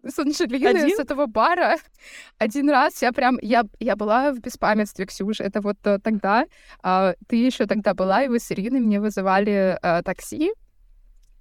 с- 0.09 0.19
Анжелиной, 0.19 0.83
Один? 0.83 0.95
с 0.95 0.99
этого 0.99 1.25
бара. 1.27 1.77
Один 2.37 2.69
раз 2.69 3.01
я 3.01 3.11
прям, 3.11 3.37
я, 3.41 3.63
я 3.79 3.95
была 3.95 4.31
в 4.31 4.39
беспамятстве, 4.39 5.05
Ксюш, 5.05 5.39
это 5.39 5.61
вот 5.61 5.77
э, 5.85 5.99
тогда, 5.99 6.45
а, 6.83 7.13
ты 7.27 7.35
еще 7.35 7.65
тогда 7.65 7.93
была, 7.93 8.23
и 8.23 8.27
вы 8.27 8.39
с 8.39 8.51
Ириной 8.51 8.79
мне 8.79 8.99
вызывали 8.99 9.77
э, 9.81 10.01
такси, 10.03 10.51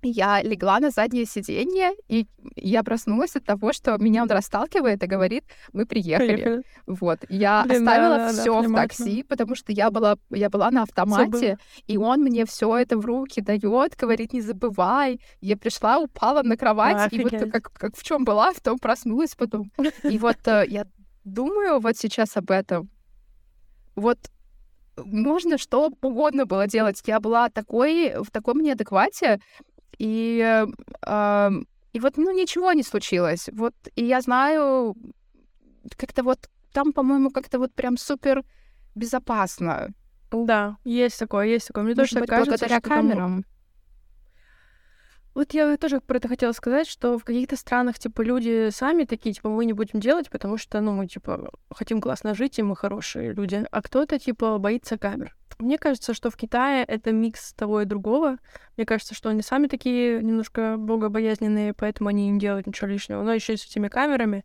я 0.02 0.42
легла 0.42 0.80
на 0.80 0.90
заднее 0.90 1.24
сиденье, 1.24 1.92
и 2.08 2.26
я 2.54 2.82
проснулась 2.82 3.36
от 3.36 3.44
того, 3.44 3.72
что 3.72 3.96
меня 3.98 4.22
он 4.22 4.30
расталкивает 4.30 5.02
и 5.02 5.06
говорит, 5.06 5.44
мы 5.72 5.86
приехали. 5.86 6.34
Приехали. 6.34 6.62
Вот. 6.86 7.18
Я 7.28 7.64
Блин, 7.64 7.84
да, 7.84 7.90
оставила 7.90 8.16
да, 8.16 8.32
да, 8.32 8.32
все 8.32 8.58
в 8.58 8.62
понимаю, 8.62 8.88
такси, 8.88 9.22
потому 9.22 9.54
что 9.54 9.72
я 9.72 9.90
была, 9.90 10.16
я 10.30 10.48
была 10.48 10.70
на 10.70 10.82
автомате, 10.82 11.58
и 11.86 11.96
он 11.96 12.20
мне 12.22 12.44
все 12.46 12.76
это 12.76 12.96
в 12.96 13.04
руки 13.04 13.40
дает, 13.40 13.96
говорит, 13.96 14.32
не 14.32 14.40
забывай. 14.40 15.20
Я 15.40 15.56
пришла, 15.56 15.98
упала 15.98 16.42
на 16.42 16.56
кровать, 16.56 17.12
и 17.12 17.22
вот 17.22 17.32
как, 17.52 17.72
как 17.72 17.96
в 17.96 18.02
чем 18.02 18.24
была, 18.24 18.52
в 18.52 18.60
том 18.60 18.78
проснулась 18.78 19.34
потом. 19.34 19.70
И 20.04 20.18
вот 20.18 20.36
э, 20.46 20.64
я 20.68 20.86
думаю 21.24 21.80
вот 21.80 21.96
сейчас 21.96 22.36
об 22.36 22.50
этом. 22.50 22.90
Вот 23.94 24.18
можно 24.96 25.58
что 25.58 25.90
угодно 26.00 26.46
было 26.46 26.66
делать. 26.66 27.02
Я 27.06 27.20
была 27.20 27.48
такой, 27.48 28.14
в 28.22 28.30
таком 28.30 28.60
неадеквате, 28.60 29.40
и, 29.98 30.64
э, 31.06 31.50
и 31.92 32.00
вот, 32.00 32.16
ну, 32.16 32.32
ничего 32.32 32.72
не 32.72 32.82
случилось. 32.82 33.48
Вот, 33.52 33.74
и 33.94 34.04
я 34.04 34.20
знаю, 34.20 34.94
как-то 35.96 36.22
вот 36.22 36.48
там, 36.72 36.92
по-моему, 36.92 37.30
как-то 37.30 37.58
вот 37.58 37.72
прям 37.72 37.96
супер 37.96 38.44
безопасно. 38.94 39.88
Да, 40.30 40.76
есть 40.84 41.18
такое, 41.18 41.46
есть 41.46 41.68
такое. 41.68 41.84
Мне 41.84 41.94
Может 41.94 42.10
тоже 42.10 42.20
быть, 42.20 42.28
так 42.28 42.38
кажется, 42.38 42.50
благодаря 42.66 42.80
что 42.80 42.88
там- 42.88 43.08
камерам. 43.08 43.44
Вот 45.34 45.52
я 45.52 45.76
тоже 45.76 46.00
про 46.00 46.16
это 46.16 46.28
хотела 46.28 46.52
сказать, 46.52 46.88
что 46.88 47.18
в 47.18 47.24
каких-то 47.24 47.56
странах, 47.56 47.98
типа, 47.98 48.22
люди 48.22 48.70
сами 48.70 49.04
такие, 49.04 49.34
типа, 49.34 49.50
мы 49.50 49.66
не 49.66 49.74
будем 49.74 50.00
делать, 50.00 50.30
потому 50.30 50.56
что, 50.56 50.80
ну, 50.80 50.92
мы, 50.92 51.06
типа, 51.06 51.50
хотим 51.70 52.00
классно 52.00 52.34
жить, 52.34 52.58
и 52.58 52.62
мы 52.62 52.74
хорошие 52.74 53.34
люди. 53.34 53.66
А 53.70 53.82
кто-то, 53.82 54.18
типа, 54.18 54.56
боится 54.56 54.96
камер. 54.96 55.36
Мне 55.58 55.78
кажется, 55.78 56.12
что 56.12 56.30
в 56.30 56.36
Китае 56.36 56.84
это 56.84 57.12
микс 57.12 57.52
того 57.54 57.80
и 57.82 57.86
другого. 57.86 58.38
Мне 58.76 58.84
кажется, 58.84 59.14
что 59.14 59.30
они 59.30 59.42
сами 59.42 59.68
такие 59.68 60.22
немножко 60.22 60.76
богобоязненные, 60.78 61.72
поэтому 61.72 62.10
они 62.10 62.28
не 62.30 62.38
делают 62.38 62.66
ничего 62.66 62.88
лишнего. 62.88 63.22
Но 63.22 63.32
еще 63.32 63.54
и 63.54 63.56
с 63.56 63.64
этими 63.64 63.88
камерами. 63.88 64.44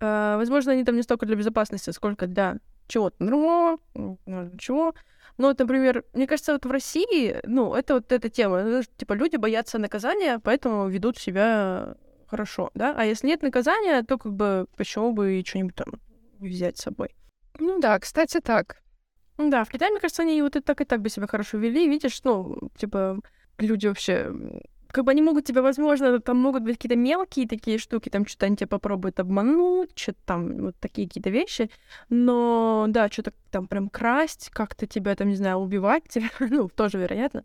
э, 0.00 0.34
возможно, 0.36 0.72
они 0.72 0.84
там 0.84 0.96
не 0.96 1.02
столько 1.02 1.26
для 1.26 1.36
безопасности, 1.36 1.90
сколько 1.90 2.26
для 2.26 2.58
чего-то 2.88 3.16
другого, 3.24 3.78
ну, 3.94 4.18
чего. 4.58 4.94
Вот, 5.38 5.58
например, 5.58 6.04
мне 6.12 6.26
кажется, 6.26 6.52
вот 6.52 6.66
в 6.66 6.70
России, 6.70 7.40
ну, 7.44 7.74
это 7.74 7.94
вот 7.94 8.12
эта 8.12 8.28
тема, 8.28 8.62
ну, 8.62 8.82
типа, 8.82 9.14
люди 9.14 9.36
боятся 9.36 9.78
наказания, 9.78 10.38
поэтому 10.38 10.88
ведут 10.88 11.16
себя 11.16 11.94
хорошо, 12.26 12.70
да? 12.74 12.94
А 12.96 13.04
если 13.04 13.26
нет 13.26 13.42
наказания, 13.42 14.02
то 14.02 14.18
как 14.18 14.32
бы 14.32 14.66
почему 14.76 15.12
бы 15.12 15.40
и 15.40 15.44
что-нибудь 15.44 15.74
там 15.74 15.94
взять 16.38 16.78
с 16.78 16.82
собой? 16.82 17.14
Ну 17.58 17.80
да, 17.80 17.98
кстати, 17.98 18.40
так. 18.40 18.82
Ну 19.40 19.50
Да, 19.50 19.64
в 19.64 19.70
Китае, 19.70 19.90
мне 19.90 20.00
кажется, 20.00 20.22
они 20.22 20.42
вот 20.42 20.56
и 20.56 20.60
так 20.60 20.80
и 20.80 20.84
так 20.84 21.00
бы 21.00 21.08
себя 21.08 21.26
хорошо 21.26 21.56
вели. 21.56 21.88
Видишь, 21.88 22.20
ну, 22.24 22.70
типа, 22.76 23.20
люди 23.58 23.86
вообще... 23.86 24.32
Как 24.88 25.04
бы 25.04 25.12
они 25.12 25.22
могут 25.22 25.44
тебя, 25.44 25.62
возможно, 25.62 26.18
там 26.20 26.36
могут 26.36 26.64
быть 26.64 26.76
какие-то 26.76 26.96
мелкие 26.96 27.46
такие 27.46 27.78
штуки, 27.78 28.08
там 28.08 28.26
что-то 28.26 28.46
они 28.46 28.56
тебя 28.56 28.66
попробуют 28.66 29.20
обмануть, 29.20 29.92
что-то 29.94 30.18
там, 30.26 30.56
вот 30.58 30.76
такие 30.80 31.06
какие-то 31.06 31.30
вещи. 31.30 31.70
Но, 32.08 32.86
да, 32.88 33.08
что-то 33.08 33.32
там 33.50 33.66
прям 33.66 33.88
красть, 33.88 34.50
как-то 34.52 34.86
тебя 34.86 35.14
там, 35.14 35.28
не 35.28 35.36
знаю, 35.36 35.58
убивать, 35.58 36.08
тебя, 36.08 36.28
ну, 36.40 36.68
тоже 36.68 36.98
вероятно. 36.98 37.44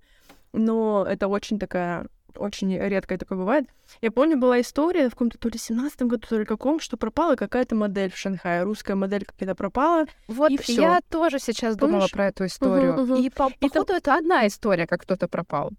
Но 0.54 1.06
это 1.08 1.28
очень 1.28 1.60
такая 1.60 2.08
очень 2.38 2.78
редко 2.78 3.18
такое 3.18 3.38
бывает. 3.38 3.66
Я 4.02 4.12
помню, 4.12 4.38
была 4.38 4.60
история 4.62 5.08
в 5.10 5.12
каком-то 5.12 5.38
то 5.38 5.50
ли 5.50 5.58
17 5.58 6.02
году, 6.04 6.26
то 6.28 6.38
ли 6.40 6.46
каком, 6.46 6.80
что 6.80 6.98
пропала 6.98 7.36
какая-то 7.36 7.76
модель 7.76 8.12
в 8.12 8.18
Шанхае. 8.18 8.64
Русская 8.64 8.96
модель 8.96 9.26
какая-то 9.26 9.56
пропала. 9.56 10.06
Вот 10.28 10.52
И 10.52 10.58
всё. 10.58 10.82
я 10.82 11.00
тоже 11.10 11.40
сейчас 11.40 11.76
думала 11.76 12.00
Помнишь? 12.00 12.12
про 12.12 12.28
эту 12.28 12.46
историю. 12.46 12.94
И 13.18 13.30
по, 13.30 13.48
И 13.60 13.70
там- 13.70 13.70
походу 13.70 13.94
это 13.94 14.16
одна 14.18 14.48
история, 14.48 14.88
как 14.88 15.02
кто-то 15.02 15.28
пропал. 15.28 15.72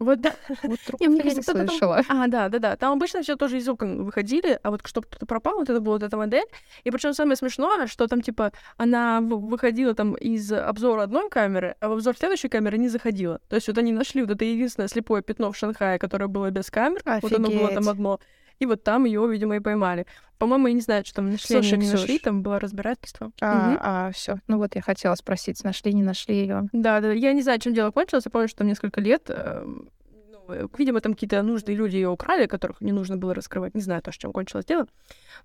Вот 0.00 0.20
да. 0.22 0.32
Вот 0.62 0.78
я 0.98 1.08
не 1.08 1.20
кто-то 1.20 1.52
там- 1.52 1.68
слышала. 1.68 2.02
А, 2.08 2.26
да, 2.26 2.48
да, 2.48 2.58
да. 2.58 2.76
Там 2.76 2.92
обычно 2.94 3.22
все 3.22 3.36
тоже 3.36 3.58
из 3.58 3.68
окон 3.68 4.02
выходили, 4.04 4.58
а 4.62 4.70
вот 4.70 4.80
чтобы 4.86 5.06
кто-то 5.06 5.26
пропал, 5.26 5.58
вот 5.58 5.68
это 5.68 5.78
была 5.78 5.96
вот 5.96 6.02
эта 6.02 6.16
модель. 6.16 6.46
И 6.84 6.90
причем 6.90 7.12
самое 7.12 7.36
смешное, 7.36 7.86
что 7.86 8.06
там, 8.06 8.22
типа, 8.22 8.52
она 8.78 9.20
выходила 9.20 9.94
там 9.94 10.14
из 10.14 10.50
обзора 10.52 11.02
одной 11.02 11.28
камеры, 11.28 11.76
а 11.80 11.88
в 11.90 11.92
обзор 11.92 12.16
следующей 12.16 12.48
камеры 12.48 12.78
не 12.78 12.88
заходила. 12.88 13.40
То 13.48 13.56
есть 13.56 13.68
вот 13.68 13.76
они 13.76 13.92
нашли 13.92 14.22
вот 14.22 14.30
это 14.30 14.44
единственное 14.44 14.88
слепое 14.88 15.22
пятно 15.22 15.52
в 15.52 15.56
Шанхае, 15.56 15.98
которое 15.98 16.28
было 16.28 16.50
без 16.50 16.70
камер. 16.70 17.02
Вот 17.20 17.32
оно 17.32 17.48
было 17.48 17.68
там 17.68 17.76
Офигеть. 17.76 17.88
одно. 17.88 18.20
И 18.60 18.66
вот 18.66 18.84
там 18.84 19.04
ее, 19.04 19.26
видимо, 19.26 19.56
и 19.56 19.60
поймали. 19.60 20.06
По-моему, 20.38 20.68
я 20.68 20.74
не 20.74 20.80
знаю, 20.80 21.04
что 21.04 21.16
там 21.16 21.30
нашли, 21.30 21.56
Слушай, 21.56 21.74
они 21.74 21.86
не 21.86 21.92
нашли, 21.92 22.18
там 22.18 22.42
было 22.42 22.60
разбирательство. 22.60 23.32
А, 23.40 24.10
все. 24.12 24.38
Ну 24.48 24.58
вот 24.58 24.74
я 24.74 24.82
хотела 24.82 25.14
спросить, 25.14 25.62
нашли, 25.64 25.92
не 25.92 26.02
нашли 26.02 26.34
ее. 26.34 26.68
Да, 26.72 27.00
да, 27.00 27.12
я 27.12 27.32
не 27.32 27.42
знаю, 27.42 27.58
чем 27.58 27.74
дело 27.74 27.90
кончилось. 27.90 28.24
Я 28.24 28.30
помню, 28.30 28.48
что 28.48 28.58
там 28.58 28.66
несколько 28.66 29.00
лет, 29.00 29.24
эм, 29.28 29.90
ну, 30.32 30.54
э, 30.54 30.66
видимо, 30.78 31.00
там 31.00 31.14
какие-то 31.14 31.42
нужные 31.42 31.76
люди 31.76 31.96
ее 31.96 32.08
украли, 32.08 32.46
которых 32.46 32.80
не 32.80 32.92
нужно 32.92 33.16
было 33.16 33.34
раскрывать. 33.34 33.74
Не 33.74 33.80
знаю 33.80 34.02
тоже, 34.02 34.18
чем 34.18 34.32
кончилось 34.32 34.64
дело. 34.64 34.86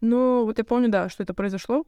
Но 0.02 0.46
вот 0.46 0.58
я 0.58 0.64
помню, 0.64 0.90
да, 0.90 1.10
что 1.10 1.24
это 1.24 1.34
произошло. 1.34 1.86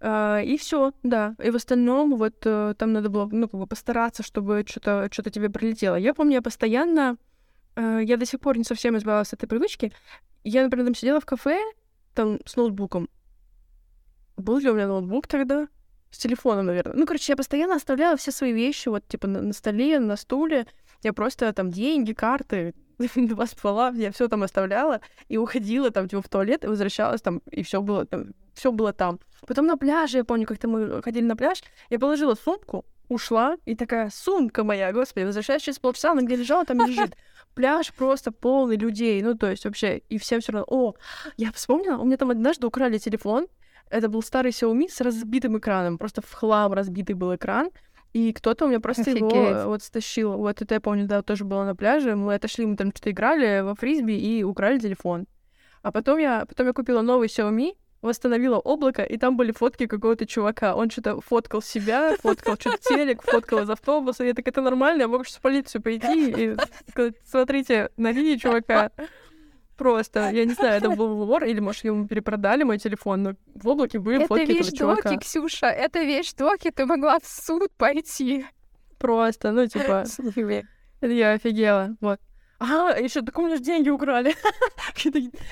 А, 0.00 0.40
и 0.40 0.56
все, 0.56 0.92
да. 1.02 1.34
И 1.42 1.50
в 1.50 1.56
остальном 1.56 2.16
вот 2.16 2.34
э, 2.44 2.74
там 2.78 2.92
надо 2.92 3.08
было, 3.08 3.28
ну, 3.30 3.48
как 3.48 3.60
бы 3.60 3.66
постараться, 3.66 4.22
чтобы 4.22 4.64
что-то 4.66 5.08
что 5.10 5.30
тебе 5.30 5.48
прилетело. 5.48 5.96
Я 5.96 6.14
помню, 6.14 6.34
я 6.34 6.42
постоянно, 6.42 7.16
э, 7.76 8.00
я 8.04 8.16
до 8.16 8.26
сих 8.26 8.40
пор 8.40 8.58
не 8.58 8.64
совсем 8.64 8.96
избавилась 8.96 9.32
от 9.32 9.42
этой 9.42 9.48
привычки. 9.48 9.92
Я, 10.44 10.62
например, 10.62 10.86
там 10.86 10.94
сидела 10.94 11.20
в 11.20 11.26
кафе, 11.26 11.60
там 12.14 12.38
с 12.44 12.56
ноутбуком. 12.56 13.08
Был 14.36 14.58
ли 14.58 14.70
у 14.70 14.74
меня 14.74 14.86
ноутбук 14.86 15.26
тогда? 15.26 15.68
С 16.10 16.18
телефоном, 16.18 16.66
наверное. 16.66 16.96
Ну, 16.96 17.06
короче, 17.06 17.32
я 17.32 17.36
постоянно 17.36 17.74
оставляла 17.74 18.16
все 18.16 18.30
свои 18.30 18.52
вещи 18.52 18.88
вот, 18.88 19.06
типа, 19.06 19.26
на, 19.26 19.42
на 19.42 19.52
столе, 19.52 19.98
на 20.00 20.16
стуле. 20.16 20.66
Я 21.02 21.12
просто 21.12 21.52
там 21.52 21.70
деньги, 21.70 22.12
карты, 22.12 22.74
два 23.16 23.46
ствола, 23.46 23.92
я 23.94 24.10
все 24.10 24.28
там 24.28 24.42
оставляла 24.42 25.00
и 25.28 25.36
уходила 25.36 25.90
там, 25.90 26.08
типа, 26.08 26.22
в 26.22 26.28
туалет, 26.28 26.64
и 26.64 26.68
возвращалась 26.68 27.20
там, 27.20 27.42
и 27.50 27.62
все 27.62 27.82
было 27.82 28.06
все 28.54 28.72
было 28.72 28.92
там. 28.92 29.20
Потом 29.46 29.66
на 29.66 29.76
пляже, 29.76 30.18
я 30.18 30.24
помню, 30.24 30.46
как-то 30.46 30.66
мы 30.66 31.00
ходили 31.02 31.24
на 31.24 31.36
пляж, 31.36 31.62
я 31.90 31.98
положила 31.98 32.34
сумку, 32.34 32.84
ушла, 33.08 33.56
и 33.64 33.74
такая, 33.74 34.10
сумка 34.10 34.64
моя, 34.64 34.92
господи, 34.92 35.24
возвращаюсь 35.24 35.62
через 35.62 35.78
полчаса, 35.78 36.12
она 36.12 36.22
где 36.22 36.36
лежала, 36.36 36.64
там 36.64 36.86
лежит. 36.86 37.16
Пляж 37.54 37.92
просто 37.92 38.30
полный 38.30 38.76
людей, 38.76 39.22
ну, 39.22 39.34
то 39.34 39.50
есть 39.50 39.64
вообще, 39.64 39.98
и 40.08 40.18
всем 40.18 40.40
все 40.40 40.52
равно, 40.52 40.66
о, 40.68 40.94
я 41.36 41.50
вспомнила, 41.52 41.96
у 41.96 42.04
меня 42.04 42.16
там 42.16 42.30
однажды 42.30 42.66
украли 42.66 42.98
телефон, 42.98 43.48
это 43.90 44.08
был 44.08 44.22
старый 44.22 44.52
Xiaomi 44.52 44.88
с 44.88 45.00
разбитым 45.00 45.58
экраном, 45.58 45.98
просто 45.98 46.20
в 46.20 46.32
хлам 46.32 46.72
разбитый 46.72 47.14
был 47.14 47.34
экран, 47.34 47.70
и 48.12 48.32
кто-то 48.32 48.64
у 48.64 48.68
меня 48.68 48.80
просто 48.80 49.10
его 49.10 49.26
Офигеть. 49.26 49.56
э, 49.56 49.66
вот 49.66 49.82
стащил. 49.82 50.32
Вот 50.32 50.62
это 50.62 50.74
я 50.74 50.80
помню, 50.80 51.06
да, 51.06 51.22
тоже 51.22 51.44
было 51.44 51.64
на 51.64 51.76
пляже. 51.76 52.16
Мы 52.16 52.34
отошли, 52.34 52.64
мы 52.64 52.74
там 52.76 52.90
что-то 52.90 53.10
играли 53.10 53.60
во 53.60 53.74
фрисби 53.74 54.12
и 54.12 54.42
украли 54.42 54.78
телефон. 54.78 55.26
А 55.82 55.92
потом 55.92 56.18
я, 56.18 56.46
потом 56.46 56.66
я 56.66 56.72
купила 56.72 57.02
новый 57.02 57.28
Xiaomi, 57.28 57.76
восстановила 58.02 58.58
облако, 58.58 59.02
и 59.02 59.16
там 59.18 59.36
были 59.36 59.52
фотки 59.52 59.86
какого-то 59.86 60.26
чувака. 60.26 60.74
Он 60.74 60.90
что-то 60.90 61.20
фоткал 61.20 61.62
себя, 61.62 62.16
фоткал 62.16 62.56
что-то 62.58 62.78
телек, 62.88 63.22
фоткал 63.22 63.60
из 63.60 63.70
автобуса. 63.70 64.24
Я 64.24 64.34
так, 64.34 64.46
это 64.46 64.60
нормально, 64.60 65.02
я 65.02 65.08
могу 65.08 65.24
сейчас 65.24 65.36
в 65.38 65.40
полицию 65.40 65.82
пойти 65.82 66.30
и 66.30 66.56
сказать, 66.90 67.14
смотрите, 67.24 67.90
налили 67.96 68.36
чувака. 68.36 68.90
Просто, 69.76 70.30
я 70.30 70.44
не 70.44 70.54
знаю, 70.54 70.78
это 70.78 70.90
был 70.90 71.24
вор, 71.24 71.44
или, 71.44 71.60
может, 71.60 71.84
ему 71.84 72.08
перепродали 72.08 72.64
мой 72.64 72.78
телефон, 72.78 73.22
но 73.22 73.34
в 73.54 73.68
облаке 73.68 74.00
были 74.00 74.16
Это 74.16 74.26
фотки 74.26 74.50
этого 74.50 74.76
чувака. 74.76 75.10
вещдоки, 75.10 75.24
Ксюша, 75.24 75.66
это 75.66 76.02
вещдоки, 76.02 76.72
ты 76.72 76.84
могла 76.84 77.20
в 77.20 77.26
суд 77.26 77.70
пойти. 77.76 78.44
Просто, 78.98 79.52
ну, 79.52 79.66
типа, 79.68 80.04
я 81.00 81.32
офигела, 81.32 81.96
вот. 82.00 82.18
А, 82.60 82.98
еще 82.98 83.22
так 83.22 83.38
у 83.38 83.42
меня 83.42 83.56
же 83.56 83.62
деньги 83.62 83.88
украли. 83.88 84.34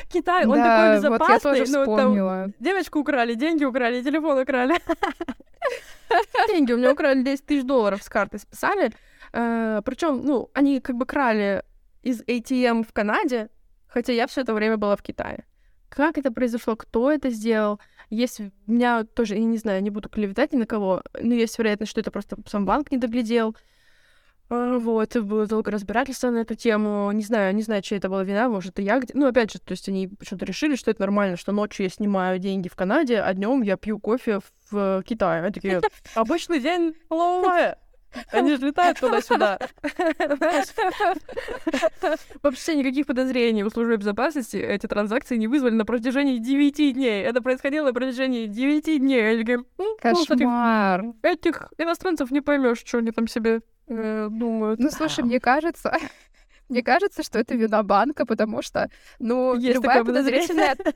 Китай, 0.08 0.44
он 0.46 0.54
Да, 0.54 0.98
такой 0.98 1.08
вот 1.10 1.20
я 1.20 1.36
безопасный. 1.36 1.40
тоже 1.40 1.64
ну, 1.72 1.84
там 1.84 1.96
вспомнила. 1.96 2.52
девочку 2.58 2.98
украли, 2.98 3.34
деньги 3.34 3.64
украли, 3.64 4.02
телефон 4.02 4.38
украли. 4.38 4.74
Деньги 6.48 6.72
у 6.72 6.76
меня 6.76 6.92
украли 6.92 7.22
10 7.22 7.46
тысяч 7.46 7.64
долларов 7.64 8.02
с 8.02 8.08
карты 8.08 8.38
списали. 8.38 8.92
Причем, 9.32 10.24
ну, 10.24 10.50
они 10.54 10.80
как 10.80 10.96
бы 10.96 11.06
крали 11.06 11.64
из 12.02 12.22
ATM 12.22 12.84
в 12.84 12.92
Канаде, 12.92 13.48
хотя 13.88 14.12
я 14.12 14.26
все 14.26 14.42
это 14.42 14.54
время 14.54 14.76
была 14.76 14.94
в 14.96 15.02
Китае. 15.02 15.44
Как 15.88 16.18
это 16.18 16.30
произошло? 16.30 16.76
Кто 16.76 17.10
это 17.10 17.30
сделал? 17.30 17.80
Есть 18.10 18.40
у 18.40 18.50
меня 18.66 19.04
тоже, 19.04 19.34
я 19.34 19.44
не 19.44 19.58
знаю, 19.58 19.82
не 19.82 19.90
буду 19.90 20.08
клеветать 20.08 20.52
ни 20.52 20.58
на 20.58 20.66
кого, 20.66 21.02
но 21.20 21.34
есть 21.34 21.58
вероятность, 21.58 21.90
что 21.90 22.00
это 22.00 22.10
просто 22.10 22.36
сам 22.46 22.64
банк 22.66 22.90
не 22.92 22.98
доглядел. 22.98 23.56
А, 24.48 24.78
Вот, 24.78 25.16
и 25.16 25.20
было 25.20 25.46
долго 25.46 25.70
разбирательство 25.70 26.30
на 26.30 26.38
эту 26.38 26.54
тему. 26.54 27.10
Не 27.12 27.22
знаю, 27.22 27.54
не 27.54 27.62
знаю, 27.62 27.82
чья 27.82 27.98
это 27.98 28.08
была 28.08 28.24
вина, 28.24 28.48
может, 28.48 28.72
это 28.72 28.82
я 28.82 28.98
где. 29.00 29.12
Ну, 29.14 29.26
опять 29.26 29.52
же, 29.52 29.58
то 29.58 29.72
есть 29.72 29.88
они 29.88 30.08
почему-то 30.08 30.44
решили, 30.44 30.76
что 30.76 30.90
это 30.90 31.02
нормально, 31.02 31.36
что 31.36 31.52
ночью 31.52 31.84
я 31.84 31.90
снимаю 31.90 32.38
деньги 32.38 32.68
в 32.68 32.76
Канаде, 32.76 33.20
а 33.20 33.32
днем 33.34 33.62
я 33.62 33.76
пью 33.76 33.98
кофе 33.98 34.40
в 34.70 35.02
Китае. 35.04 35.42
Они 35.42 35.52
такие, 35.52 35.80
обычный 36.14 36.60
день 36.60 36.94
ловая. 37.10 37.78
Они 38.30 38.56
же 38.56 38.66
летают 38.66 38.98
туда-сюда. 38.98 39.58
Вообще 42.42 42.76
никаких 42.76 43.06
подозрений 43.06 43.64
у 43.64 43.70
службы 43.70 43.96
безопасности 43.96 44.56
эти 44.56 44.86
транзакции 44.86 45.36
не 45.36 45.48
вызвали 45.48 45.74
на 45.74 45.84
протяжении 45.84 46.38
9 46.38 46.94
дней. 46.94 47.22
Это 47.22 47.42
происходило 47.42 47.86
на 47.86 47.92
протяжении 47.92 48.46
9 48.46 49.00
дней. 49.00 49.44
«Ну, 49.76 49.96
Кошмар. 50.00 51.04
этих 51.22 51.70
иностранцев 51.78 52.30
не 52.30 52.40
поймешь, 52.40 52.82
что 52.86 52.98
они 52.98 53.10
там 53.10 53.28
себе 53.28 53.60
э, 53.88 54.28
думают. 54.30 54.80
Ну, 54.80 54.90
слушай, 54.90 55.24
мне 55.24 55.40
кажется, 55.40 55.92
мне 56.68 56.82
кажется, 56.82 57.22
что 57.22 57.38
это 57.38 57.54
вина 57.54 57.82
банка, 57.82 58.26
потому 58.26 58.62
что, 58.62 58.90
ну, 59.18 59.54
Есть 59.56 59.76
любая 59.76 60.04
подозрительная... 60.04 60.76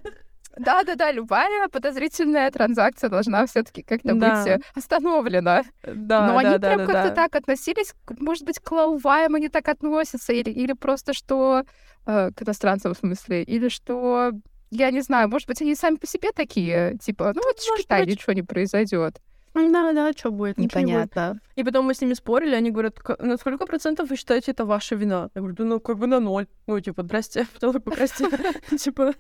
Да-да-да, 0.57 1.13
любая 1.13 1.69
подозрительная 1.69 2.51
транзакция 2.51 3.09
должна 3.09 3.47
все 3.47 3.63
таки 3.63 3.83
как-то 3.83 4.15
Да. 4.15 4.43
быть 4.43 4.47
э, 4.49 4.61
остановлена. 4.75 5.63
Да, 5.85 6.27
Но 6.27 6.33
да, 6.33 6.39
они 6.41 6.59
да, 6.59 6.69
прям 6.69 6.79
да, 6.79 6.87
как-то 6.87 7.09
да. 7.11 7.15
так 7.15 7.37
относились, 7.37 7.95
может 8.19 8.45
быть, 8.45 8.59
к 8.59 8.73
лауваям 8.73 9.37
они 9.37 9.49
так 9.49 9.69
относятся, 9.69 10.33
или, 10.33 10.51
или 10.51 10.73
просто 10.73 11.15
что... 11.15 11.63
э, 12.07 12.31
к 12.35 12.43
иностранцам, 12.43 12.95
в 12.95 12.99
смысле, 12.99 13.45
или 13.45 13.69
что... 13.69 14.33
Я 14.73 14.91
не 14.91 15.01
знаю, 15.01 15.29
может 15.29 15.49
быть, 15.49 15.63
они 15.63 15.75
сами 15.75 15.97
по 15.97 16.07
себе 16.07 16.31
такие, 16.33 16.97
типа, 16.99 17.33
ну, 17.35 17.43
же 17.43 17.71
может 17.71 17.85
Китай, 17.87 18.05
быть. 18.05 18.11
ничего 18.11 18.33
не 18.33 18.43
произойдет. 18.43 19.21
Да, 19.55 19.93
да, 19.93 20.13
что 20.13 20.31
будет? 20.31 20.59
ничего 20.59 20.81
не 20.81 20.93
будет. 20.95 21.05
Непонятно. 21.11 21.41
И 21.57 21.65
потом 21.65 21.87
мы 21.87 21.95
с 21.95 22.01
ними 22.01 22.15
спорили, 22.15 22.55
они 22.55 22.71
говорят, 22.71 23.01
«К- 23.01 23.17
на 23.23 23.37
сколько 23.37 23.67
процентов 23.67 24.09
вы 24.11 24.17
считаете 24.17 24.53
это 24.53 24.65
ваша 24.65 24.95
вина? 24.95 25.29
Я 25.35 25.41
говорю, 25.41 25.57
да 25.57 25.65
ну 25.65 25.81
как 25.81 25.99
бы 25.99 26.07
на 26.07 26.21
ноль. 26.21 26.47
Ну, 26.67 26.81
типа, 26.81 27.03
здрасте, 27.03 27.47
потом 27.55 27.83
покрасьте. 27.83 28.27
Типа, 28.79 29.13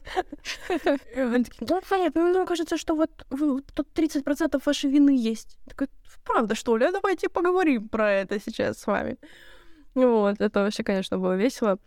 они 0.68 1.44
такие, 1.44 1.66
да, 1.66 1.80
нет, 1.98 2.14
ну, 2.14 2.28
мне 2.30 2.46
кажется, 2.46 2.76
что 2.76 2.94
вот 2.94 3.10
тут 3.74 3.88
30% 3.94 4.62
вашей 4.64 4.90
вины 4.90 5.10
есть. 5.16 5.58
Такой, 5.68 5.88
правда, 6.24 6.54
что 6.54 6.76
ли? 6.76 6.86
А 6.86 6.92
Давайте 6.92 7.28
поговорим 7.28 7.88
про 7.88 8.12
это 8.12 8.40
сейчас 8.40 8.78
с 8.78 8.86
вами. 8.86 9.16
Вот, 9.94 10.40
это 10.40 10.60
вообще, 10.60 10.84
конечно, 10.84 11.18
было 11.18 11.34
весело. 11.36 11.78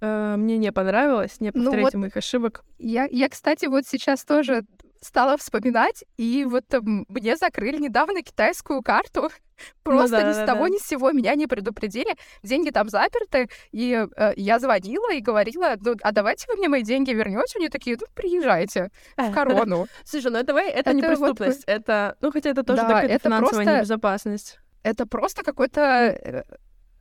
Э, 0.00 0.36
Мне 0.36 0.56
не 0.58 0.72
понравилось, 0.72 1.40
не 1.40 1.50
Ну 1.54 1.64
повторяйте 1.64 1.96
вот- 1.98 2.00
моих 2.00 2.16
ошибок. 2.16 2.64
Я, 2.78 3.06
я, 3.10 3.28
кстати, 3.28 3.66
вот 3.66 3.84
сейчас 3.86 4.24
тоже 4.24 4.64
стала 5.00 5.36
вспоминать, 5.36 6.04
и 6.16 6.44
вот 6.44 6.72
м, 6.74 7.06
мне 7.08 7.36
закрыли 7.36 7.78
недавно 7.78 8.22
китайскую 8.22 8.82
карту. 8.82 9.30
Просто 9.82 10.16
Ну 10.16 10.22
да, 10.22 10.28
ни 10.28 10.32
с 10.32 10.36
да, 10.36 10.46
того 10.46 10.64
да. 10.64 10.68
ни 10.70 10.78
с 10.78 10.86
сего 10.86 11.10
меня 11.12 11.34
не 11.34 11.46
предупредили. 11.46 12.16
Деньги 12.42 12.70
там 12.70 12.88
заперты, 12.88 13.48
и 13.72 14.06
э, 14.16 14.32
я 14.36 14.58
звонила 14.58 15.12
и 15.12 15.20
говорила, 15.20 15.74
ну, 15.80 15.94
а 16.02 16.12
давайте 16.12 16.46
вы 16.48 16.56
мне 16.56 16.68
мои 16.68 16.82
деньги 16.82 17.10
вернете. 17.10 17.58
Они 17.58 17.68
такие, 17.68 17.96
ну, 18.00 18.06
приезжайте 18.14 18.90
в 19.16 19.32
корону. 19.32 19.86
Слушай, 20.04 20.30
ну 20.32 20.38
это, 20.38 20.54
вы- 20.54 20.60
это 20.62 20.92
не 20.94 21.00
Это 21.02 21.10
вот 21.16 21.36
преступность, 21.36 21.64
это, 21.66 22.16
ну 22.20 22.30
хотя 22.32 22.50
это 22.50 22.62
тоже 22.62 22.82
Да, 22.82 23.02
это 23.02 23.18
финансовая 23.24 23.64
просто- 23.64 23.76
небезопасность. 23.76 24.58
Это 24.82 25.06
просто 25.06 25.42
какой-то... 25.42 26.44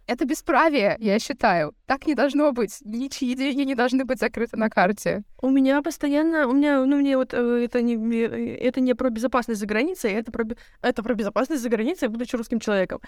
Это 0.09 0.25
бесправие, 0.25 0.95
я 0.99 1.19
считаю. 1.19 1.75
Так 1.85 2.07
не 2.07 2.15
должно 2.15 2.51
быть. 2.51 2.79
Ничьи 2.83 3.35
деньги 3.35 3.61
не 3.61 3.75
должны 3.75 4.05
быть 4.05 4.19
закрыты 4.19 4.57
на 4.57 4.67
карте. 4.67 5.21
У 5.39 5.51
меня 5.51 5.83
постоянно, 5.83 6.47
у 6.47 6.53
меня, 6.53 6.83
ну 6.83 6.97
мне 6.97 7.15
вот 7.15 7.35
э, 7.35 7.63
это 7.63 7.83
не, 7.83 7.95
э, 7.95 8.57
это 8.57 8.81
не 8.81 8.95
про 8.95 9.11
безопасность 9.11 9.59
за 9.59 9.67
границей, 9.67 10.13
это 10.13 10.31
про, 10.31 10.45
это 10.81 11.03
про 11.03 11.13
безопасность 11.13 11.61
за 11.61 11.69
границей, 11.69 12.07
будучи 12.07 12.35
русским 12.35 12.59
человеком. 12.59 13.01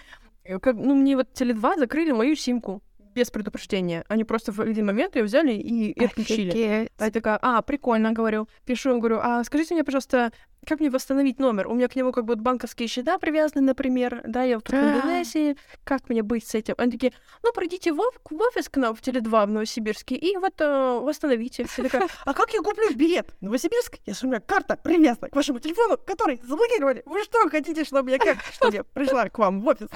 Э, 0.44 0.60
Как, 0.60 0.76
ну 0.76 0.94
мне 0.94 1.16
вот 1.16 1.26
Теле2 1.34 1.78
закрыли 1.78 2.12
мою 2.12 2.36
симку 2.36 2.82
без 3.14 3.30
предупреждения. 3.30 4.04
Они 4.08 4.24
просто 4.24 4.52
в 4.52 4.60
один 4.60 4.86
момент 4.86 5.16
ее 5.16 5.24
взяли 5.24 5.52
и, 5.52 5.90
и 5.90 6.04
отключили. 6.04 6.90
А 6.98 7.04
я 7.04 7.10
такая, 7.10 7.38
а, 7.42 7.62
прикольно, 7.62 8.12
говорю. 8.12 8.48
Пишу 8.64 8.90
им, 8.90 9.00
говорю, 9.00 9.18
а 9.22 9.42
скажите 9.44 9.74
мне, 9.74 9.84
пожалуйста, 9.84 10.32
как 10.66 10.80
мне 10.80 10.90
восстановить 10.90 11.40
номер? 11.40 11.66
У 11.66 11.74
меня 11.74 11.88
к 11.88 11.96
нему 11.96 12.12
как 12.12 12.24
бы 12.24 12.36
банковские 12.36 12.88
счета 12.88 13.18
привязаны, 13.18 13.62
например, 13.62 14.22
да, 14.24 14.42
я 14.44 14.56
вот 14.56 14.68
в. 14.68 14.72
Индонезии, 14.72 15.56
как 15.84 16.08
мне 16.08 16.22
быть 16.22 16.46
с 16.46 16.54
этим? 16.54 16.74
Они 16.78 16.92
такие, 16.92 17.12
ну, 17.42 17.52
пройдите 17.52 17.92
в, 17.92 17.96
в 17.98 18.40
офис 18.40 18.68
к 18.68 18.76
нам 18.76 18.94
в 18.94 19.00
Теле2 19.00 19.46
в 19.46 19.50
Новосибирске 19.50 20.14
и 20.14 20.36
вот 20.36 20.60
э, 20.60 21.00
восстановите. 21.02 21.66
Я 21.76 21.84
такая, 21.84 22.08
а 22.24 22.34
как 22.34 22.52
я 22.52 22.60
куплю 22.60 22.94
билет 22.94 23.34
в 23.40 23.42
Новосибирск, 23.42 23.98
если 24.06 24.26
у 24.26 24.30
меня 24.30 24.40
карта 24.40 24.76
привязана 24.76 25.28
к 25.28 25.36
вашему 25.36 25.58
телефону, 25.58 25.98
который 25.98 26.40
заблокировали? 26.44 27.02
Вы 27.06 27.22
что, 27.24 27.48
хотите, 27.48 27.84
чтобы 27.84 28.10
я 28.10 28.18
как, 28.18 28.38
чтобы 28.52 28.74
я 28.74 28.84
пришла 28.84 29.28
к 29.28 29.38
вам 29.38 29.60
в 29.60 29.66
офис? 29.66 29.88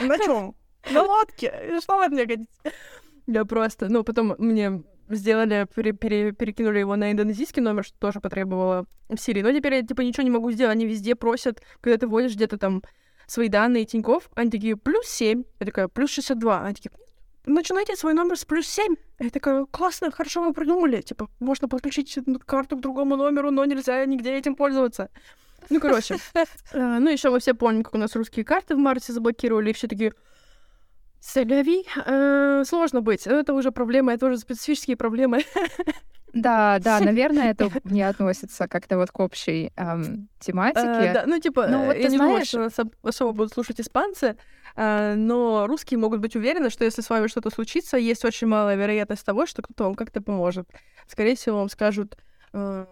На 0.00 0.18
чем? 0.18 0.54
На 0.90 1.02
лодке? 1.02 1.78
Что 1.80 1.98
вы 1.98 2.08
меня 2.08 2.26
хотите? 2.26 2.46
Я 3.26 3.44
просто, 3.44 3.88
ну, 3.88 4.02
потом 4.02 4.34
мне 4.38 4.82
сделали, 5.08 5.66
пере- 5.74 5.92
пере- 5.92 6.32
перекинули 6.32 6.78
его 6.78 6.96
на 6.96 7.12
индонезийский 7.12 7.62
номер, 7.62 7.84
что 7.84 7.98
тоже 7.98 8.20
потребовало 8.20 8.86
Сирии. 9.18 9.42
Но 9.42 9.52
теперь 9.52 9.74
я, 9.74 9.82
типа, 9.82 10.02
ничего 10.02 10.22
не 10.22 10.30
могу 10.30 10.50
сделать. 10.52 10.72
Они 10.72 10.86
везде 10.86 11.14
просят, 11.14 11.62
когда 11.80 11.98
ты 11.98 12.06
вводишь 12.06 12.34
где-то 12.34 12.58
там 12.58 12.82
свои 13.26 13.48
данные 13.48 13.84
Тинькофф, 13.84 14.28
они 14.34 14.50
такие, 14.50 14.76
плюс 14.76 15.06
7. 15.06 15.44
Я 15.60 15.66
такая, 15.66 15.88
плюс 15.88 16.10
62. 16.10 16.62
Они 16.64 16.74
такие, 16.74 16.90
начинайте 17.46 17.96
свой 17.96 18.14
номер 18.14 18.36
с 18.38 18.44
плюс 18.44 18.66
7. 18.66 18.94
Я 19.18 19.30
такая, 19.30 19.66
классно, 19.66 20.10
хорошо 20.10 20.42
вы 20.42 20.52
придумали. 20.52 21.00
Типа, 21.00 21.28
можно 21.40 21.68
подключить 21.68 22.18
карту 22.46 22.76
к 22.76 22.80
другому 22.80 23.16
номеру, 23.16 23.50
но 23.50 23.64
нельзя 23.64 24.04
нигде 24.06 24.36
этим 24.36 24.54
пользоваться. 24.56 25.10
Ну, 25.68 25.80
короче. 25.80 26.16
Э, 26.72 26.98
ну, 26.98 27.10
еще 27.10 27.30
мы 27.30 27.40
все 27.40 27.54
помним, 27.54 27.82
как 27.82 27.94
у 27.94 27.98
нас 27.98 28.14
русские 28.16 28.44
карты 28.44 28.74
в 28.74 28.78
марте 28.78 29.12
заблокировали, 29.12 29.70
и 29.70 29.72
все 29.72 29.88
такие, 29.88 30.12
Селяви, 31.20 31.84
э, 32.06 32.64
сложно 32.66 33.02
быть. 33.02 33.26
Это 33.26 33.52
уже 33.52 33.72
проблемы, 33.72 34.12
это 34.12 34.26
уже 34.26 34.38
специфические 34.38 34.96
проблемы. 34.96 35.44
Да, 36.32 36.78
да, 36.78 37.00
наверное, 37.00 37.50
это 37.50 37.70
не 37.84 38.02
относится 38.02 38.68
как-то 38.68 38.96
вот 38.96 39.10
к 39.10 39.18
общей 39.18 39.72
эм, 39.76 40.28
тематике. 40.38 40.80
А, 40.86 41.12
да, 41.12 41.24
ну, 41.26 41.40
типа, 41.40 41.66
ну, 41.66 41.86
вот 41.86 41.96
я 41.96 42.08
не 42.08 42.16
знаешь... 42.16 42.52
думаю, 42.52 42.70
что 42.70 42.86
особо 43.02 43.32
будут 43.32 43.52
слушать 43.52 43.80
испанцы, 43.80 44.36
а, 44.76 45.14
но 45.16 45.66
русские 45.66 45.98
могут 45.98 46.20
быть 46.20 46.36
уверены, 46.36 46.70
что 46.70 46.84
если 46.84 47.02
с 47.02 47.10
вами 47.10 47.26
что-то 47.26 47.50
случится, 47.50 47.96
есть 47.96 48.24
очень 48.24 48.46
малая 48.46 48.76
вероятность 48.76 49.26
того, 49.26 49.44
что 49.46 49.62
кто-то 49.62 49.84
вам 49.84 49.94
как-то 49.96 50.22
поможет. 50.22 50.68
Скорее 51.08 51.34
всего, 51.34 51.58
вам 51.58 51.68
скажут... 51.68 52.16
Э, 52.52 52.86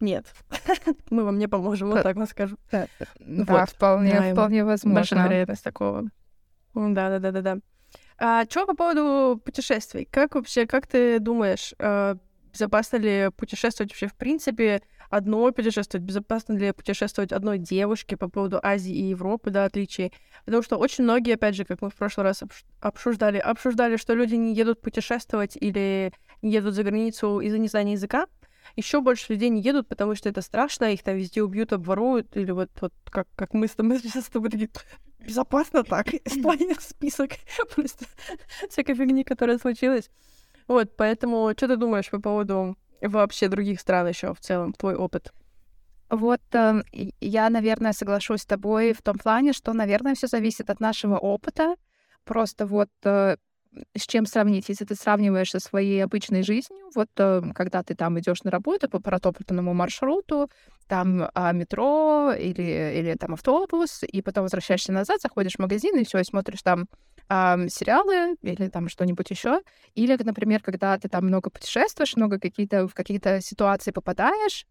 нет, 0.00 0.26
мы 1.10 1.24
вам 1.24 1.38
не 1.38 1.48
поможем, 1.48 1.88
вот 1.88 2.02
так 2.02 2.16
вам 2.16 2.26
скажу. 2.26 2.56
Да, 2.70 2.88
вот. 3.20 3.70
вполне, 3.70 4.32
вполне 4.32 4.64
возможно. 4.64 5.00
Большая 5.00 5.24
вероятность 5.24 5.64
такого. 5.64 6.10
Да, 6.74 7.08
да, 7.10 7.18
да, 7.18 7.32
да, 7.32 7.40
да. 7.42 7.58
А 8.18 8.44
что 8.44 8.66
по 8.66 8.74
поводу 8.74 9.40
путешествий? 9.44 10.06
Как 10.10 10.34
вообще, 10.34 10.66
как 10.66 10.86
ты 10.86 11.18
думаешь, 11.20 11.74
э, 11.78 12.16
безопасно 12.52 12.96
ли 12.96 13.30
путешествовать 13.36 13.92
вообще 13.92 14.08
в 14.08 14.14
принципе 14.14 14.82
одной 15.08 15.52
путешествовать? 15.52 16.04
Безопасно 16.04 16.54
ли 16.54 16.72
путешествовать 16.72 17.32
одной 17.32 17.58
девушке 17.58 18.16
по 18.16 18.28
поводу 18.28 18.60
Азии 18.62 18.92
и 18.94 19.10
Европы, 19.10 19.50
да, 19.50 19.64
отличий? 19.64 20.12
Потому 20.44 20.62
что 20.62 20.76
очень 20.76 21.04
многие, 21.04 21.34
опять 21.34 21.54
же, 21.54 21.64
как 21.64 21.80
мы 21.80 21.90
в 21.90 21.94
прошлый 21.94 22.24
раз 22.24 22.42
обсуждали, 22.80 23.38
обсуждали, 23.38 23.96
что 23.96 24.14
люди 24.14 24.34
не 24.34 24.54
едут 24.54 24.80
путешествовать 24.80 25.56
или 25.56 26.12
не 26.42 26.52
едут 26.52 26.74
за 26.74 26.82
границу 26.82 27.40
из-за 27.40 27.58
незнания 27.58 27.92
языка. 27.92 28.26
Еще 28.78 29.00
больше 29.00 29.32
людей 29.32 29.48
не 29.48 29.60
едут, 29.60 29.88
потому 29.88 30.14
что 30.14 30.28
это 30.28 30.40
страшно, 30.40 30.92
их 30.92 31.02
там 31.02 31.16
везде 31.16 31.42
убьют, 31.42 31.72
обворуют, 31.72 32.36
или 32.36 32.52
вот, 32.52 32.70
вот 32.80 32.92
как, 33.10 33.26
как 33.34 33.52
мы 33.52 33.66
с 33.66 33.72
тобой 33.72 33.98
сейчас 34.02 34.26
с 34.26 34.28
тобой 34.28 34.50
такие, 34.50 34.70
безопасно 35.18 35.82
так, 35.82 36.06
исполнить 36.24 36.80
список 36.80 37.32
просто 37.74 38.04
всякой 38.70 38.94
фигни, 38.94 39.24
которая 39.24 39.58
случилась. 39.58 40.10
Вот, 40.68 40.96
поэтому 40.96 41.52
что 41.56 41.66
ты 41.66 41.76
думаешь 41.76 42.08
по 42.08 42.20
поводу 42.20 42.76
вообще 43.00 43.48
других 43.48 43.80
стран 43.80 44.06
еще 44.06 44.32
в 44.32 44.38
целом, 44.38 44.72
твой 44.72 44.94
опыт? 44.94 45.32
Вот 46.08 46.42
э, 46.52 46.82
я, 47.20 47.50
наверное, 47.50 47.92
соглашусь 47.92 48.42
с 48.42 48.46
тобой 48.46 48.92
в 48.92 49.02
том 49.02 49.18
плане, 49.18 49.54
что, 49.54 49.72
наверное, 49.72 50.14
все 50.14 50.28
зависит 50.28 50.70
от 50.70 50.78
нашего 50.78 51.18
опыта. 51.18 51.74
Просто 52.24 52.64
вот 52.64 52.90
э, 53.02 53.38
с 53.96 54.06
чем 54.06 54.26
сравнить? 54.26 54.68
Если 54.68 54.84
ты 54.84 54.94
сравниваешь 54.94 55.50
со 55.50 55.60
своей 55.60 56.02
обычной 56.02 56.42
жизнью, 56.42 56.90
вот 56.94 57.08
э, 57.18 57.42
когда 57.54 57.82
ты 57.82 57.94
там 57.94 58.18
идешь 58.18 58.42
на 58.42 58.50
работу 58.50 58.88
по 58.88 59.00
протоптанному 59.00 59.74
маршруту, 59.74 60.50
там 60.86 61.28
а, 61.34 61.52
метро 61.52 62.32
или, 62.32 62.92
или 62.98 63.14
там 63.14 63.34
автобус, 63.34 64.02
и 64.02 64.22
потом 64.22 64.44
возвращаешься 64.44 64.92
назад, 64.92 65.20
заходишь 65.20 65.56
в 65.56 65.58
магазин 65.58 65.96
и 65.98 66.04
все, 66.04 66.18
и 66.18 66.24
смотришь 66.24 66.62
там 66.62 66.86
а, 67.28 67.68
сериалы 67.68 68.36
или 68.42 68.68
там 68.68 68.88
что-нибудь 68.88 69.30
еще. 69.30 69.60
Или, 69.94 70.16
например, 70.22 70.62
когда 70.62 70.98
ты 70.98 71.08
там 71.08 71.26
много 71.26 71.50
путешествуешь, 71.50 72.16
много 72.16 72.38
какие-то 72.38 72.88
в 72.88 72.94
какие-то 72.94 73.40
ситуации 73.40 73.90
попадаешь, 73.90 74.64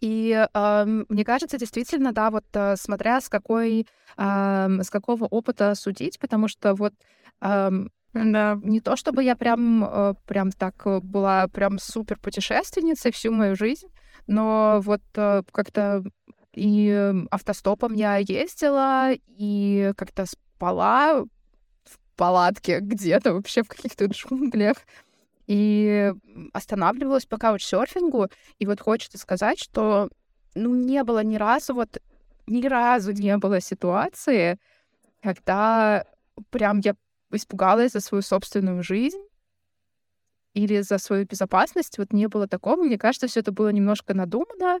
и 0.00 0.46
э, 0.52 0.84
мне 1.08 1.24
кажется, 1.24 1.56
действительно, 1.56 2.12
да, 2.12 2.30
вот 2.30 2.44
э, 2.52 2.76
смотря 2.76 3.20
с 3.20 3.28
какой, 3.28 3.86
э, 4.16 4.68
с 4.82 4.90
какого 4.90 5.24
опыта 5.24 5.74
судить, 5.74 6.18
потому 6.18 6.48
что 6.48 6.74
вот 6.74 6.92
э, 7.40 7.70
да. 8.14 8.58
Не 8.62 8.80
то 8.80 8.96
чтобы 8.96 9.24
я 9.24 9.34
прям, 9.34 9.84
э, 9.84 10.14
прям 10.26 10.52
так 10.52 10.86
э, 10.86 11.00
была 11.00 11.48
прям 11.48 11.78
супер 11.78 12.18
путешественницей 12.18 13.12
всю 13.12 13.32
мою 13.32 13.56
жизнь, 13.56 13.88
но 14.26 14.80
вот 14.82 15.02
как-то 15.12 16.04
и 16.52 17.12
автостопом 17.30 17.94
я 17.94 18.16
ездила, 18.16 19.10
и 19.26 19.92
как-то 19.96 20.26
спала 20.26 21.24
в 21.84 21.98
палатке 22.16 22.78
где-то 22.80 23.34
вообще 23.34 23.62
в 23.62 23.68
каких-то 23.68 24.06
джунглях. 24.06 24.76
И 25.46 26.12
останавливалась 26.52 27.26
по 27.26 27.36
каучсерфингу. 27.36 28.28
И 28.58 28.66
вот 28.66 28.80
хочется 28.80 29.18
сказать, 29.18 29.58
что 29.58 30.08
ну, 30.54 30.74
не 30.74 31.04
было 31.04 31.22
ни 31.22 31.36
разу, 31.36 31.74
вот 31.74 31.98
ни 32.46 32.66
разу 32.66 33.12
не 33.12 33.36
было 33.36 33.60
ситуации, 33.60 34.58
когда 35.22 36.06
прям 36.50 36.80
я 36.80 36.94
испугалась 37.30 37.92
за 37.92 38.00
свою 38.00 38.22
собственную 38.22 38.82
жизнь 38.82 39.20
или 40.52 40.80
за 40.82 40.98
свою 40.98 41.26
безопасность. 41.26 41.98
Вот 41.98 42.12
не 42.12 42.28
было 42.28 42.46
такого. 42.46 42.82
Мне 42.82 42.96
кажется, 42.98 43.26
все 43.26 43.40
это 43.40 43.50
было 43.50 43.70
немножко 43.70 44.14
надумано. 44.14 44.80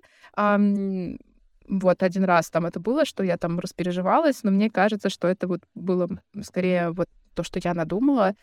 Вот 1.66 2.02
один 2.02 2.24
раз 2.24 2.50
там 2.50 2.66
это 2.66 2.78
было, 2.78 3.04
что 3.04 3.24
я 3.24 3.36
там 3.38 3.58
распереживалась, 3.58 4.42
но 4.44 4.50
мне 4.50 4.70
кажется, 4.70 5.08
что 5.08 5.28
это 5.28 5.48
вот 5.48 5.62
было 5.74 6.08
скорее 6.42 6.90
вот 6.90 7.08
то, 7.34 7.42
что 7.42 7.58
я 7.62 7.74
надумала. 7.74 8.34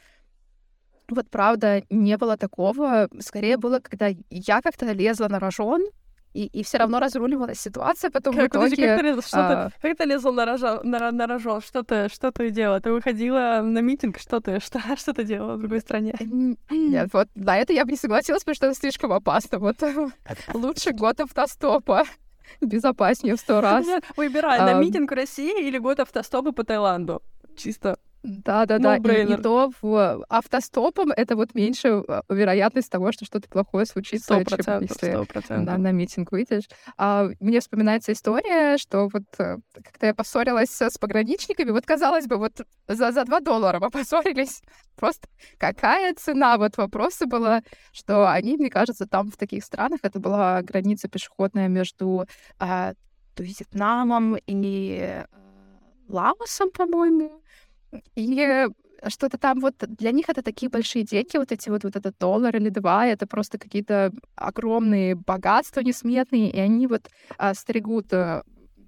Вот 1.12 1.30
правда, 1.30 1.84
не 1.89 2.17
было 2.17 2.38
такого. 2.38 3.10
Скорее 3.19 3.58
было, 3.58 3.80
когда 3.80 4.10
я 4.30 4.62
как-то 4.62 4.91
лезла 4.91 5.28
на 5.28 5.39
рожон, 5.39 5.82
и, 6.34 6.45
и 6.45 6.63
все 6.63 6.78
равно 6.78 7.00
разруливалась 7.00 7.60
ситуация, 7.60 8.10
потом 8.10 8.36
как, 8.36 8.45
в 8.45 8.47
итоге... 8.47 8.63
Подожди, 8.63 8.84
как, 8.84 9.00
ты, 9.00 9.06
лез, 9.06 9.28
что 9.28 9.65
а... 9.65 9.69
ты, 9.69 9.76
как 9.82 9.97
ты 9.97 10.06
лезла 10.06 10.32
на, 10.32 10.45
рожон, 10.45 10.80
на, 10.84 11.12
на 11.12 11.28
рожон? 11.28 11.62
Что 11.62 11.84
ты, 11.84 12.08
что 12.08 12.32
ты 12.32 12.50
делала? 12.52 12.80
Ты 12.80 12.91
выходила 12.91 13.62
на 13.62 13.80
митинг? 13.80 14.17
Что 14.17 14.39
ты, 14.39 14.60
что, 14.65 14.80
что 14.95 15.13
ты 15.13 15.26
делала 15.26 15.56
в 15.56 15.60
другой 15.60 15.82
стране? 15.82 16.15
Нет, 16.69 17.10
вот 17.12 17.28
на 17.36 17.58
это 17.58 17.74
я 17.74 17.84
бы 17.84 17.91
не 17.91 17.97
согласилась, 17.97 18.43
потому 18.43 18.56
что 18.56 18.67
это 18.67 18.76
слишком 18.76 19.12
опасно. 19.12 19.60
Вот 19.60 19.78
лучше 20.54 20.91
год 20.91 21.19
автостопа. 21.19 22.06
Безопаснее 22.62 23.36
в 23.36 23.39
сто 23.39 23.62
раз. 23.62 23.86
Выбирай, 24.15 24.60
на 24.60 24.74
митинг 24.74 25.12
в 25.12 25.13
России 25.13 25.67
или 25.67 25.78
год 25.78 26.00
автостопа 26.00 26.52
по 26.54 26.63
Таиланду. 26.63 27.21
Чисто 27.58 27.97
да, 28.23 28.65
да, 28.65 28.77
да. 28.77 28.97
И, 28.97 29.34
и 29.34 29.38
то 29.38 29.71
в 29.81 30.23
автостопом 30.29 31.12
это 31.12 31.36
вот 31.36 31.55
меньше 31.55 32.03
а, 32.07 32.21
вероятность 32.29 32.91
того, 32.91 33.12
что 33.12 33.25
что-то 33.25 33.49
плохое 33.49 33.86
случится, 33.86 34.36
100%, 34.36 34.63
чем 34.63 34.81
если 34.81 35.25
Да, 35.65 35.77
на 35.77 35.91
митинг 35.91 36.31
выйдешь. 36.31 36.65
А, 36.97 37.29
мне 37.39 37.60
вспоминается 37.60 38.12
история, 38.12 38.77
что 38.77 39.10
вот 39.12 39.23
э, 39.39 39.57
как-то 39.73 40.05
я 40.05 40.13
поссорилась 40.13 40.81
с 40.81 40.97
пограничниками. 40.99 41.71
Вот 41.71 41.86
казалось 41.86 42.27
бы, 42.27 42.38
вот 42.38 42.62
за, 42.88 43.12
за 43.12 43.25
2 43.25 43.39
доллара 43.39 43.79
мы 43.79 43.89
поссорились. 43.91 44.62
Просто 44.95 45.27
какая 45.57 46.13
цена? 46.13 46.57
Вот 46.57 46.77
вопросы 46.77 47.25
была, 47.25 47.62
что 47.91 48.29
они, 48.29 48.55
мне 48.57 48.69
кажется, 48.69 49.07
там 49.07 49.31
в 49.31 49.38
таких 49.38 49.63
странах 49.63 50.01
это 50.03 50.19
была 50.19 50.62
граница 50.62 51.07
пешеходная 51.07 51.67
между 51.67 52.27
а, 52.60 52.93
Вьетнамом 53.38 54.38
и 54.45 54.99
э, 55.01 55.25
Лаосом, 56.07 56.69
по-моему. 56.71 57.41
И 58.15 58.67
что-то 59.08 59.38
там 59.38 59.60
вот 59.60 59.75
для 59.80 60.12
них 60.12 60.30
это 60.30 60.43
такие 60.43 60.69
большие 60.69 61.04
деньги, 61.04 61.38
вот 61.38 61.51
эти 61.51 61.69
вот, 61.69 61.84
вот 61.84 61.95
этот 61.95 62.15
доллар 62.19 62.56
или 62.56 62.69
два, 62.69 63.08
это 63.08 63.25
просто 63.25 63.58
какие-то 63.58 64.12
огромные 64.36 65.15
богатства 65.15 65.82
несметные, 65.82 66.51
и 66.51 66.60
они 66.60 66.88
вот 66.88 67.10
а, 67.38 67.54
стригут 67.56 68.13
а, 68.13 68.43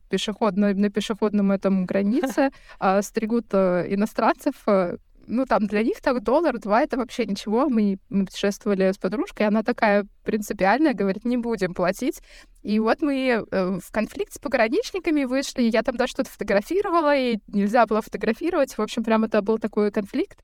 пешеход, 0.10 0.56
на, 0.56 0.74
на 0.74 0.90
пешеходном 0.90 1.52
этом 1.52 1.86
границе, 1.88 2.52
а, 2.80 3.02
стригут 3.02 3.48
а, 3.54 3.82
иностранцев, 3.82 4.54
а, 4.68 4.98
ну, 5.28 5.46
там, 5.46 5.68
для 5.68 5.84
них 5.84 6.02
так 6.02 6.24
доллар, 6.24 6.60
два, 6.60 6.82
это 6.82 6.98
вообще 6.98 7.26
ничего. 7.26 7.70
Мы, 7.70 7.98
мы 8.10 8.26
путешествовали 8.26 8.92
с 8.92 8.98
подружкой, 8.98 9.48
она 9.48 9.64
такая 9.64 10.06
принципиальная, 10.24 10.94
говорит, 10.94 11.26
не 11.26 11.38
будем 11.38 11.74
платить. 11.74 12.22
И 12.62 12.80
вот 12.80 13.02
мы 13.02 13.46
э, 13.50 13.80
в 13.80 13.92
конфликт 13.92 14.34
с 14.34 14.40
пограничниками 14.40 15.24
вышли, 15.26 15.64
я 15.64 15.84
там 15.84 15.96
даже 15.96 16.12
что-то 16.12 16.30
фотографировала, 16.30 17.16
и 17.16 17.40
нельзя 17.48 17.86
было 17.86 18.02
фотографировать. 18.02 18.78
В 18.78 18.82
общем, 18.82 19.04
прям 19.04 19.24
это 19.24 19.42
был 19.42 19.60
такой 19.60 19.92
конфликт. 19.92 20.40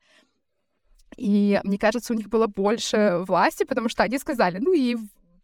И 1.17 1.59
мне 1.63 1.77
кажется, 1.77 2.13
у 2.13 2.15
них 2.15 2.29
было 2.29 2.47
больше 2.47 3.23
власти, 3.27 3.63
потому 3.65 3.89
что 3.89 4.03
они 4.03 4.17
сказали, 4.17 4.59
ну 4.59 4.73
и 4.73 4.95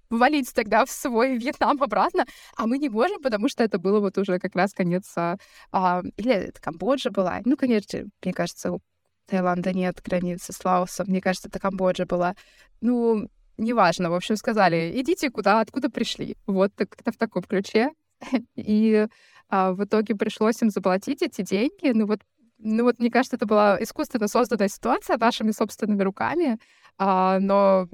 валить 0.09 0.53
тогда 0.53 0.85
в 0.85 0.91
свой 0.91 1.37
Вьетнам 1.37 1.81
обратно, 1.81 2.25
а 2.55 2.67
мы 2.67 2.77
не 2.77 2.89
можем, 2.89 3.21
потому 3.21 3.49
что 3.49 3.63
это 3.63 3.79
было 3.79 3.99
вот 3.99 4.17
уже 4.17 4.39
как 4.39 4.55
раз 4.55 4.73
конец, 4.73 5.11
а, 5.15 5.37
а, 5.71 6.01
или 6.17 6.31
это 6.31 6.61
Камбоджа 6.61 7.09
была. 7.09 7.41
Ну, 7.45 7.57
конечно, 7.57 8.05
мне 8.23 8.33
кажется, 8.33 8.77
Таиланда 9.27 9.73
нет 9.73 10.01
границы 10.03 10.53
с 10.53 10.63
Лаосом. 10.63 11.07
Мне 11.07 11.21
кажется, 11.21 11.47
это 11.49 11.59
Камбоджа 11.59 12.05
была. 12.05 12.35
Ну, 12.81 13.27
неважно. 13.57 14.09
В 14.09 14.13
общем, 14.13 14.35
сказали, 14.35 14.91
идите 14.99 15.29
куда, 15.29 15.61
откуда 15.61 15.89
пришли. 15.89 16.37
Вот 16.45 16.71
как-то 16.75 17.11
в 17.11 17.17
таком 17.17 17.43
ключе. 17.43 17.91
И 18.55 19.07
а, 19.49 19.73
в 19.73 19.83
итоге 19.83 20.15
пришлось 20.15 20.61
им 20.61 20.69
заплатить 20.69 21.21
эти 21.21 21.41
деньги. 21.41 21.91
Ну 21.93 22.07
вот, 22.07 22.21
ну 22.57 22.83
вот, 22.83 22.99
мне 22.99 23.09
кажется, 23.09 23.35
это 23.35 23.45
была 23.45 23.81
искусственно 23.81 24.27
созданная 24.27 24.69
ситуация 24.69 25.17
нашими 25.17 25.51
собственными 25.51 26.03
руками. 26.03 26.57
А, 26.97 27.39
но, 27.39 27.87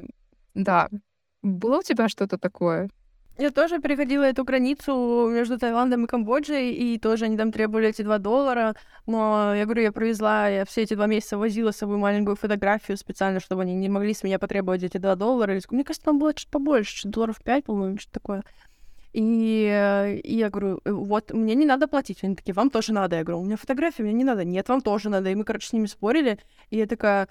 да, 0.54 0.90
было 1.42 1.80
у 1.80 1.84
тебя 1.84 2.08
что-то 2.10 2.38
такое? 2.38 2.90
Я 3.42 3.50
тоже 3.50 3.82
переходила 3.82 4.22
эту 4.22 4.44
границу 4.44 5.28
между 5.32 5.58
Таиландом 5.58 6.06
и 6.06 6.08
Камбоджей, 6.08 6.74
и 6.76 7.00
тоже 7.00 7.26
они 7.26 7.38
там 7.38 7.52
требовали 7.52 7.90
эти 7.90 8.04
два 8.04 8.20
доллара. 8.20 8.76
Но 9.08 9.56
я 9.56 9.66
говорю, 9.66 9.82
я 9.82 9.92
провезла, 9.92 10.48
я 10.48 10.64
все 10.64 10.84
эти 10.84 10.94
два 10.94 11.08
месяца 11.08 11.40
возила 11.40 11.72
с 11.72 11.78
собой 11.78 11.98
маленькую 11.98 12.36
фотографию 12.36 12.98
специально, 12.98 13.40
чтобы 13.40 13.64
они 13.64 13.74
не 13.74 13.90
могли 13.90 14.14
с 14.14 14.22
меня 14.22 14.38
потребовать 14.38 14.84
эти 14.84 15.00
два 15.00 15.16
доллара. 15.16 15.60
Мне 15.72 15.84
кажется, 15.84 16.06
там 16.06 16.20
было 16.20 16.36
чуть 16.36 16.50
побольше, 16.50 16.96
чуть 16.96 17.10
долларов 17.10 17.42
пять, 17.44 17.66
по-моему, 17.66 17.98
что-то 17.98 18.20
такое. 18.20 18.44
И, 19.12 20.22
и 20.24 20.38
я 20.38 20.52
говорю, 20.52 20.80
«Э, 20.86 20.92
вот, 20.92 21.32
мне 21.34 21.56
не 21.56 21.66
надо 21.66 21.88
платить. 21.88 22.24
Они 22.24 22.36
такие, 22.36 22.54
вам 22.54 22.70
тоже 22.70 22.94
надо. 22.94 23.16
Я 23.16 23.24
говорю, 23.24 23.42
у 23.42 23.46
меня 23.46 23.58
фотография, 23.58 24.04
мне 24.04 24.14
не 24.14 24.24
надо. 24.24 24.46
Нет, 24.46 24.70
вам 24.70 24.82
тоже 24.82 25.10
надо. 25.10 25.32
И 25.32 25.36
мы, 25.36 25.46
короче, 25.46 25.68
с 25.68 25.74
ними 25.74 25.88
спорили. 25.88 26.38
И 26.70 26.78
я 26.78 26.86
такая, 26.86 27.28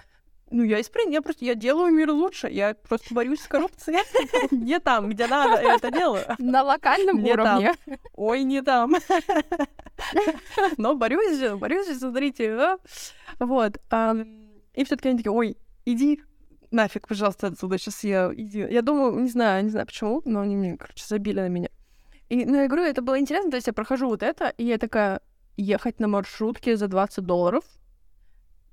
ну, 0.51 0.63
я 0.63 0.79
из 0.79 0.91
я 1.09 1.21
просто, 1.21 1.45
я 1.45 1.55
делаю 1.55 1.93
мир 1.93 2.11
лучше, 2.11 2.47
я 2.49 2.73
просто 2.73 3.13
борюсь 3.13 3.41
с 3.41 3.47
коррупцией. 3.47 3.99
Не 4.51 4.79
там, 4.79 5.09
где 5.09 5.27
надо, 5.27 5.61
я 5.61 5.75
это 5.75 5.91
делаю. 5.91 6.23
На 6.37 6.61
локальном 6.63 7.23
уровне. 7.23 7.73
Ой, 8.13 8.43
не 8.43 8.61
там. 8.61 8.95
Но 10.77 10.95
борюсь 10.95 11.37
же, 11.37 11.55
борюсь 11.55 11.87
же, 11.87 11.95
смотрите. 11.95 12.77
Вот. 13.39 13.77
И 14.73 14.83
все 14.83 14.95
таки 14.95 15.09
они 15.09 15.17
такие, 15.17 15.31
ой, 15.31 15.57
иди 15.85 16.21
нафиг, 16.71 17.07
пожалуйста, 17.07 17.47
отсюда, 17.47 17.77
сейчас 17.77 18.03
я 18.03 18.31
иди. 18.33 18.59
Я 18.59 18.81
думаю, 18.81 19.19
не 19.19 19.29
знаю, 19.29 19.63
не 19.63 19.69
знаю 19.69 19.85
почему, 19.85 20.21
но 20.25 20.41
они 20.41 20.55
мне, 20.55 20.77
короче, 20.77 21.05
забили 21.05 21.41
на 21.41 21.49
меня. 21.49 21.69
И, 22.29 22.45
ну, 22.45 22.55
я 22.55 22.67
говорю, 22.67 22.83
это 22.83 23.01
было 23.01 23.19
интересно, 23.19 23.51
то 23.51 23.57
есть 23.57 23.67
я 23.67 23.73
прохожу 23.73 24.07
вот 24.07 24.23
это, 24.23 24.53
и 24.57 24.63
я 24.63 24.77
такая, 24.77 25.19
ехать 25.57 25.99
на 25.99 26.07
маршрутке 26.07 26.77
за 26.77 26.87
20 26.87 27.25
долларов, 27.25 27.63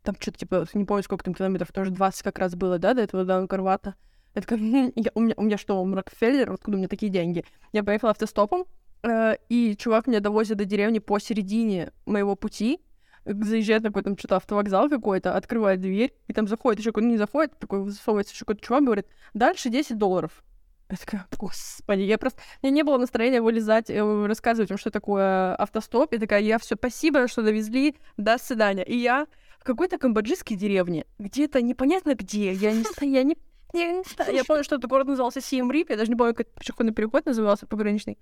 там 0.08 0.16
что-то, 0.18 0.38
типа, 0.38 0.66
не 0.72 0.86
помню, 0.86 1.02
сколько 1.02 1.22
там 1.22 1.34
километров, 1.34 1.70
тоже 1.70 1.90
20 1.90 2.22
как 2.22 2.38
раз 2.38 2.54
было, 2.54 2.78
да, 2.78 2.94
до 2.94 3.02
этого, 3.02 3.24
до 3.24 3.36
Анкарвата. 3.36 3.94
Я, 4.34 4.42
у, 5.14 5.20
меня, 5.20 5.34
у 5.36 5.42
меня 5.42 5.58
что, 5.58 5.84
Рокфеллер, 5.84 6.50
откуда 6.50 6.76
у 6.76 6.78
меня 6.78 6.88
такие 6.88 7.12
деньги? 7.12 7.44
Я 7.72 7.84
поехала 7.84 8.12
автостопом, 8.12 8.64
э, 9.02 9.34
и 9.50 9.76
чувак 9.76 10.06
меня 10.06 10.20
довозит 10.20 10.56
до 10.56 10.64
деревни 10.64 10.98
посередине 10.98 11.92
моего 12.06 12.36
пути, 12.36 12.80
заезжает 13.26 13.82
на 13.82 13.90
какой-то 13.90 14.18
что-то 14.18 14.36
автовокзал 14.36 14.88
какой-то, 14.88 15.36
открывает 15.36 15.80
дверь, 15.82 16.14
и 16.26 16.32
там 16.32 16.48
заходит 16.48 16.80
еще 16.80 16.90
какой-то, 16.90 17.08
не 17.08 17.18
заходит, 17.18 17.58
такой 17.58 17.82
высовывается 17.82 18.32
еще 18.32 18.46
какой-то 18.46 18.62
чувак, 18.62 18.84
говорит, 18.84 19.06
дальше 19.34 19.68
10 19.68 19.98
долларов. 19.98 20.42
Я 20.88 20.96
такая, 20.96 21.26
господи, 21.36 22.00
я 22.00 22.16
просто... 22.16 22.40
У 22.62 22.66
меня 22.66 22.76
не 22.76 22.82
было 22.82 22.96
настроения 22.96 23.42
вылезать, 23.42 23.90
э, 23.90 24.26
рассказывать 24.26 24.70
им, 24.70 24.78
что 24.78 24.90
такое 24.90 25.54
автостоп. 25.56 26.14
Я 26.14 26.18
такая, 26.18 26.40
я 26.40 26.58
все 26.58 26.76
спасибо, 26.76 27.28
что 27.28 27.42
довезли, 27.42 27.94
до 28.16 28.38
свидания. 28.38 28.84
И 28.84 28.96
я 28.96 29.26
в 29.58 29.64
какой-то 29.64 29.98
камбоджийской 29.98 30.56
деревне, 30.56 31.06
где-то 31.18 31.60
непонятно 31.62 32.14
где, 32.14 32.52
я 32.52 32.72
не 32.72 32.84
я 33.00 33.22
не 33.24 33.36
я, 33.74 34.44
помню, 34.44 34.64
что 34.64 34.76
этот 34.76 34.88
город 34.88 35.08
назывался 35.08 35.40
Сиемрип, 35.40 35.90
я 35.90 35.96
даже 35.96 36.10
не 36.10 36.16
помню, 36.16 36.34
как 36.34 36.48
пешеходный 36.54 36.94
переход 36.94 37.26
назывался 37.26 37.66
пограничный. 37.66 38.18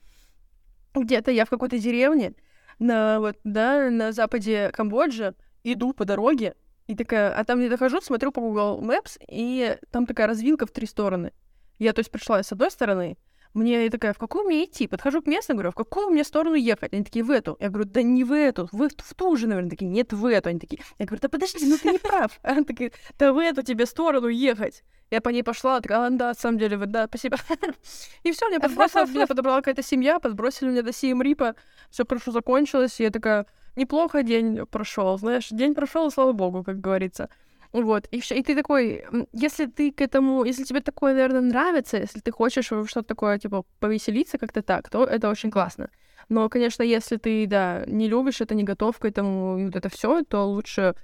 Где-то 0.94 1.31
я 1.31 1.44
в 1.44 1.51
какой-то 1.51 1.79
деревне, 1.79 2.35
на, 2.79 3.20
вот, 3.20 3.38
да, 3.44 3.90
на 3.90 4.12
западе 4.12 4.70
Камбоджи, 4.72 5.35
иду 5.62 5.92
по 5.92 6.05
дороге, 6.05 6.55
и 6.87 6.96
такая, 6.96 7.33
а 7.33 7.44
там 7.44 7.61
не 7.61 7.68
дохожу, 7.68 8.01
смотрю 8.01 8.33
по 8.33 8.40
Google 8.40 8.81
Maps, 8.83 9.18
и 9.29 9.77
там 9.90 10.07
такая 10.07 10.27
развилка 10.27 10.66
в 10.66 10.70
три 10.70 10.87
стороны. 10.87 11.33
Я, 11.79 11.92
то 11.92 12.01
есть, 12.01 12.11
пришла 12.11 12.42
с 12.42 12.53
одной 12.53 12.70
стороны, 12.70 13.18
мне 13.57 13.85
я 13.85 13.90
такая, 13.90 14.12
в 14.12 14.19
какую 14.19 14.45
мне 14.45 14.64
идти? 14.64 14.87
Подхожу 14.87 15.23
к 15.23 15.27
месту, 15.27 15.55
говорю, 15.55 15.71
в 15.71 15.75
какую 15.75 16.11
мне 16.11 16.25
сторону 16.25 16.55
ехать? 16.55 16.92
Они 16.92 17.05
такие, 17.05 17.25
в 17.25 17.31
эту. 17.31 17.57
Я 17.61 17.71
говорю, 17.71 17.88
да 17.88 18.03
не 18.03 18.23
в 18.23 18.33
эту, 18.33 18.69
в, 18.71 18.88
в 18.88 19.14
ту 19.14 19.37
же, 19.37 19.47
наверное. 19.47 19.71
Такие, 19.71 19.90
нет, 19.90 20.12
в 20.12 20.27
эту. 20.27 20.51
Они 20.51 20.59
такие, 20.59 20.81
я 20.99 21.07
говорю, 21.07 21.21
да 21.23 21.29
подожди, 21.29 21.66
ну 21.66 21.77
ты 21.79 21.92
не 21.92 21.99
прав. 21.99 22.38
Они 22.42 22.64
такие, 22.64 22.92
да 23.19 23.33
в 23.33 23.38
эту 23.38 23.62
тебе 23.62 23.87
сторону 23.87 24.29
ехать. 24.29 24.85
Я 25.11 25.21
по 25.21 25.29
ней 25.29 25.42
пошла, 25.42 25.81
такая, 25.81 26.11
да, 26.11 26.29
на 26.29 26.35
самом 26.35 26.59
деле, 26.59 26.77
да, 26.77 27.07
спасибо. 27.07 27.38
И 28.25 28.33
все, 28.33 28.49
меня 28.49 28.61
подбросила, 28.61 29.27
подобрала 29.27 29.59
какая-то 29.59 29.83
семья, 29.83 30.19
подбросили 30.19 30.69
меня 30.69 30.83
до 30.83 30.92
Сием 30.92 31.23
Рипа, 31.23 31.55
все 31.90 32.05
хорошо 32.05 32.33
закончилось, 32.33 32.99
и 32.99 33.05
я 33.05 33.11
такая, 33.11 33.47
неплохо 33.77 34.25
день 34.25 34.66
прошел, 34.66 35.16
знаешь, 35.16 35.49
день 35.51 35.75
прошел, 35.75 36.11
слава 36.11 36.33
богу, 36.33 36.64
как 36.64 36.81
говорится. 36.81 37.29
Вот, 37.73 38.07
и 38.11 38.21
все. 38.21 38.35
И 38.37 38.43
ты 38.43 38.55
такой, 38.55 39.05
если 39.33 39.67
ты 39.67 39.93
к 39.93 40.01
этому, 40.01 40.45
если 40.45 40.65
тебе 40.65 40.81
такое, 40.81 41.15
наверное, 41.15 41.41
нравится, 41.41 41.99
если 41.99 42.21
ты 42.21 42.31
хочешь 42.31 42.67
что-то 42.67 43.03
такое, 43.03 43.39
типа, 43.39 43.65
повеселиться 43.81 44.39
как-то 44.39 44.63
так, 44.63 44.89
то 44.89 45.05
это 45.05 45.29
очень 45.29 45.51
классно. 45.51 45.91
Но, 46.29 46.49
конечно, 46.49 46.83
если 46.83 47.17
ты, 47.17 47.47
да, 47.47 47.85
не 47.87 48.09
любишь 48.09 48.41
это, 48.41 48.55
не 48.55 48.65
готов 48.65 48.99
к 48.99 49.05
этому, 49.05 49.59
и 49.59 49.65
вот 49.67 49.77
это 49.77 49.89
все, 49.89 50.23
то 50.25 50.45
лучше 50.47 50.95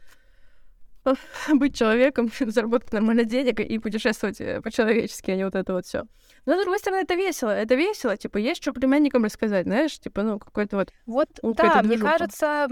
быть 1.54 1.76
человеком, 1.76 2.30
заработать 2.40 2.92
нормально 2.92 3.24
денег 3.24 3.60
и 3.60 3.78
путешествовать 3.78 4.40
э, 4.40 4.60
по-человечески, 4.60 5.30
а 5.30 5.36
не 5.36 5.44
вот 5.44 5.54
это 5.54 5.72
вот 5.72 5.86
все. 5.86 6.04
Но, 6.46 6.54
с 6.54 6.62
другой 6.62 6.78
стороны, 6.78 7.02
это 7.02 7.14
весело. 7.14 7.50
Это 7.50 7.74
весело, 7.74 8.16
типа, 8.16 8.38
есть 8.38 8.62
что 8.62 8.72
племянникам 8.72 9.24
рассказать, 9.24 9.66
знаешь, 9.66 9.98
типа, 9.98 10.22
ну, 10.22 10.38
какой-то 10.38 10.76
вот... 10.76 10.92
Вот, 11.06 11.28
да, 11.56 11.82
мне 11.82 11.98
кажется, 11.98 12.68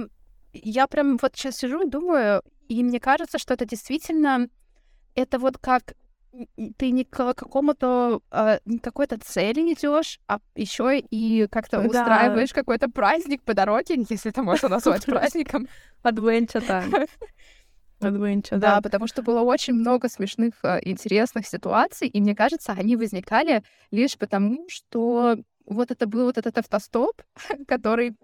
я 0.52 0.86
прям 0.86 1.16
вот 1.20 1.36
сейчас 1.36 1.56
сижу 1.56 1.86
и 1.86 1.90
думаю, 1.90 2.42
и 2.68 2.82
мне 2.82 3.00
кажется, 3.00 3.38
что 3.38 3.54
это 3.54 3.64
действительно, 3.64 4.48
это 5.14 5.38
вот 5.38 5.58
как 5.58 5.94
ты 6.78 6.90
не 6.90 7.04
к 7.04 7.34
какому-то 7.34 8.20
э, 8.30 8.60
не 8.64 8.78
какой-то 8.78 9.18
цели 9.18 9.72
идешь, 9.72 10.20
а 10.28 10.38
еще 10.54 10.98
и 10.98 11.48
как-то 11.50 11.78
да. 11.78 11.86
устраиваешь 11.86 12.52
какой-то 12.52 12.88
праздник 12.88 13.42
по 13.42 13.54
дороге, 13.54 13.96
если 14.08 14.30
это 14.30 14.42
можно 14.42 14.68
назвать 14.68 15.04
праздником. 15.06 15.68
Адвенча, 16.02 16.60
да. 16.66 16.84
Adventure, 18.00 18.56
да. 18.56 18.76
да, 18.76 18.80
потому 18.80 19.06
что 19.06 19.22
было 19.22 19.42
очень 19.42 19.74
много 19.74 20.08
смешных, 20.08 20.54
интересных 20.84 21.46
ситуаций, 21.46 22.08
и 22.08 22.20
мне 22.20 22.34
кажется, 22.34 22.72
они 22.72 22.96
возникали 22.96 23.62
лишь 23.90 24.16
потому, 24.16 24.64
что 24.68 25.36
вот 25.66 25.90
это 25.90 26.06
был 26.06 26.24
вот 26.24 26.38
этот 26.38 26.56
автостоп, 26.56 27.20
который 27.68 28.16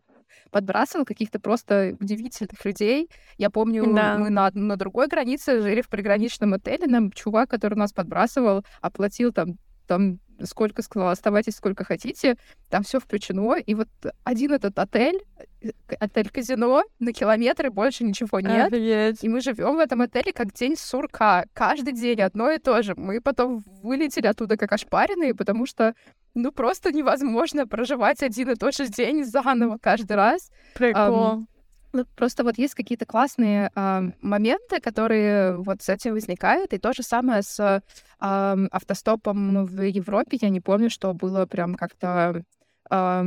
подбрасывал 0.51 1.05
каких-то 1.05 1.41
просто 1.41 1.97
удивительных 2.01 2.65
людей. 2.65 3.11
Я 3.39 3.51
помню, 3.51 3.85
да. 3.95 4.19
мы 4.19 4.31
на, 4.31 4.51
на 4.53 4.77
другой 4.77 5.09
границе 5.09 5.61
жили 5.61 5.83
в 5.83 5.89
приграничном 5.89 6.55
отеле, 6.55 6.87
нам 6.87 7.11
чувак, 7.13 7.51
который 7.51 7.75
нас 7.75 7.93
подбрасывал, 7.93 8.65
оплатил 8.81 9.33
там 9.33 9.57
там 9.87 10.19
сколько 10.43 10.83
сказал, 10.83 11.09
оставайтесь 11.09 11.57
сколько 11.57 11.85
хотите, 11.85 12.37
там 12.69 12.83
все 12.83 13.01
включено. 13.01 13.55
И 13.55 13.75
вот 13.75 13.89
один 14.25 14.53
этот 14.53 14.79
отель, 14.79 15.23
э, 15.63 15.71
отель-казино, 15.99 16.85
на 16.99 17.13
километры 17.13 17.71
больше 17.71 18.05
ничего 18.05 18.41
нет. 18.41 18.73
Офигеть. 18.73 19.25
И 19.25 19.29
мы 19.29 19.41
живем 19.41 19.77
в 19.77 19.79
этом 19.79 20.03
отеле 20.03 20.33
как 20.33 20.53
день 20.53 20.77
сурка. 20.77 21.47
Каждый 21.55 21.93
день 21.93 22.21
одно 22.21 22.51
и 22.51 22.59
то 22.59 22.83
же. 22.83 22.95
Мы 22.97 23.21
потом 23.21 23.63
вылетели 23.83 24.27
оттуда 24.27 24.57
как 24.57 24.73
ошпаренные, 24.73 25.35
потому 25.35 25.67
что 25.67 25.95
ну 26.37 26.53
просто 26.53 26.93
невозможно 26.93 27.67
проживать 27.67 28.23
один 28.23 28.51
и 28.51 28.55
тот 28.55 28.75
же 28.75 28.87
день 28.89 29.25
заново 29.25 29.79
каждый 29.79 30.17
раз. 30.17 30.51
Прикол. 30.75 31.47
Um, 31.93 32.05
просто 32.15 32.45
вот 32.45 32.59
есть 32.59 32.75
какие-то 32.75 33.07
классные 33.07 33.71
э, 33.75 34.03
моменты, 34.21 34.81
которые 34.81 35.57
вот 35.57 35.83
с 35.83 35.89
этим 35.89 36.13
возникают. 36.13 36.75
И 36.75 36.79
то 36.79 36.93
же 36.93 37.03
самое 37.03 37.43
с 37.43 37.59
э, 37.59 37.81
автостопом 38.21 39.65
в 39.65 39.81
Европе. 39.83 40.39
Я 40.41 40.51
не 40.51 40.61
помню, 40.61 40.91
что 40.91 41.15
было 41.15 41.47
прям 41.47 41.75
как-то 41.75 42.43
э, 42.91 43.25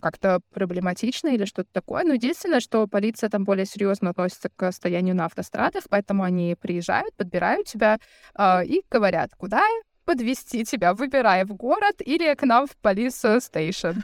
как-то 0.00 0.40
проблематично 0.54 1.28
или 1.28 1.44
что-то 1.44 1.68
такое. 1.72 2.04
Но 2.04 2.14
единственное, 2.14 2.60
что 2.60 2.86
полиция 2.86 3.28
там 3.28 3.44
более 3.44 3.66
серьезно 3.66 4.10
относится 4.10 4.48
к 4.48 4.72
состоянию 4.72 5.14
на 5.14 5.26
автострадах, 5.26 5.84
поэтому 5.90 6.22
они 6.22 6.56
приезжают, 6.58 7.14
подбирают 7.16 7.66
тебя 7.66 7.98
э, 8.38 8.64
и 8.64 8.82
говорят, 8.88 9.32
куда 9.36 9.62
подвести 10.10 10.64
тебя, 10.64 10.92
выбирай 10.92 11.44
в 11.44 11.54
город 11.54 12.02
или 12.04 12.34
к 12.34 12.42
нам 12.42 12.66
в 12.66 12.76
полис 12.76 13.22
стейшн. 13.38 14.00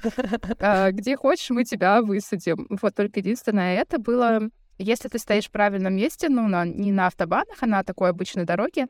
А, 0.61 0.93
где 0.93 1.17
хочешь, 1.17 1.51
мы 1.51 1.65
тебя 1.65 2.01
высадим. 2.01 2.69
Вот 2.81 2.95
только 2.95 3.19
единственное, 3.19 3.77
это 3.81 3.99
было 3.99 4.49
если 4.79 5.09
ты 5.09 5.19
стоишь 5.19 5.47
в 5.47 5.51
правильном 5.51 5.97
месте, 5.97 6.29
ну, 6.29 6.49
на, 6.49 6.67
не 6.67 6.93
на 6.93 7.07
автобанах, 7.07 7.57
а 7.61 7.67
на 7.67 7.83
такой 7.83 8.11
обычной 8.11 8.45
дороге, 8.45 8.87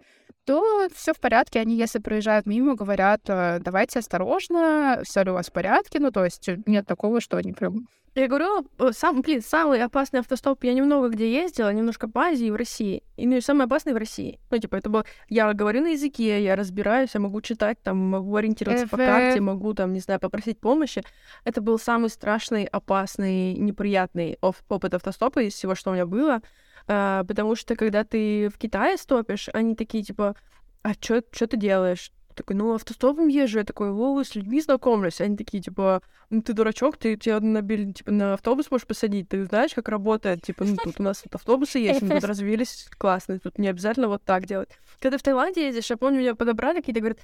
то 0.46 0.88
все 0.94 1.12
в 1.12 1.20
порядке. 1.20 1.61
Они, 1.61 1.76
если 1.76 1.98
проезжают 1.98 2.46
мимо, 2.46 2.74
говорят, 2.74 3.22
«Э, 3.28 3.59
давайте 3.61 3.98
осторожно, 3.98 5.02
все 5.04 5.22
ли 5.22 5.30
у 5.30 5.35
вас 5.35 5.48
в 5.48 5.52
порядке. 5.52 5.98
Ну, 5.98 6.11
то 6.11 6.24
есть 6.24 6.48
нет 6.66 6.87
такого, 6.87 7.20
что 7.20 7.37
они 7.37 7.52
прям 7.52 7.88
я 8.16 8.28
говорю, 8.28 8.66
э, 8.78 8.92
сам, 8.92 9.20
блин, 9.20 9.42
самый 9.42 9.82
опасный 9.82 10.20
автостоп, 10.20 10.64
я 10.64 10.72
немного 10.72 11.11
где 11.11 11.30
ездила, 11.30 11.70
немножко 11.70 12.09
по 12.09 12.22
Азии 12.22 12.46
и 12.46 12.50
в 12.50 12.56
России. 12.56 13.02
И 13.16 13.26
ну, 13.26 13.38
самый 13.42 13.66
опасный 13.66 13.92
в 13.92 13.98
России. 13.98 14.40
Ну, 14.50 14.56
типа, 14.56 14.76
это 14.76 14.88
было... 14.88 15.04
Я 15.28 15.52
говорю 15.52 15.82
на 15.82 15.88
языке, 15.88 16.42
я 16.42 16.56
разбираюсь, 16.56 17.11
я 17.12 17.20
могу 17.20 17.42
читать, 17.42 17.76
там, 17.82 17.98
могу 17.98 18.35
ориентироваться 18.37 18.88
по 18.88 18.96
карте, 18.96 19.40
могу, 19.40 19.74
там, 19.74 19.92
не 19.92 20.00
знаю, 20.00 20.18
попросить 20.18 20.59
помощи. 20.59 21.02
Это 21.44 21.61
был 21.61 21.78
самый 21.78 22.09
страшный, 22.09 22.64
опасный, 22.64 23.52
неприятный 23.52 24.38
опыт 24.40 24.94
автостопа 24.94 25.42
из 25.42 25.52
всего, 25.52 25.74
что 25.74 25.90
у 25.90 25.92
меня 25.92 26.06
было. 26.06 26.40
А, 26.89 27.24
потому 27.24 27.57
что, 27.57 27.76
когда 27.76 28.05
ты 28.05 28.49
в 28.49 28.59
Китае 28.59 28.97
стопишь, 28.97 29.49
они 29.53 29.74
такие, 29.74 30.05
типа, 30.05 30.37
а 30.82 30.93
что 30.93 31.22
ты 31.22 31.57
делаешь? 31.57 32.12
такой, 32.37 32.55
ну, 32.55 32.74
автостопом 32.74 33.28
езжу. 33.28 33.59
Я 33.59 33.64
такой, 33.64 33.91
о, 33.91 34.22
с 34.22 34.34
людьми 34.34 34.61
знакомлюсь. 34.61 35.20
Они 35.20 35.37
такие, 35.37 35.62
типа, 35.62 36.03
ну, 36.30 36.43
ты 36.43 36.53
дурачок, 36.53 36.97
ты 36.97 37.16
тебя 37.16 37.41
на, 37.41 37.62
типа, 37.62 38.11
на 38.11 38.34
автобус 38.34 38.70
можешь 38.70 38.87
посадить, 38.87 39.28
ты 39.28 39.45
знаешь, 39.47 39.74
как 39.74 39.89
работает. 39.89 40.43
Типа, 40.43 40.64
ну, 40.64 40.76
тут 40.76 41.01
у 41.01 41.03
нас 41.03 41.22
тут 41.22 41.34
автобусы 41.34 41.78
есть, 41.78 42.03
мы 42.03 42.20
тут 42.20 42.24
развились, 42.24 42.89
классно, 42.99 43.41
тут 43.41 43.59
не 43.59 43.68
обязательно 43.68 44.09
вот 44.09 44.22
так 44.22 44.47
делать. 44.47 44.68
Когда 45.01 45.18
в 45.18 45.22
Таиланде 45.22 45.66
ездишь, 45.66 45.91
я 45.91 45.97
помню, 45.97 46.20
меня 46.20 46.34
подобрали 46.34 46.76
какие-то, 46.76 47.01
говорят, 47.01 47.18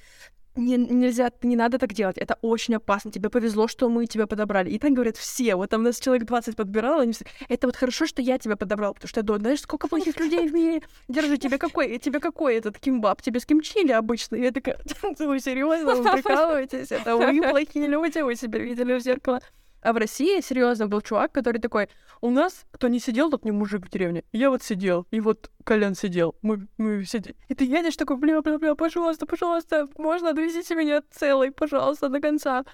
не, 0.57 0.77
нельзя, 0.77 1.31
не 1.43 1.57
надо 1.57 1.79
так 1.79 1.93
делать, 1.93 2.19
это 2.19 2.39
очень 2.43 2.75
опасно, 2.77 3.11
тебе 3.11 3.31
повезло, 3.31 3.69
что 3.69 3.89
мы 3.89 4.07
тебя 4.07 4.27
подобрали. 4.27 4.71
И 4.71 4.79
так 4.79 4.93
говорят 4.93 5.17
все, 5.17 5.57
вот 5.57 5.71
там 5.71 5.83
нас 5.83 5.99
человек 5.99 6.27
20 6.27 6.57
подбирал, 6.57 7.01
они 7.01 7.13
все, 7.13 7.25
это 7.49 7.67
вот 7.67 7.77
хорошо, 7.77 8.07
что 8.07 8.23
я 8.23 8.39
тебя 8.39 8.57
подобрал, 8.57 8.95
потому 8.95 9.09
что 9.09 9.21
я 9.21 9.25
думаю, 9.25 9.41
знаешь, 9.41 9.61
сколько 9.61 9.89
плохих 9.89 10.19
людей 10.19 10.49
в 10.49 10.53
мире, 10.53 10.83
держи, 11.09 11.39
тебе 11.39 11.59
какой, 11.59 11.99
тебе 11.99 12.21
какой 12.21 12.57
этот 12.57 12.79
кимбаб, 12.79 13.23
тебе 13.23 13.41
с 13.41 13.47
кимчили 13.47 13.93
обычно? 13.93 14.37
И 14.37 14.43
я 14.43 14.53
такая, 14.53 14.79
вы 15.19 15.41
серьезно, 15.41 15.95
вы 15.95 16.13
прикалываетесь, 16.13 16.93
это 16.93 17.17
вы 17.17 17.41
плохие 17.43 17.87
люди, 17.87 18.19
вы 18.19 18.37
себя 18.37 18.59
видели 18.59 18.95
в 18.95 19.01
зеркало. 19.01 19.41
А 19.83 19.93
в 19.93 19.97
России, 19.97 20.41
серьезно, 20.41 20.87
был 20.87 21.01
чувак, 21.01 21.33
который 21.33 21.61
такой, 21.61 21.89
у 22.21 22.31
нас, 22.31 22.65
кто 22.71 22.87
не 22.87 23.01
сидел, 23.01 23.31
тот 23.31 23.45
не 23.45 23.51
мужик 23.51 23.87
в 23.87 23.91
деревне. 23.91 24.23
Я 24.33 24.51
вот 24.51 24.63
сидел, 24.63 25.07
и 25.11 25.19
вот 25.19 25.51
Колян 25.65 25.97
сидел. 25.97 26.37
Мы, 26.41 26.69
мы 26.79 27.05
сидели. 27.05 27.37
И 27.49 27.55
ты 27.55 27.65
едешь 27.65 27.97
такой, 27.97 28.17
бля-бля-бля, 28.17 28.77
пожалуйста, 28.77 29.27
пожалуйста, 29.27 29.89
можно, 29.99 30.31
отвезите 30.31 30.77
меня 30.77 31.03
целый, 31.11 31.51
пожалуйста, 31.51 32.09
до 32.09 32.21
конца. 32.21 32.65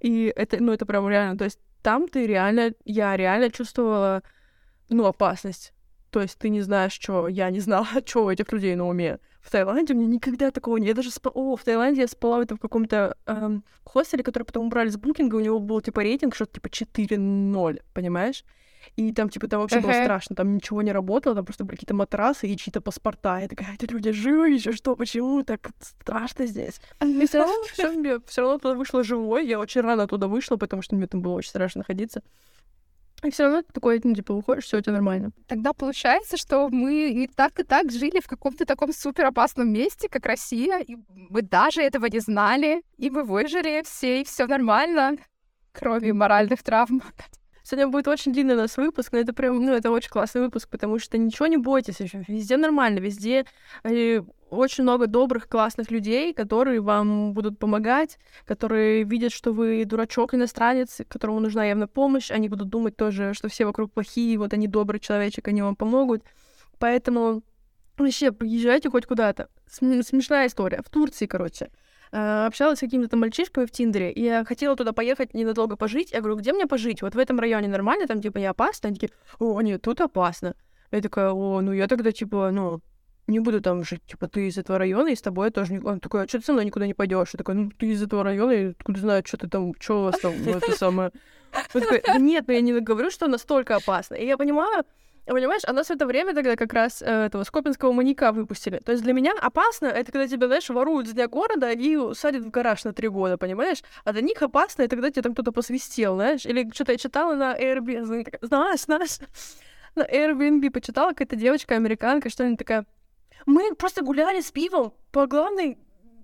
И 0.00 0.32
это, 0.36 0.62
ну, 0.62 0.72
это 0.72 0.86
прям 0.86 1.08
реально, 1.08 1.36
то 1.36 1.44
есть 1.44 1.58
там 1.82 2.08
ты 2.08 2.26
реально, 2.26 2.72
я 2.84 3.16
реально 3.16 3.50
чувствовала, 3.50 4.22
ну, 4.88 5.04
опасность. 5.04 5.72
То 6.16 6.22
есть 6.22 6.38
ты 6.38 6.48
не 6.48 6.62
знаешь, 6.62 6.92
что 6.94 7.28
я 7.28 7.50
не 7.50 7.60
знала, 7.60 7.86
что 8.06 8.24
у 8.24 8.30
этих 8.30 8.50
людей 8.50 8.74
на 8.74 8.88
уме. 8.88 9.18
В 9.42 9.50
Таиланде 9.50 9.92
у 9.92 9.96
меня 9.98 10.08
никогда 10.08 10.50
такого 10.50 10.78
нет. 10.78 10.88
Я 10.88 10.94
даже 10.94 11.10
спала... 11.10 11.34
О, 11.34 11.56
в 11.56 11.62
Таиланде 11.62 12.00
я 12.00 12.08
спала 12.08 12.40
в, 12.40 12.46
в 12.46 12.58
каком-то 12.58 13.18
эм, 13.26 13.62
хостеле, 13.84 14.24
который 14.24 14.44
потом 14.44 14.68
убрали 14.68 14.88
с 14.88 14.96
букинга, 14.96 15.36
у 15.36 15.40
него 15.40 15.58
был, 15.60 15.82
типа, 15.82 16.00
рейтинг 16.00 16.34
что-то 16.34 16.54
типа 16.54 16.68
4-0, 16.68 17.82
понимаешь? 17.92 18.46
И 18.96 19.12
там, 19.12 19.28
типа, 19.28 19.46
там 19.46 19.60
вообще 19.60 19.76
uh-huh. 19.76 19.82
было 19.82 19.92
страшно, 19.92 20.34
там 20.36 20.54
ничего 20.54 20.80
не 20.80 20.92
работало, 20.92 21.36
там 21.36 21.44
просто 21.44 21.64
были 21.64 21.76
какие-то 21.76 21.92
матрасы 21.92 22.48
и 22.48 22.56
чьи-то 22.56 22.80
паспорта. 22.80 23.40
Я 23.40 23.48
такая, 23.48 23.74
эти 23.74 23.84
люди 23.84 24.10
живы 24.12 24.48
еще, 24.48 24.72
что, 24.72 24.96
почему 24.96 25.42
так 25.42 25.68
страшно 25.82 26.46
здесь? 26.46 26.80
И 27.02 27.26
все 27.26 27.40
равно, 27.40 28.20
все 28.26 28.40
равно 28.40 28.58
туда 28.58 28.74
вышла 28.74 29.04
живой, 29.04 29.46
я 29.46 29.60
очень 29.60 29.82
рано 29.82 30.06
туда 30.06 30.28
вышла, 30.28 30.56
потому 30.56 30.80
что 30.80 30.96
мне 30.96 31.06
там 31.08 31.20
было 31.20 31.34
очень 31.34 31.50
страшно 31.50 31.80
находиться. 31.80 32.22
И 33.26 33.30
все 33.30 33.44
равно 33.44 33.62
ты 33.62 33.72
такой, 33.72 34.00
ну, 34.04 34.14
типа, 34.14 34.32
уходишь, 34.32 34.64
все 34.64 34.78
у 34.78 34.80
тебя 34.80 34.92
нормально. 34.92 35.32
Тогда 35.48 35.72
получается, 35.72 36.36
что 36.36 36.68
мы 36.68 37.10
и 37.10 37.26
так, 37.26 37.58
и 37.58 37.64
так 37.64 37.90
жили 37.90 38.20
в 38.20 38.28
каком-то 38.28 38.64
таком 38.64 38.92
супер 38.92 39.26
опасном 39.26 39.72
месте, 39.72 40.08
как 40.08 40.26
Россия, 40.26 40.78
и 40.78 40.96
мы 41.08 41.42
даже 41.42 41.82
этого 41.82 42.06
не 42.06 42.20
знали, 42.20 42.82
и 42.98 43.10
мы 43.10 43.24
выжили 43.24 43.82
все, 43.84 44.20
и 44.20 44.24
все 44.24 44.46
нормально, 44.46 45.16
кроме 45.72 46.12
моральных 46.12 46.62
травм. 46.62 47.02
Сегодня 47.64 47.88
будет 47.88 48.06
очень 48.06 48.32
длинный 48.32 48.54
у 48.54 48.58
нас 48.58 48.76
выпуск, 48.76 49.10
но 49.10 49.18
это 49.18 49.32
прям, 49.32 49.60
ну, 49.60 49.72
это 49.72 49.90
очень 49.90 50.10
классный 50.10 50.40
выпуск, 50.40 50.68
потому 50.68 51.00
что 51.00 51.18
ничего 51.18 51.48
не 51.48 51.56
бойтесь 51.56 51.98
еще. 51.98 52.22
Везде 52.28 52.56
нормально, 52.56 53.00
везде 53.00 53.44
э, 53.82 54.22
очень 54.50 54.84
много 54.84 55.06
добрых, 55.06 55.48
классных 55.48 55.90
людей, 55.90 56.32
которые 56.32 56.80
вам 56.80 57.32
будут 57.32 57.58
помогать, 57.58 58.18
которые 58.44 59.02
видят, 59.04 59.32
что 59.32 59.52
вы 59.52 59.84
дурачок, 59.84 60.34
иностранец, 60.34 61.00
которому 61.08 61.40
нужна 61.40 61.64
явно 61.64 61.88
помощь, 61.88 62.30
они 62.30 62.48
будут 62.48 62.68
думать 62.68 62.96
тоже, 62.96 63.34
что 63.34 63.48
все 63.48 63.64
вокруг 63.64 63.92
плохие, 63.92 64.38
вот 64.38 64.52
они 64.52 64.68
добрый 64.68 65.00
человечек, 65.00 65.48
они 65.48 65.62
вам 65.62 65.76
помогут. 65.76 66.22
Поэтому 66.78 67.42
вообще 67.96 68.32
приезжайте 68.32 68.90
хоть 68.90 69.06
куда-то. 69.06 69.48
Смешная 69.68 70.46
история. 70.46 70.82
В 70.84 70.90
Турции, 70.90 71.26
короче. 71.26 71.70
Э, 72.12 72.46
общалась 72.46 72.78
с 72.78 72.80
какими-то 72.80 73.10
там 73.10 73.20
мальчишками 73.20 73.66
в 73.66 73.70
Тиндере, 73.70 74.12
и 74.12 74.22
я 74.22 74.44
хотела 74.44 74.76
туда 74.76 74.92
поехать 74.92 75.34
ненадолго 75.34 75.76
пожить. 75.76 76.12
Я 76.12 76.20
говорю, 76.20 76.36
где 76.36 76.52
мне 76.52 76.66
пожить? 76.66 77.02
Вот 77.02 77.14
в 77.14 77.18
этом 77.18 77.40
районе 77.40 77.68
нормально, 77.68 78.06
там 78.06 78.20
типа 78.20 78.38
не 78.38 78.46
опасно? 78.46 78.88
Они 78.88 78.96
такие, 78.96 79.12
о, 79.38 79.60
нет, 79.60 79.82
тут 79.82 80.00
опасно. 80.00 80.54
Я 80.92 81.00
такая, 81.00 81.32
о, 81.32 81.60
ну 81.60 81.72
я 81.72 81.88
тогда 81.88 82.12
типа, 82.12 82.50
ну, 82.52 82.80
не 83.26 83.40
буду 83.40 83.60
там 83.60 83.84
жить, 83.84 84.02
типа, 84.06 84.28
ты 84.28 84.48
из 84.48 84.58
этого 84.58 84.78
района, 84.78 85.08
и 85.08 85.16
с 85.16 85.22
тобой 85.22 85.48
я 85.48 85.50
тоже 85.50 85.72
не... 85.72 85.80
Он 85.80 86.00
такой, 86.00 86.24
а 86.24 86.28
что 86.28 86.38
ты 86.38 86.44
со 86.44 86.52
мной 86.52 86.64
никуда 86.64 86.86
не 86.86 86.94
пойдешь? 86.94 87.30
Я 87.32 87.38
такой, 87.38 87.54
ну, 87.54 87.70
ты 87.70 87.86
из 87.86 88.02
этого 88.02 88.22
района, 88.22 88.52
и 88.52 88.70
откуда 88.70 89.00
знаю, 89.00 89.22
что 89.26 89.36
ты 89.36 89.48
там, 89.48 89.72
что 89.80 90.00
у 90.00 90.04
вас 90.04 90.18
там, 90.20 90.32
это 90.46 90.72
самое... 90.72 91.10
Он 91.74 91.80
такой, 91.80 92.02
нет, 92.18 92.44
но 92.46 92.52
я 92.54 92.60
не 92.60 92.78
говорю, 92.80 93.10
что 93.10 93.26
настолько 93.28 93.76
опасно. 93.76 94.14
И 94.14 94.26
я 94.26 94.36
понимаю, 94.36 94.84
Понимаешь, 95.26 95.62
а 95.66 95.72
нас 95.72 95.88
в 95.88 95.90
это 95.90 96.06
время 96.06 96.34
тогда 96.34 96.54
как 96.54 96.72
раз 96.72 97.02
э, 97.02 97.06
этого 97.26 97.42
скопинского 97.42 97.90
маньяка 97.90 98.30
выпустили. 98.30 98.78
То 98.78 98.92
есть 98.92 99.02
для 99.02 99.12
меня 99.12 99.32
опасно, 99.40 99.86
это 99.86 100.12
когда 100.12 100.28
тебя, 100.28 100.46
знаешь, 100.46 100.68
воруют 100.68 101.08
с 101.08 101.12
дня 101.12 101.26
города 101.26 101.72
и 101.72 101.98
садят 102.14 102.44
в 102.44 102.50
гараж 102.50 102.84
на 102.84 102.92
три 102.92 103.08
года, 103.08 103.36
понимаешь? 103.36 103.82
А 104.04 104.12
для 104.12 104.22
них 104.22 104.40
опасно, 104.40 104.82
это 104.82 104.94
когда 104.94 105.10
тебе 105.10 105.22
там 105.22 105.32
кто-то 105.32 105.50
посвистел, 105.50 106.14
знаешь? 106.14 106.46
Или 106.46 106.70
что-то 106.72 106.92
я 106.92 106.98
читала 106.98 107.34
на 107.34 107.58
Airbnb, 107.58 108.38
знаешь, 108.40 108.82
знаешь, 108.82 109.18
на 109.96 110.02
Airbnb 110.02 110.70
почитала 110.70 111.08
какая-то 111.08 111.34
девочка-американка, 111.34 112.30
что 112.30 112.46
она 112.46 112.54
такая, 112.54 112.86
мы 113.44 113.74
просто 113.74 114.02
гуляли 114.02 114.40
с 114.40 114.50
пивом 114.50 114.94
по 115.12 115.26
главной 115.26 115.78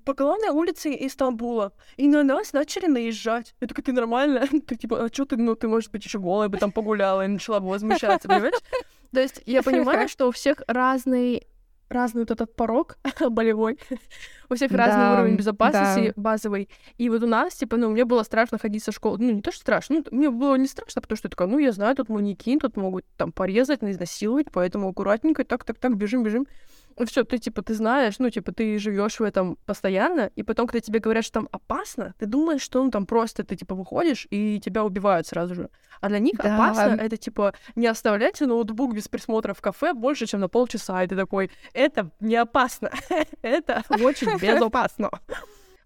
по 0.05 0.15
главной 0.15 0.49
улице 0.49 0.97
Истамбула, 1.07 1.73
и 1.97 2.09
на 2.09 2.25
нас 2.25 2.53
начали 2.53 2.87
наезжать. 2.87 3.55
Я 3.61 3.69
такая, 3.69 3.85
ты 3.85 3.93
нормально? 3.93 4.49
Ты 4.67 4.75
типа, 4.75 5.05
а 5.05 5.09
что 5.13 5.25
ты, 5.25 5.37
ну, 5.37 5.55
ты, 5.55 5.69
может 5.69 5.93
быть, 5.93 6.05
еще 6.05 6.19
голая 6.19 6.49
бы 6.49 6.59
там 6.59 6.73
погуляла 6.73 7.25
и 7.25 7.29
начала 7.29 7.61
бы 7.61 7.69
возмущаться, 7.69 8.29
понимаешь? 8.29 8.61
То 9.13 9.21
есть 9.21 9.43
я 9.47 9.63
понимаю, 9.63 10.09
что 10.09 10.27
у 10.27 10.33
всех 10.33 10.63
разный 10.67 11.47
разный 11.93 12.23
вот 12.23 12.31
этот 12.31 12.57
порог 12.57 12.97
болевой, 13.31 13.79
у 14.49 14.55
всех 14.55 14.73
да, 14.73 14.79
разный 14.79 15.13
уровень 15.13 15.37
безопасности 15.37 16.13
да. 16.17 16.23
базовый. 16.23 16.69
И 16.99 17.09
вот 17.09 17.23
у 17.23 17.27
нас, 17.27 17.55
типа, 17.55 17.77
ну, 17.77 17.91
мне 17.91 18.05
было 18.05 18.23
страшно 18.23 18.59
ходить 18.59 18.83
со 18.83 18.93
школы. 18.93 19.19
Ну, 19.19 19.31
не 19.31 19.43
то, 19.43 19.53
что 19.53 19.61
страшно, 19.61 19.97
ну, 19.97 20.19
мне 20.19 20.31
было 20.31 20.57
не 20.57 20.67
страшно, 20.67 21.03
потому 21.03 21.17
что 21.17 21.27
я 21.27 21.31
такая, 21.31 21.49
ну, 21.49 21.59
я 21.59 21.73
знаю, 21.73 21.95
тут 21.95 22.09
манекен, 22.09 22.59
тут 22.59 22.77
могут 22.77 23.05
там 23.17 23.31
порезать, 23.31 23.83
изнасиловать, 23.83 24.47
поэтому 24.51 24.89
аккуратненько, 24.89 25.45
так, 25.45 25.65
так, 25.65 25.79
бежим 26.93 27.07
все, 27.07 27.25
ты 27.25 27.39
типа, 27.39 27.63
ты 27.63 27.75
знаешь, 27.75 28.19
ну, 28.19 28.31
типа, 28.31 28.53
ты 28.53 28.79
живешь 28.79 29.21
в 29.21 29.23
этом 29.23 29.57
постоянно, 29.67 30.31
и 30.37 30.43
потом, 30.43 30.67
когда 30.67 30.81
тебе 30.81 30.99
говорят, 30.99 31.25
что 31.25 31.41
там 31.41 31.49
опасно, 31.53 32.15
ты 32.19 32.27
думаешь, 32.27 32.63
что 32.63 32.83
ну 32.83 32.91
там 32.91 33.07
просто 33.07 33.45
ты 33.45 33.57
типа 33.57 33.75
выходишь 33.75 34.27
и 34.31 34.61
тебя 34.61 34.85
убивают 34.85 35.27
сразу 35.27 35.55
же. 35.55 35.69
А 36.01 36.09
для 36.09 36.19
них 36.19 36.37
да. 36.37 36.55
опасно 36.55 37.01
это 37.01 37.17
типа 37.17 37.55
не 37.77 37.87
оставляйте 37.87 38.47
ноутбук 38.47 38.95
без 38.95 39.09
присмотра 39.09 39.55
в 39.55 39.61
кафе 39.61 39.95
больше, 39.95 40.27
чем 40.27 40.41
на 40.41 40.49
полчаса. 40.49 41.03
И 41.03 41.07
ты 41.07 41.17
такой, 41.17 41.51
это 41.75 42.11
не 42.21 42.37
опасно, 42.37 42.91
это 43.43 43.83
очень 43.91 44.39
безопасно. 44.41 45.11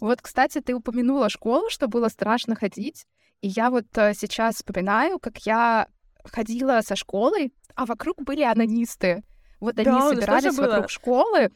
Вот, 0.01 0.21
кстати, 0.21 0.61
ты 0.61 0.75
упомянула 0.75 1.29
школу, 1.29 1.71
что 1.71 1.89
было 1.89 2.09
страшно 2.09 2.55
ходить. 2.55 3.07
И 3.41 3.49
я 3.49 3.71
вот 3.71 3.87
э, 3.97 4.15
сейчас 4.15 4.57
вспоминаю, 4.57 5.19
как 5.19 5.39
я 5.47 5.89
ходила 6.25 6.81
со 6.83 6.97
школой, 6.97 7.53
а 7.75 7.87
вокруг 7.87 8.23
были 8.23 8.43
анонисты. 8.43 9.23
Вот 9.61 9.79
они 9.79 9.85
да, 9.85 10.11
собирались 10.11 10.57
вокруг 10.57 10.77
было. 10.77 10.89
школы. 10.89 11.51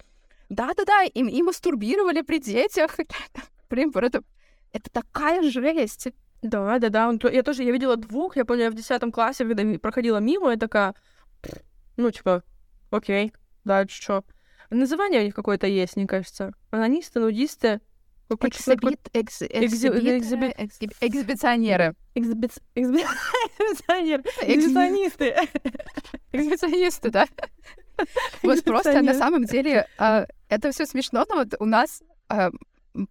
Да-да-да, 0.48 1.02
им 1.02 1.28
и 1.28 1.42
мастурбировали 1.42 2.22
при 2.22 2.38
детях. 2.38 2.96
Блин, 3.70 3.92
это, 3.94 4.22
это 4.72 4.90
такая 4.90 5.42
жесть. 5.42 6.08
Да, 6.42 6.78
да, 6.78 6.88
да. 6.88 7.12
Я 7.30 7.42
тоже, 7.42 7.62
я 7.62 7.70
видела 7.70 7.96
двух, 7.96 8.36
я 8.36 8.44
помню, 8.44 8.64
я 8.64 8.70
в 8.70 8.74
десятом 8.74 9.12
классе, 9.12 9.44
когда 9.44 9.78
проходила 9.78 10.18
мимо, 10.18 10.50
я 10.50 10.56
такая, 10.56 10.94
ну, 11.96 12.10
типа, 12.10 12.42
окей, 12.90 13.32
дальше 13.64 14.00
что? 14.00 14.24
Название 14.70 15.20
у 15.20 15.24
них 15.24 15.34
какое-то 15.34 15.66
есть, 15.66 15.96
мне 15.96 16.06
кажется. 16.06 16.52
Анонисты, 16.70 17.20
нудисты. 17.20 17.80
Эксибит, 18.30 19.00
эксибиционеры. 19.12 21.94
Эксибиционеры. 22.14 24.22
Эксбиционисты. 24.42 25.34
Эксбиционисты, 26.32 27.10
да. 27.10 27.26
Вот 28.42 28.62
просто 28.64 29.02
на 29.02 29.14
самом 29.14 29.44
деле 29.44 29.86
а, 29.98 30.26
это 30.48 30.72
все 30.72 30.86
смешно, 30.86 31.24
но 31.28 31.36
вот 31.36 31.54
у 31.58 31.64
нас 31.64 32.02
а, 32.28 32.50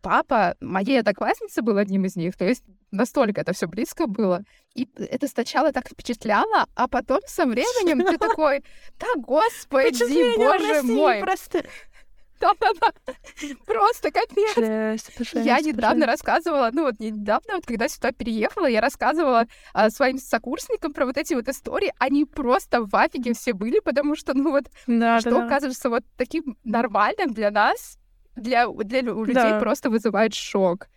папа 0.02 0.56
моей 0.60 1.00
одноклассницы 1.00 1.62
был 1.62 1.78
одним 1.78 2.06
из 2.06 2.16
них, 2.16 2.36
то 2.36 2.46
есть 2.46 2.64
настолько 2.92 3.42
это 3.42 3.54
все 3.54 3.68
близко 3.68 4.08
было. 4.08 4.44
И 4.76 4.88
это 4.98 5.28
сначала 5.28 5.72
так 5.72 5.90
впечатляло, 5.90 6.68
а 6.76 6.88
потом 6.88 7.22
со 7.28 7.46
временем 7.46 8.06
ты 8.06 8.18
такой, 8.20 8.64
да 9.00 9.08
господи, 9.16 10.38
боже 10.38 10.84
мой. 10.84 11.20
Просто... 11.20 11.66
Да-да-да. 12.40 12.94
Просто 13.66 14.12
капец. 14.12 15.02
Я 15.34 15.60
недавно 15.60 16.06
рассказывала, 16.06 16.70
ну 16.72 16.84
вот 16.84 17.00
недавно, 17.00 17.56
вот 17.56 17.66
когда 17.66 17.88
сюда 17.88 18.12
переехала, 18.12 18.66
я 18.66 18.82
рассказывала 18.82 19.46
а, 19.74 19.90
своим 19.90 20.18
сокурсникам 20.18 20.94
про 20.94 21.06
вот 21.06 21.18
эти 21.18 21.34
вот 21.34 21.48
истории. 21.48 21.94
Они 22.00 22.26
просто 22.26 22.84
в 22.84 22.96
афиге 22.96 23.34
все 23.34 23.54
были, 23.54 23.80
потому 23.80 24.16
что, 24.16 24.34
ну 24.34 24.52
вот, 24.52 24.66
да, 24.88 25.20
что 25.20 25.32
да, 25.32 25.46
оказывается 25.46 25.90
вот 25.90 26.04
таким 26.18 26.58
нормальным 26.64 27.34
для 27.34 27.52
нас, 27.52 27.98
для, 28.36 28.68
для 28.68 29.02
людей 29.02 29.34
да. 29.34 29.60
просто 29.60 29.90
вызывает 29.90 30.34
шок. 30.34 30.88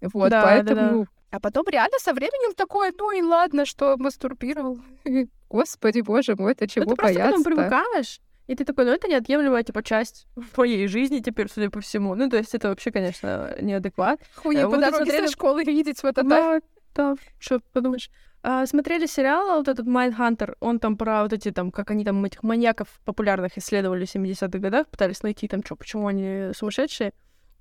Вот, 0.00 0.30
да, 0.30 0.42
поэтому... 0.42 0.80
Да, 0.80 0.90
да. 0.90 1.04
А 1.32 1.40
потом 1.40 1.64
реально 1.66 1.98
со 1.98 2.12
временем 2.12 2.54
такое, 2.54 2.92
ну 2.96 3.10
и 3.10 3.22
ладно, 3.22 3.64
что 3.64 3.96
мастурбировал. 3.96 4.78
Господи, 5.48 6.00
боже 6.00 6.36
мой, 6.36 6.52
это 6.52 6.68
чего 6.68 6.90
ну, 6.90 6.94
ты 6.94 7.02
бояться? 7.02 7.42
Просто 7.42 7.50
привыкаешь. 7.50 8.20
И 8.46 8.54
ты 8.54 8.64
такой, 8.64 8.84
ну 8.84 8.92
это 8.92 9.08
неотъемлемая, 9.08 9.62
типа, 9.62 9.82
часть 9.82 10.26
моей 10.56 10.86
жизни 10.88 11.20
теперь, 11.20 11.48
судя 11.48 11.70
по 11.70 11.80
всему. 11.80 12.14
Ну, 12.14 12.28
то 12.28 12.36
есть 12.36 12.54
это 12.54 12.68
вообще, 12.68 12.90
конечно, 12.90 13.56
неадекват. 13.60 14.20
Хуй, 14.36 14.56
э, 14.56 14.64
по 14.64 14.76
дороге 14.76 14.96
смотрели... 14.96 15.26
со 15.26 15.32
школы 15.32 15.64
видеть 15.64 16.02
вот 16.02 16.18
это. 16.18 16.28
Да, 16.28 16.60
да, 16.94 17.14
что 17.38 17.60
подумаешь. 17.72 18.10
А, 18.44 18.66
смотрели 18.66 19.06
сериал 19.06 19.58
вот 19.58 19.68
этот 19.68 19.86
Майндхантер, 19.86 20.56
он 20.58 20.80
там 20.80 20.96
про 20.96 21.22
вот 21.22 21.32
эти 21.32 21.52
там, 21.52 21.70
как 21.70 21.92
они 21.92 22.04
там 22.04 22.24
этих 22.24 22.42
маньяков 22.42 22.88
популярных 23.04 23.56
исследовали 23.56 24.04
в 24.04 24.12
70-х 24.12 24.58
годах, 24.58 24.88
пытались 24.88 25.22
найти 25.22 25.46
там, 25.46 25.62
что, 25.64 25.76
почему 25.76 26.08
они 26.08 26.50
сумасшедшие. 26.52 27.12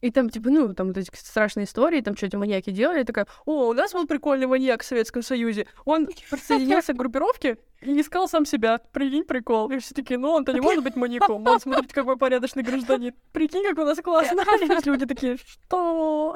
И 0.02 0.10
там, 0.10 0.30
типа, 0.30 0.50
ну, 0.50 0.74
там 0.74 0.88
вот 0.88 0.98
эти 0.98 1.10
страшные 1.16 1.66
истории, 1.66 2.02
там 2.02 2.18
что-то 2.18 2.40
маньяки 2.40 2.72
делали, 2.72 3.02
и 3.02 3.04
такая, 3.04 3.28
о, 3.46 3.70
у 3.70 3.74
нас 3.74 3.94
был 3.94 4.08
прикольный 4.08 4.48
маньяк 4.48 4.82
в 4.82 4.86
Советском 4.86 5.22
Союзе. 5.22 5.68
Он 5.86 6.08
присоединился 6.32 6.94
к 6.94 6.98
группировке 6.98 7.58
и 7.82 8.02
искал 8.02 8.28
сам 8.28 8.46
себя. 8.46 8.80
Прикинь, 8.92 9.24
прикол. 9.24 9.70
И 9.70 9.78
все 9.78 9.94
такие, 9.94 10.18
ну, 10.20 10.32
он-то 10.32 10.54
не 10.54 10.62
может 10.62 10.84
быть 10.84 10.96
маньяком. 10.96 11.48
Он, 11.48 11.60
смотрите, 11.60 11.94
какой 11.94 12.18
порядочный 12.18 12.64
гражданин. 12.64 13.14
Прикинь, 13.32 13.64
как 13.64 13.78
у 13.78 13.86
нас 13.86 14.00
классно. 14.00 14.44
Люди 14.86 15.06
такие, 15.06 15.38
что? 15.38 16.36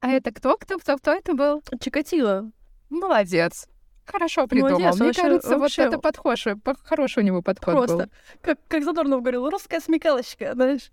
А 0.00 0.10
это 0.10 0.32
кто? 0.32 0.56
Кто, 0.56 0.78
кто, 0.78 0.96
кто 0.96 1.12
это 1.12 1.34
был? 1.34 1.62
Чикатило. 1.80 2.50
Молодец. 2.90 3.68
Хорошо 4.06 4.46
придумал. 4.46 4.72
Молодец, 4.78 4.96
Мне 4.96 5.06
вообще- 5.06 5.22
кажется, 5.22 5.58
вообще- 5.58 5.82
вот 5.84 5.88
это 5.94 5.98
подхож, 5.98 6.44
по- 6.62 6.74
хороший 6.84 7.22
у 7.22 7.26
него 7.26 7.42
подход 7.42 7.74
был. 7.74 7.86
Просто. 7.86 8.08
Как, 8.42 8.58
как 8.68 8.84
Задорнов 8.84 9.22
говорил, 9.22 9.48
русская 9.48 9.80
смекалочка, 9.80 10.52
знаешь. 10.54 10.90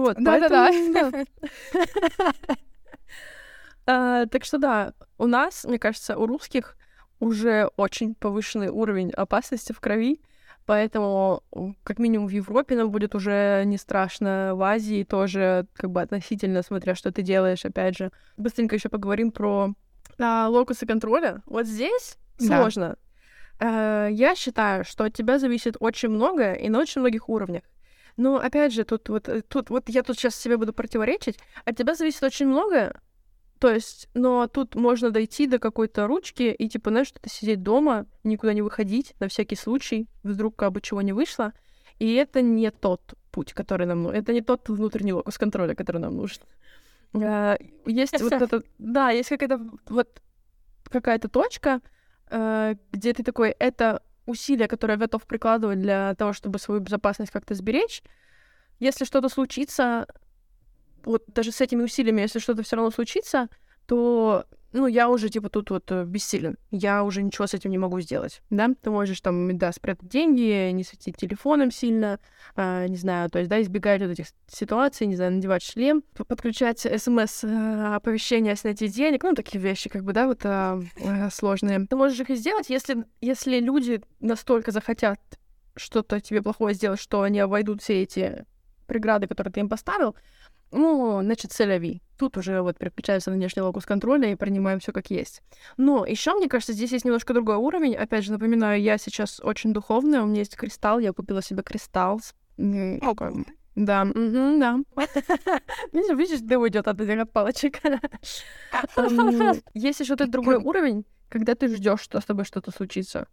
Вот, 0.00 0.16
Да-да-да. 0.18 0.70
А, 3.86 4.26
Так 4.26 4.44
что 4.44 4.58
да, 4.58 4.92
у 5.18 5.26
нас, 5.26 5.64
мне 5.64 5.78
кажется, 5.78 6.16
у 6.16 6.26
русских 6.26 6.76
уже 7.20 7.70
очень 7.76 8.14
повышенный 8.14 8.68
уровень 8.68 9.10
опасности 9.10 9.72
в 9.72 9.80
крови, 9.80 10.20
поэтому 10.66 11.42
как 11.84 11.98
минимум 11.98 12.26
в 12.26 12.30
Европе 12.32 12.74
нам 12.76 12.90
будет 12.90 13.14
уже 13.14 13.62
не 13.64 13.78
страшно, 13.78 14.52
в 14.54 14.62
Азии 14.62 15.04
тоже 15.04 15.66
как 15.74 15.90
бы 15.90 16.02
относительно, 16.02 16.62
смотря 16.62 16.94
что 16.94 17.12
ты 17.12 17.22
делаешь, 17.22 17.64
опять 17.64 17.96
же. 17.96 18.10
Быстренько 18.36 18.74
еще 18.74 18.88
поговорим 18.88 19.30
про 19.30 19.72
а, 20.18 20.48
локусы 20.48 20.84
контроля. 20.86 21.42
Вот 21.46 21.66
здесь 21.66 22.18
Да. 22.38 22.58
сложно. 22.58 22.96
Э, 23.60 24.08
Я 24.10 24.34
считаю, 24.34 24.84
что 24.84 25.04
от 25.04 25.14
тебя 25.14 25.38
зависит 25.38 25.76
очень 25.80 26.08
многое 26.10 26.54
и 26.54 26.68
на 26.68 26.80
очень 26.80 27.00
многих 27.00 27.28
уровнях. 27.28 27.62
Но 28.16 28.36
опять 28.36 28.72
же, 28.72 28.84
тут 28.84 29.08
вот, 29.08 29.28
э, 29.28 29.42
тут 29.42 29.70
вот 29.70 29.88
я 29.88 30.02
тут 30.02 30.18
сейчас 30.18 30.36
себе 30.36 30.56
буду 30.56 30.72
противоречить. 30.72 31.38
От 31.64 31.76
тебя 31.76 31.94
зависит 31.94 32.22
очень 32.22 32.46
многое. 32.46 33.00
То 33.58 33.70
есть, 33.70 34.08
но 34.14 34.46
тут 34.48 34.74
можно 34.74 35.10
дойти 35.10 35.46
до 35.46 35.58
какой-то 35.58 36.06
ручки 36.06 36.42
и, 36.42 36.68
типа, 36.68 36.90
знаешь, 36.90 37.08
что-то 37.08 37.30
сидеть 37.30 37.62
дома, 37.62 38.06
никуда 38.22 38.52
не 38.52 38.62
выходить, 38.62 39.14
на 39.18 39.28
всякий 39.28 39.56
случай, 39.56 40.08
вдруг 40.22 40.56
как 40.56 40.72
бы 40.72 40.80
чего 40.80 41.00
не 41.02 41.12
вышло. 41.12 41.52
И 41.98 42.14
это 42.14 42.42
не 42.42 42.70
тот 42.70 43.14
путь, 43.30 43.54
который 43.54 43.86
нам 43.86 44.02
нужен. 44.02 44.18
Это 44.18 44.32
не 44.32 44.42
тот 44.42 44.68
внутренний 44.68 45.14
локус 45.14 45.38
контроля, 45.38 45.74
который 45.74 45.98
нам 45.98 46.16
нужен. 46.16 46.42
Э, 47.14 47.56
Есть 47.86 48.20
вот 48.20 48.32
это... 48.32 48.62
Да, 48.78 49.10
есть 49.10 49.30
какая-то 49.30 49.60
вот 49.88 50.20
какая-то 50.84 51.28
точка, 51.28 51.80
э, 52.30 52.74
где 52.92 53.14
ты 53.14 53.22
такой, 53.22 53.50
это 53.58 54.02
усилия, 54.26 54.68
которые 54.68 54.94
я 54.96 55.00
готов 55.00 55.26
прикладывать 55.26 55.80
для 55.80 56.14
того, 56.14 56.32
чтобы 56.32 56.58
свою 56.58 56.80
безопасность 56.80 57.32
как-то 57.32 57.54
сберечь. 57.54 58.02
Если 58.78 59.04
что-то 59.04 59.28
случится, 59.28 60.06
вот 61.04 61.24
даже 61.28 61.52
с 61.52 61.60
этими 61.60 61.82
усилиями, 61.82 62.20
если 62.20 62.38
что-то 62.38 62.62
все 62.62 62.76
равно 62.76 62.90
случится, 62.90 63.48
то 63.86 64.44
ну, 64.76 64.86
я 64.86 65.08
уже, 65.08 65.30
типа, 65.30 65.48
тут 65.48 65.70
вот 65.70 65.90
э, 65.90 66.04
бессилен. 66.04 66.58
Я 66.70 67.02
уже 67.02 67.22
ничего 67.22 67.46
с 67.46 67.54
этим 67.54 67.70
не 67.70 67.78
могу 67.78 68.00
сделать, 68.00 68.42
да? 68.50 68.68
Ты 68.82 68.90
можешь 68.90 69.20
там, 69.20 69.56
да, 69.56 69.72
спрятать 69.72 70.08
деньги, 70.08 70.70
не 70.70 70.84
светить 70.84 71.16
телефоном 71.16 71.70
сильно, 71.70 72.20
а, 72.54 72.86
не 72.86 72.96
знаю, 72.96 73.30
то 73.30 73.38
есть, 73.38 73.48
да, 73.50 73.60
избегать 73.62 74.02
вот 74.02 74.10
этих 74.10 74.26
ситуаций, 74.48 75.06
не 75.06 75.16
знаю, 75.16 75.32
надевать 75.32 75.62
шлем, 75.62 76.02
подключать 76.28 76.80
смс-оповещения 76.80 78.52
о 78.52 78.56
снятии 78.56 78.86
денег, 78.86 79.22
ну, 79.22 79.34
такие 79.34 79.60
вещи, 79.60 79.88
как 79.88 80.04
бы, 80.04 80.12
да, 80.12 80.26
вот 80.26 80.40
а, 80.44 80.80
э, 80.96 81.30
сложные. 81.30 81.86
Ты 81.86 81.96
можешь 81.96 82.20
их 82.20 82.30
и 82.30 82.36
сделать, 82.36 82.68
если, 82.68 83.06
если 83.20 83.60
люди 83.60 84.02
настолько 84.20 84.72
захотят 84.72 85.18
что-то 85.74 86.20
тебе 86.20 86.42
плохое 86.42 86.74
сделать, 86.74 87.00
что 87.00 87.22
они 87.22 87.40
обойдут 87.40 87.82
все 87.82 88.02
эти 88.02 88.44
преграды, 88.86 89.26
которые 89.26 89.52
ты 89.52 89.60
им 89.60 89.68
поставил, 89.68 90.16
ну, 90.72 91.20
значит, 91.22 91.52
целяви. 91.52 92.02
Тут 92.18 92.36
уже 92.38 92.62
вот 92.62 92.78
переключаемся 92.78 93.30
на 93.30 93.36
внешний 93.36 93.62
локус 93.62 93.84
контроля 93.84 94.32
и 94.32 94.36
принимаем 94.36 94.78
все 94.80 94.92
как 94.92 95.10
есть. 95.10 95.42
Но 95.76 96.06
еще, 96.06 96.32
мне 96.34 96.48
кажется, 96.48 96.72
здесь 96.72 96.92
есть 96.92 97.04
немножко 97.04 97.34
другой 97.34 97.56
уровень. 97.56 97.94
Опять 97.94 98.24
же, 98.24 98.32
напоминаю, 98.32 98.80
я 98.80 98.96
сейчас 98.98 99.40
очень 99.40 99.72
духовная, 99.72 100.22
у 100.22 100.26
меня 100.26 100.38
есть 100.40 100.56
кристалл, 100.56 100.98
я 100.98 101.12
купила 101.12 101.42
себе 101.42 101.62
кристалл. 101.62 102.20
м, 102.58 102.98
Ого. 103.06 103.32
Да, 103.74 104.06
да. 104.14 104.78
Видишь, 105.92 106.40
дым 106.40 106.62
уйдет 106.62 106.88
от 106.88 106.98
этих 107.00 107.20
от 107.20 107.30
палочек. 107.32 107.80
М, 107.84 109.60
Есть 109.74 110.00
еще 110.00 110.16
тот 110.16 110.30
другой 110.30 110.56
уровень, 110.56 111.04
когда 111.28 111.54
ты 111.54 111.68
ждешь, 111.68 112.00
что 112.00 112.20
с 112.20 112.24
тобой 112.24 112.44
что-то 112.46 112.70
случится. 112.70 113.26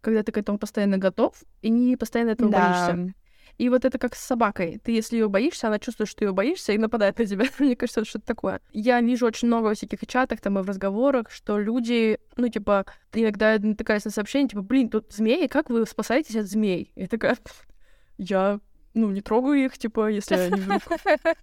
Когда 0.00 0.22
ты 0.22 0.30
к 0.30 0.38
этому 0.38 0.58
постоянно 0.58 0.98
готов 0.98 1.42
и 1.62 1.70
не 1.70 1.96
постоянно 1.96 2.30
этого 2.30 2.48
боишься. 2.50 3.14
И 3.58 3.68
вот 3.68 3.84
это 3.84 3.98
как 3.98 4.14
с 4.14 4.24
собакой. 4.24 4.80
Ты, 4.82 4.92
если 4.92 5.16
ее 5.16 5.28
боишься, 5.28 5.66
она 5.66 5.80
чувствует, 5.80 6.08
что 6.08 6.24
ее 6.24 6.32
боишься, 6.32 6.72
и 6.72 6.78
нападает 6.78 7.18
на 7.18 7.26
тебя. 7.26 7.44
Мне 7.58 7.74
кажется, 7.74 8.00
это 8.00 8.08
что-то 8.08 8.26
такое. 8.26 8.60
Я 8.72 9.00
вижу 9.00 9.26
очень 9.26 9.48
много 9.48 9.66
во 9.66 9.74
всяких 9.74 10.06
чатах 10.06 10.40
там 10.40 10.58
и 10.58 10.62
в 10.62 10.68
разговорах, 10.68 11.30
что 11.30 11.58
люди, 11.58 12.18
ну, 12.36 12.48
типа, 12.48 12.86
иногда 13.12 13.54
я 13.54 13.58
натыкаюсь 13.58 14.04
на 14.04 14.12
сообщение, 14.12 14.48
типа, 14.48 14.62
блин, 14.62 14.88
тут 14.88 15.12
змеи, 15.12 15.48
как 15.48 15.70
вы 15.70 15.84
спасаетесь 15.86 16.36
от 16.36 16.46
змей? 16.46 16.92
Я 16.94 17.08
такая, 17.08 17.36
я, 18.18 18.60
ну, 18.94 19.10
не 19.10 19.22
трогаю 19.22 19.64
их, 19.64 19.76
типа, 19.76 20.08
если 20.08 20.36
они 20.36 20.60
вдруг 20.60 20.82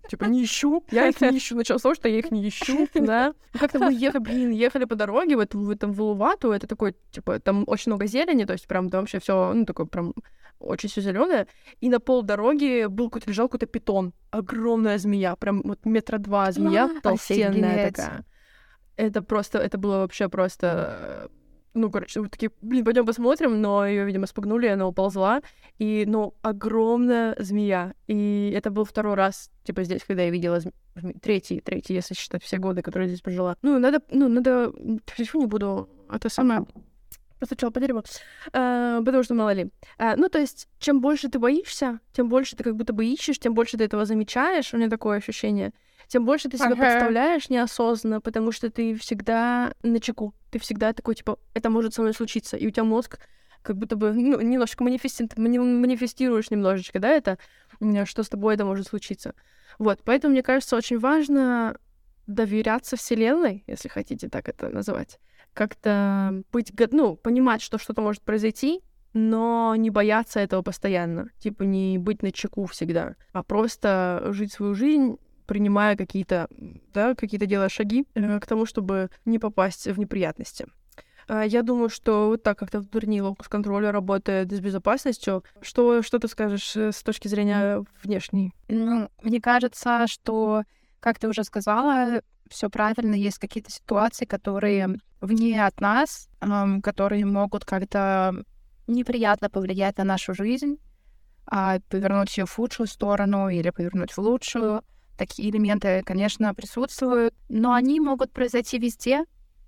Типа, 0.09 0.23
не 0.23 0.41
ищу. 0.45 0.85
Я 0.91 1.09
их 1.09 1.19
не 1.19 1.37
ищу. 1.37 1.57
Начало 1.57 1.79
с 1.79 1.81
того, 1.81 1.95
что 1.95 2.07
я 2.07 2.19
их 2.19 2.31
не 2.31 2.47
ищу, 2.47 2.87
да. 2.93 3.33
Ну, 3.53 3.59
Как-то 3.59 3.79
мы 3.79 3.93
ехали, 3.93 4.21
блин, 4.21 4.51
ехали 4.51 4.85
по 4.85 4.95
дороге 4.95 5.35
в 5.35 5.39
этом, 5.39 5.65
в 5.65 5.69
этом 5.69 5.91
Вулувату. 5.91 6.53
Это 6.53 6.65
такой, 6.65 6.95
типа, 7.11 7.41
там 7.41 7.65
очень 7.67 7.91
много 7.91 8.07
зелени, 8.07 8.45
то 8.45 8.53
есть 8.53 8.67
прям 8.67 8.89
там 8.89 9.01
вообще 9.01 9.19
все, 9.19 9.51
ну, 9.53 9.65
такое 9.65 9.85
прям 9.85 10.13
очень 10.59 10.89
все 10.89 11.01
зеленое. 11.01 11.47
И 11.81 11.89
на 11.89 11.99
пол 11.99 12.23
дороги 12.23 12.85
был 12.85 13.09
какой-то, 13.09 13.29
лежал 13.29 13.47
какой-то 13.47 13.65
питон. 13.65 14.13
Огромная 14.31 14.97
змея, 14.97 15.35
прям 15.35 15.61
вот 15.63 15.85
метра 15.85 16.17
два 16.17 16.51
змея, 16.51 16.85
А, 16.85 17.01
толстенная 17.01 17.73
офигеть. 17.85 17.95
такая. 17.95 18.25
Это 18.97 19.21
просто, 19.21 19.59
это 19.59 19.77
было 19.77 19.97
вообще 19.97 20.29
просто... 20.29 21.29
Ну, 21.73 21.91
короче, 21.91 22.21
вот 22.21 22.31
такие, 22.31 22.51
блин, 22.61 22.85
пойдем 22.85 23.05
посмотрим, 23.05 23.59
но 23.59 23.85
ее, 23.85 24.05
видимо, 24.05 24.27
спугнули, 24.27 24.67
она 24.67 24.87
уползла. 24.87 25.41
И, 25.77 26.05
ну, 26.07 26.33
огромная 26.41 27.35
змея. 27.37 27.93
И 28.07 28.53
это 28.55 28.71
был 28.71 28.85
второй 28.85 29.15
раз, 29.15 29.51
типа, 29.65 29.83
здесь, 29.83 30.01
когда 30.07 30.23
я 30.23 30.29
видела 30.29 30.59
зме- 30.59 31.19
Третий, 31.21 31.59
третий, 31.59 31.93
если 31.93 32.13
считать 32.13 32.41
все 32.43 32.59
годы, 32.59 32.81
которые 32.81 33.09
здесь 33.09 33.19
прожила. 33.19 33.57
Ну, 33.61 33.77
надо, 33.77 34.01
ну, 34.09 34.29
надо... 34.29 34.71
Почему 35.17 35.41
не 35.41 35.47
буду... 35.47 35.89
Это 36.09 36.29
самое... 36.29 36.65
Постучала 37.39 37.71
по 37.71 37.79
дереву. 37.79 38.03
А, 38.53 39.01
потому 39.01 39.23
что 39.23 39.33
мало 39.33 39.51
ли. 39.53 39.71
А, 39.97 40.15
ну, 40.15 40.29
то 40.29 40.39
есть, 40.39 40.67
чем 40.79 41.01
больше 41.01 41.29
ты 41.29 41.37
боишься, 41.39 41.99
тем 42.13 42.29
больше 42.29 42.55
ты 42.55 42.63
как 42.63 42.75
будто 42.75 42.93
бы 42.93 43.05
ищешь, 43.05 43.39
тем 43.39 43.53
больше 43.53 43.77
ты 43.77 43.83
этого 43.83 44.05
замечаешь, 44.05 44.73
у 44.73 44.77
меня 44.77 44.89
такое 44.89 45.17
ощущение, 45.17 45.73
тем 46.07 46.25
больше 46.25 46.49
ты 46.49 46.57
себя 46.57 46.67
Ага. 46.67 46.75
подставляешь 46.83 47.49
неосознанно, 47.49 48.21
потому 48.21 48.51
что 48.51 48.69
ты 48.69 48.95
всегда 48.95 49.73
на 49.83 49.99
чеку. 49.99 50.33
Ты 50.51 50.59
всегда 50.59 50.93
такой, 50.93 51.15
типа, 51.15 51.37
это 51.53 51.69
может 51.69 51.93
со 51.93 52.01
мной 52.01 52.13
случиться. 52.13 52.55
И 52.57 52.67
у 52.67 52.69
тебя 52.71 52.83
мозг 52.83 53.19
как 53.61 53.77
будто 53.77 53.95
бы 53.95 54.13
ну, 54.13 54.39
немножко 54.39 54.83
манифести... 54.83 55.27
мани- 55.35 55.59
манифестируешь 55.59 56.51
немножечко, 56.51 56.99
да, 56.99 57.09
это, 57.09 57.37
что 58.05 58.23
с 58.23 58.29
тобой 58.29 58.53
это 58.53 58.63
может 58.63 58.87
случиться. 58.87 59.33
Вот, 59.79 59.99
поэтому, 60.05 60.31
мне 60.33 60.43
кажется, 60.43 60.77
очень 60.77 60.99
важно 60.99 61.75
доверяться 62.27 62.95
Вселенной, 62.95 63.63
если 63.67 63.89
хотите 63.89 64.29
так 64.29 64.47
это 64.47 64.69
называть. 64.69 65.19
Как-то 65.55 66.43
быть, 66.51 66.71
ну, 66.91 67.15
понимать, 67.15 67.63
что 67.63 67.79
что-то 67.79 68.01
может 68.01 68.21
произойти, 68.21 68.81
но 69.13 69.73
не 69.75 69.89
бояться 69.89 70.41
этого 70.41 70.61
постоянно. 70.61 71.29
Типа 71.39 71.63
не 71.63 71.97
быть 71.97 72.21
на 72.21 72.31
чеку 72.31 72.65
всегда, 72.67 73.15
а 73.31 73.41
просто 73.41 74.27
жить 74.31 74.51
свою 74.51 74.75
жизнь, 74.75 75.17
принимая 75.47 75.95
какие-то, 75.95 76.49
да, 76.93 77.15
какие-то 77.15 77.45
делая 77.45 77.69
шаги 77.69 78.05
э, 78.13 78.39
к 78.39 78.45
тому, 78.45 78.65
чтобы 78.65 79.09
не 79.23 79.39
попасть 79.39 79.87
в 79.87 79.97
неприятности. 79.97 80.67
А, 81.27 81.43
Я 81.43 81.61
думаю, 81.61 81.89
что 81.89 82.27
вот 82.27 82.43
так 82.43 82.59
как-то 82.59 82.79
внутренний 82.79 83.21
локус 83.21 83.47
контроля 83.47 83.91
работает 83.91 84.51
с 84.51 84.59
безопасностью. 84.59 85.43
Что, 85.61 86.01
что 86.01 86.19
ты 86.19 86.27
скажешь 86.27 86.75
э, 86.75 86.91
с 86.91 87.01
точки 87.01 87.27
зрения 87.27 87.83
внешней? 88.03 88.53
Ну, 88.67 89.09
мне 89.23 89.41
кажется, 89.41 90.07
что, 90.07 90.63
как 90.99 91.19
ты 91.19 91.27
уже 91.27 91.43
сказала, 91.43 92.21
все 92.49 92.69
правильно, 92.69 93.15
есть 93.15 93.39
какие-то 93.39 93.71
ситуации, 93.71 94.25
которые 94.25 94.97
вне 95.21 95.65
от 95.65 95.79
нас, 95.81 96.29
ам, 96.39 96.81
которые 96.81 97.25
могут 97.25 97.65
как-то 97.65 98.33
неприятно 98.87 99.49
повлиять 99.49 99.97
на 99.97 100.03
нашу 100.03 100.33
жизнь, 100.33 100.77
а, 101.47 101.79
повернуть 101.89 102.37
ее 102.37 102.45
в 102.45 102.51
худшую 102.53 102.87
сторону 102.87 103.49
или 103.49 103.69
повернуть 103.69 104.11
в 104.13 104.19
лучшую. 104.19 104.83
Такие 105.17 105.49
элементы, 105.49 106.03
конечно, 106.05 106.53
присутствуют, 106.53 107.33
но 107.49 107.73
они 107.73 107.99
могут 107.99 108.31
произойти 108.31 108.77
везде. 108.77 109.23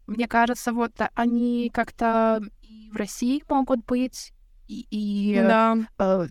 Мне 0.06 0.28
кажется, 0.28 0.74
вот 0.74 0.92
они 1.16 1.70
как-то 1.74 2.42
и 2.62 2.90
в 2.92 2.96
России 2.96 3.44
могут 3.50 3.86
быть, 3.86 4.34
и, 4.68 4.86
и 4.90 5.36
Да. 5.42 5.78
э, 6.00 6.28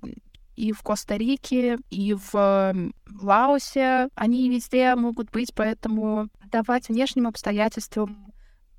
и 0.55 0.73
в 0.73 0.83
Коста-Рике, 0.83 1.79
и 1.91 2.15
в 2.15 2.75
Лаосе. 3.23 4.09
Они 4.15 4.49
везде 4.51 4.95
могут 4.95 5.31
быть, 5.31 5.53
поэтому 5.55 6.29
давать 6.57 6.89
внешним 6.89 7.27
обстоятельствам 7.27 8.33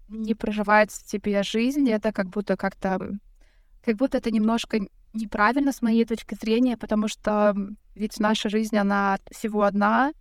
не 0.07 0.33
проживать 0.33 0.91
тебе 1.05 1.43
жизнь, 1.43 1.89
это 1.89 2.11
как 2.11 2.27
будто 2.27 2.57
как-то... 2.57 3.11
Как 3.83 3.95
будто 3.95 4.17
это 4.17 4.31
немножко 4.31 4.79
неправильно 5.13 5.71
с 5.71 5.81
моей 5.81 6.05
точки 6.05 6.35
зрения, 6.35 6.75
потому 6.77 7.07
что 7.07 7.55
ведь 7.95 8.19
наша 8.19 8.49
жизнь, 8.49 8.77
она 8.77 9.17
всего 9.31 9.63
одна, 9.63 10.11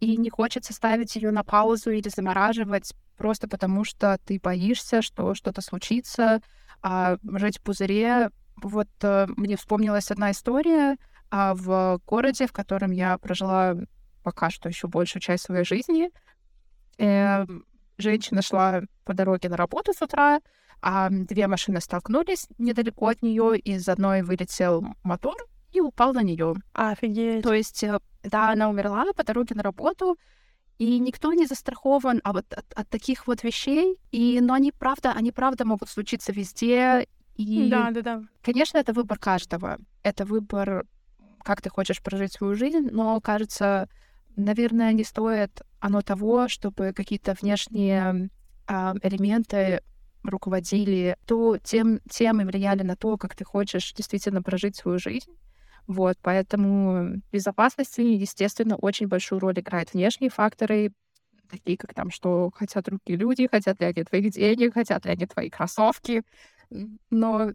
и 0.00 0.16
не 0.16 0.30
хочется 0.30 0.72
ставить 0.72 1.16
ее 1.16 1.30
на 1.30 1.44
паузу 1.44 1.90
или 1.90 2.08
замораживать 2.08 2.94
просто 3.16 3.48
потому, 3.48 3.84
что 3.84 4.18
ты 4.24 4.40
боишься, 4.42 5.02
что 5.02 5.34
что-то 5.34 5.60
случится, 5.60 6.40
а 6.82 7.16
жить 7.22 7.58
в 7.58 7.62
пузыре. 7.62 8.30
Вот 8.62 8.88
э, 9.02 9.26
мне 9.36 9.56
вспомнилась 9.56 10.10
одна 10.10 10.30
история 10.30 10.96
а, 11.30 11.54
в 11.54 12.00
городе, 12.06 12.46
в 12.46 12.52
котором 12.52 12.90
я 12.90 13.18
прожила 13.18 13.76
пока 14.22 14.50
что 14.50 14.68
еще 14.68 14.88
большую 14.88 15.22
часть 15.22 15.44
своей 15.44 15.64
жизни. 15.64 16.10
Э, 16.98 17.46
женщина 17.98 18.42
шла 18.42 18.82
по 19.04 19.14
дороге 19.14 19.48
на 19.48 19.56
работу 19.56 19.92
с 19.92 20.02
утра, 20.02 20.40
а 20.80 21.08
две 21.10 21.46
машины 21.46 21.80
столкнулись 21.80 22.48
недалеко 22.58 23.08
от 23.08 23.22
нее, 23.22 23.58
из 23.58 23.88
одной 23.88 24.22
вылетел 24.22 24.84
мотор 25.04 25.36
и 25.72 25.80
упал 25.80 26.12
на 26.12 26.22
нее. 26.22 26.54
Офигеть. 26.72 27.42
То 27.42 27.54
есть, 27.54 27.82
э, 27.84 27.98
да, 28.22 28.50
она 28.50 28.68
умерла 28.68 29.06
по 29.16 29.24
дороге 29.24 29.54
на 29.54 29.62
работу, 29.62 30.18
и 30.78 30.98
никто 30.98 31.32
не 31.32 31.46
застрахован 31.46 32.20
а 32.24 32.32
вот 32.32 32.52
от, 32.52 32.72
от 32.74 32.88
таких 32.88 33.26
вот 33.26 33.44
вещей. 33.44 33.98
И, 34.10 34.40
но 34.40 34.54
они 34.54 34.72
правда, 34.72 35.12
они 35.12 35.30
правда 35.30 35.64
могут 35.64 35.88
случиться 35.88 36.32
везде. 36.32 37.06
И, 37.36 37.70
да, 37.70 37.90
да, 37.90 38.02
да. 38.02 38.22
Конечно, 38.42 38.78
это 38.78 38.92
выбор 38.92 39.18
каждого. 39.18 39.78
Это 40.02 40.24
выбор, 40.24 40.84
как 41.44 41.62
ты 41.62 41.70
хочешь 41.70 42.02
прожить 42.02 42.32
свою 42.32 42.54
жизнь, 42.54 42.88
но 42.90 43.20
кажется, 43.20 43.88
наверное, 44.36 44.92
не 44.92 45.04
стоит 45.04 45.62
оно 45.80 46.02
того, 46.02 46.48
чтобы 46.48 46.92
какие-то 46.92 47.34
внешние 47.40 48.30
э, 48.68 48.94
элементы 49.02 49.82
руководили 50.22 51.16
то 51.26 51.58
тем, 51.58 52.00
тем 52.08 52.40
и 52.40 52.44
влияли 52.44 52.82
на 52.82 52.96
то, 52.96 53.16
как 53.16 53.34
ты 53.34 53.44
хочешь 53.44 53.92
действительно 53.92 54.42
прожить 54.42 54.76
свою 54.76 54.98
жизнь. 54.98 55.32
Вот, 55.86 56.16
поэтому 56.22 57.20
безопасность, 57.32 57.98
естественно, 57.98 58.76
очень 58.76 59.08
большую 59.08 59.40
роль 59.40 59.58
играет 59.58 59.92
внешние 59.92 60.30
факторы, 60.30 60.92
такие 61.50 61.76
как 61.76 61.92
там, 61.92 62.10
что 62.10 62.50
хотят 62.54 62.84
другие 62.84 63.18
люди, 63.18 63.48
хотят 63.50 63.80
ли 63.80 63.86
они 63.86 64.04
твоих 64.04 64.30
денег, 64.30 64.74
хотят 64.74 65.04
ли 65.04 65.12
они 65.12 65.26
твои 65.26 65.50
кроссовки. 65.50 66.22
Но, 67.10 67.52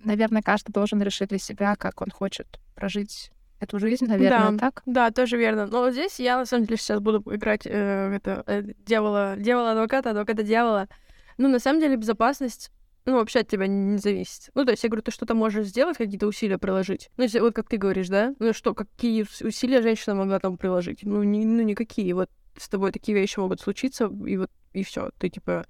наверное, 0.00 0.42
каждый 0.42 0.72
должен 0.72 1.02
решить 1.02 1.28
для 1.28 1.38
себя, 1.38 1.76
как 1.76 2.00
он 2.00 2.10
хочет 2.10 2.58
прожить 2.74 3.30
эту 3.60 3.78
жизнь, 3.78 4.06
наверное, 4.06 4.52
да, 4.52 4.58
так? 4.58 4.82
Да, 4.86 5.10
тоже 5.10 5.36
верно. 5.36 5.66
Но 5.66 5.90
здесь 5.90 6.18
я, 6.20 6.36
на 6.38 6.46
самом 6.46 6.66
деле, 6.66 6.76
сейчас 6.76 7.00
буду 7.00 7.22
играть 7.34 7.66
э, 7.66 8.14
это, 8.16 8.44
э, 8.46 8.62
дьявола, 8.86 9.36
дьявола 9.36 9.72
адвоката, 9.72 10.10
адвоката 10.10 10.42
дьявола. 10.42 10.88
Ну, 11.36 11.48
на 11.48 11.58
самом 11.58 11.80
деле, 11.80 11.96
безопасность 11.96 12.70
ну, 13.08 13.14
вообще 13.14 13.40
от 13.40 13.48
тебя 13.48 13.66
не 13.66 13.96
зависит. 13.96 14.50
Ну, 14.54 14.66
то 14.66 14.72
есть, 14.72 14.82
я 14.84 14.90
говорю, 14.90 15.02
ты 15.02 15.10
что-то 15.10 15.34
можешь 15.34 15.66
сделать, 15.66 15.96
какие-то 15.96 16.26
усилия 16.26 16.58
приложить. 16.58 17.08
Ну, 17.16 17.22
если, 17.22 17.40
вот 17.40 17.54
как 17.54 17.66
ты 17.66 17.78
говоришь, 17.78 18.08
да? 18.08 18.34
Ну, 18.38 18.52
что, 18.52 18.74
какие 18.74 19.24
усилия 19.42 19.80
женщина 19.80 20.14
могла 20.14 20.38
там 20.40 20.58
приложить? 20.58 21.00
Ну, 21.04 21.22
ни, 21.22 21.44
ну 21.44 21.62
никакие. 21.62 22.14
Вот 22.14 22.28
с 22.56 22.68
тобой 22.68 22.92
такие 22.92 23.16
вещи 23.16 23.38
могут 23.38 23.60
случиться, 23.60 24.12
и 24.26 24.36
вот, 24.36 24.50
и 24.74 24.82
все. 24.82 25.10
Ты, 25.18 25.30
типа, 25.30 25.64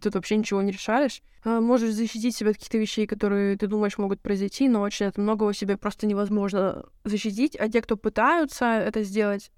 тут 0.00 0.14
вообще 0.14 0.36
ничего 0.36 0.62
не 0.62 0.72
решаешь. 0.72 1.22
А, 1.44 1.60
можешь 1.60 1.92
защитить 1.92 2.36
себя 2.36 2.50
от 2.50 2.56
каких-то 2.56 2.78
вещей, 2.78 3.06
которые 3.06 3.56
ты 3.56 3.66
думаешь 3.66 3.98
могут 3.98 4.20
произойти, 4.20 4.68
но 4.68 4.80
очень 4.80 5.06
от 5.06 5.18
многого 5.18 5.52
себе 5.52 5.76
просто 5.76 6.06
невозможно 6.06 6.84
защитить. 7.04 7.56
А 7.56 7.68
те, 7.68 7.82
кто 7.82 7.96
пытаются 7.96 8.66
это 8.66 9.02
сделать, 9.02 9.50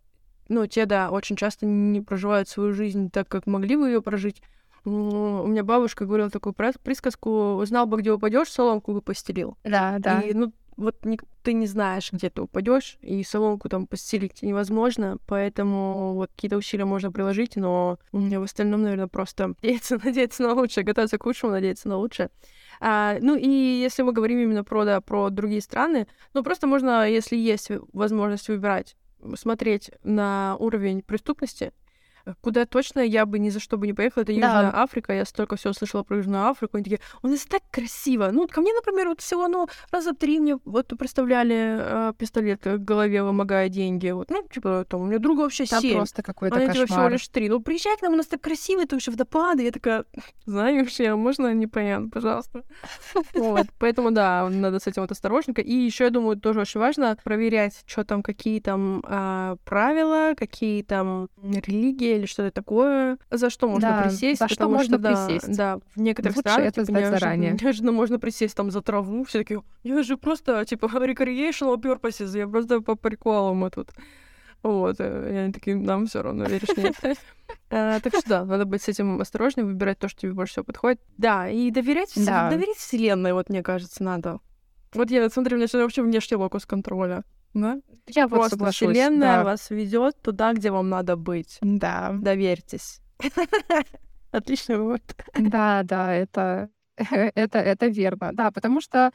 ну, 0.49 0.67
те, 0.67 0.87
да, 0.87 1.11
очень 1.11 1.37
часто 1.37 1.67
не 1.67 2.01
проживают 2.01 2.49
свою 2.49 2.73
жизнь 2.73 3.11
так, 3.11 3.29
как 3.29 3.47
могли 3.47 3.77
бы 3.77 3.89
ее 3.89 4.03
прожить. 4.03 4.43
У 4.85 5.47
меня 5.47 5.65
бабушка 5.65 6.07
говорила 6.07 6.31
такую 6.31 6.55
присказку, 6.55 7.55
узнал 7.55 7.87
бы, 7.87 8.01
где 8.01 8.13
упадешь, 8.13 8.51
соломку 8.51 8.93
бы 8.93 9.03
постелил. 9.03 9.59
Да, 9.65 9.97
да. 9.99 10.23
И, 10.23 10.33
ну, 10.33 10.53
вот 10.79 11.05
не, 11.05 11.19
ты 11.43 11.53
не 11.53 11.67
знаешь, 11.67 12.13
где 12.13 12.31
ты 12.31 12.43
упадешь, 12.43 12.99
и 13.03 13.23
соломку 13.25 13.69
там 13.69 13.87
постелить 13.87 14.43
невозможно, 14.43 15.19
поэтому 15.27 16.15
вот 16.15 16.31
какие-то 16.31 16.57
усилия 16.57 16.85
можно 16.85 17.11
приложить, 17.11 17.57
но 17.57 17.99
в 18.13 18.43
остальном, 18.43 18.83
наверное, 18.83 19.09
просто 19.09 19.49
надеяться, 19.63 19.99
надеяться 20.03 20.45
на 20.45 20.55
лучшее, 20.55 20.85
готовиться 20.85 21.19
к 21.19 21.23
худшему, 21.25 21.53
надеяться 21.53 21.89
на 21.89 21.97
лучшее. 21.97 22.31
А, 22.81 23.19
ну 23.21 23.37
и 23.37 23.49
если 23.49 24.03
мы 24.03 24.13
говорим 24.13 24.39
именно 24.39 24.63
про, 24.63 24.85
да, 24.85 25.01
про 25.01 25.31
другие 25.31 25.61
страны, 25.61 26.07
ну 26.33 26.45
просто 26.45 26.69
можно, 26.69 27.09
если 27.09 27.37
есть 27.37 27.71
возможность 27.93 28.49
выбирать, 28.49 28.97
смотреть 29.35 29.91
на 30.05 30.57
уровень 30.61 31.03
преступности, 31.03 31.73
куда 32.41 32.67
точно 32.67 33.01
я 33.01 33.27
бы 33.27 33.39
ни 33.39 33.51
за 33.51 33.61
что 33.61 33.77
бы 33.77 33.87
не 33.87 33.93
поехала, 33.93 34.23
это 34.23 34.33
Южная 34.33 34.73
да. 34.73 34.83
Африка. 34.83 35.13
Я 35.13 35.25
столько 35.25 35.57
всего 35.57 35.73
слышала 35.73 36.03
про 36.03 36.17
Южную 36.17 36.47
Африку. 36.47 36.77
Они 36.77 36.85
такие, 36.85 37.01
у 37.23 37.29
нас 37.29 37.41
так 37.47 37.63
красиво. 37.71 38.31
Ну, 38.33 38.41
вот 38.41 38.53
ко 38.53 38.61
мне, 38.61 38.73
например, 38.75 39.09
вот 39.09 39.21
всего, 39.21 39.49
ну, 39.49 39.69
раза 39.91 40.15
три 40.15 40.41
мне 40.41 40.59
вот 40.65 40.93
представляли 40.99 41.77
э, 41.79 42.13
пистолет 42.19 42.63
к 42.63 42.79
голове, 42.79 43.23
вымогая 43.23 43.69
деньги. 43.69 44.11
Вот, 44.11 44.31
ну, 44.31 44.47
типа, 44.49 44.85
там, 44.89 45.03
у 45.03 45.07
меня 45.07 45.19
друга 45.19 45.43
вообще 45.43 45.65
Там 45.67 45.81
семь. 45.81 45.95
просто 45.95 46.23
какой-то 46.23 46.57
а 46.57 46.67
кошмар. 46.67 46.75
Типа, 46.75 46.87
всего 46.87 47.09
лишь 47.09 47.29
три. 47.29 47.49
Ну, 47.49 47.61
приезжай 47.61 47.97
к 47.97 48.03
нам, 48.03 48.13
у 48.13 48.17
нас 48.17 48.27
так 48.27 48.41
красиво, 48.41 48.83
это 48.83 48.95
вообще 48.97 49.11
водопады. 49.11 49.65
Я 49.65 49.73
такая, 49.73 50.05
знаешь, 50.47 51.01
я, 51.01 51.17
можно 51.17 51.53
не 51.55 51.67
понятно, 51.67 52.09
пожалуйста. 52.09 52.63
Вот, 53.35 53.67
поэтому, 53.79 54.11
да, 54.11 54.49
надо 54.49 54.79
с 54.79 54.87
этим 54.87 55.03
вот 55.03 55.13
осторожненько. 55.13 55.63
И 55.63 55.73
еще, 55.73 56.05
я 56.05 56.11
думаю, 56.11 56.39
тоже 56.39 56.61
очень 56.61 56.81
важно 56.81 57.17
проверять, 57.25 57.83
что 57.87 58.05
там, 58.05 58.23
какие 58.23 58.61
там 58.61 59.03
а, 59.07 59.57
правила, 59.65 60.35
какие 60.37 60.83
там 60.83 61.29
религии 61.43 62.18
или 62.19 62.27
что-то 62.27 62.51
такое, 62.51 63.19
за 63.31 63.51
что 63.51 63.69
можно 63.69 63.89
да, 63.89 64.03
присесть. 64.03 64.41
За 64.41 64.49
что 64.49 64.69
можно 64.69 64.97
что, 64.97 65.03
да, 65.03 65.27
присесть. 65.27 65.57
Да, 65.57 65.79
в 65.95 66.01
некоторых 66.01 66.37
Лучше 66.37 66.49
странах 66.51 66.69
это 66.69 66.85
типа, 66.85 66.97
неожиданно, 66.97 67.19
заранее. 67.19 67.53
неожиданно 67.61 67.93
можно 67.93 68.19
присесть 68.19 68.57
там 68.57 68.71
за 68.71 68.83
траву. 68.83 69.25
Все 69.25 69.39
такие, 69.39 69.63
я 69.83 70.03
же 70.03 70.17
просто, 70.17 70.65
типа, 70.65 70.87
recreational 70.87 71.77
purposes, 71.81 72.37
я 72.37 72.47
просто 72.47 72.81
по 72.81 72.95
приколу 72.95 73.55
мы 73.55 73.71
тут. 73.71 73.91
Вот, 74.63 74.99
и 75.01 75.05
они 75.05 75.53
такие, 75.53 75.77
нам 75.77 76.07
все 76.07 76.23
равно, 76.23 76.45
веришь, 76.45 76.77
нет. 76.77 76.95
А, 77.71 78.01
так 78.01 78.15
что 78.15 78.29
да, 78.29 78.45
надо 78.45 78.65
быть 78.65 78.83
с 78.83 78.89
этим 78.89 79.21
осторожнее, 79.21 79.65
выбирать 79.65 79.99
то, 79.99 80.09
что 80.09 80.21
тебе 80.21 80.33
больше 80.33 80.53
всего 80.53 80.65
подходит. 80.65 81.01
Да, 81.17 81.49
и 81.49 81.71
доверять, 81.71 82.13
Да. 82.17 82.51
доверять 82.51 82.77
вселенной, 82.77 83.33
вот 83.35 83.49
мне 83.51 83.63
кажется, 83.63 84.03
надо. 84.03 84.41
Вот 84.95 85.11
я, 85.11 85.29
смотри, 85.29 85.55
у 85.55 85.59
меня 85.59 85.69
вообще 85.73 86.03
внешний 86.03 86.37
локус 86.37 86.65
контроля. 86.67 87.25
Да? 87.55 87.79
Я 88.07 88.27
вот 88.29 88.37
Просто 88.37 88.51
соглашусь. 88.51 88.89
вселенная 88.91 89.39
да. 89.39 89.45
вас 89.45 89.71
ведет 89.71 90.21
туда, 90.23 90.53
где 90.53 90.71
вам 90.71 90.89
надо 90.89 91.17
быть. 91.17 91.59
Да. 91.61 92.13
Доверьтесь. 92.19 93.01
Отличный 94.31 94.77
вывод. 94.77 95.03
Да, 95.39 95.83
да, 95.85 96.13
это, 96.15 96.71
это, 96.97 97.59
это 97.59 97.87
верно. 97.87 98.31
Да, 98.33 98.51
потому 98.51 98.81
что 98.81 99.11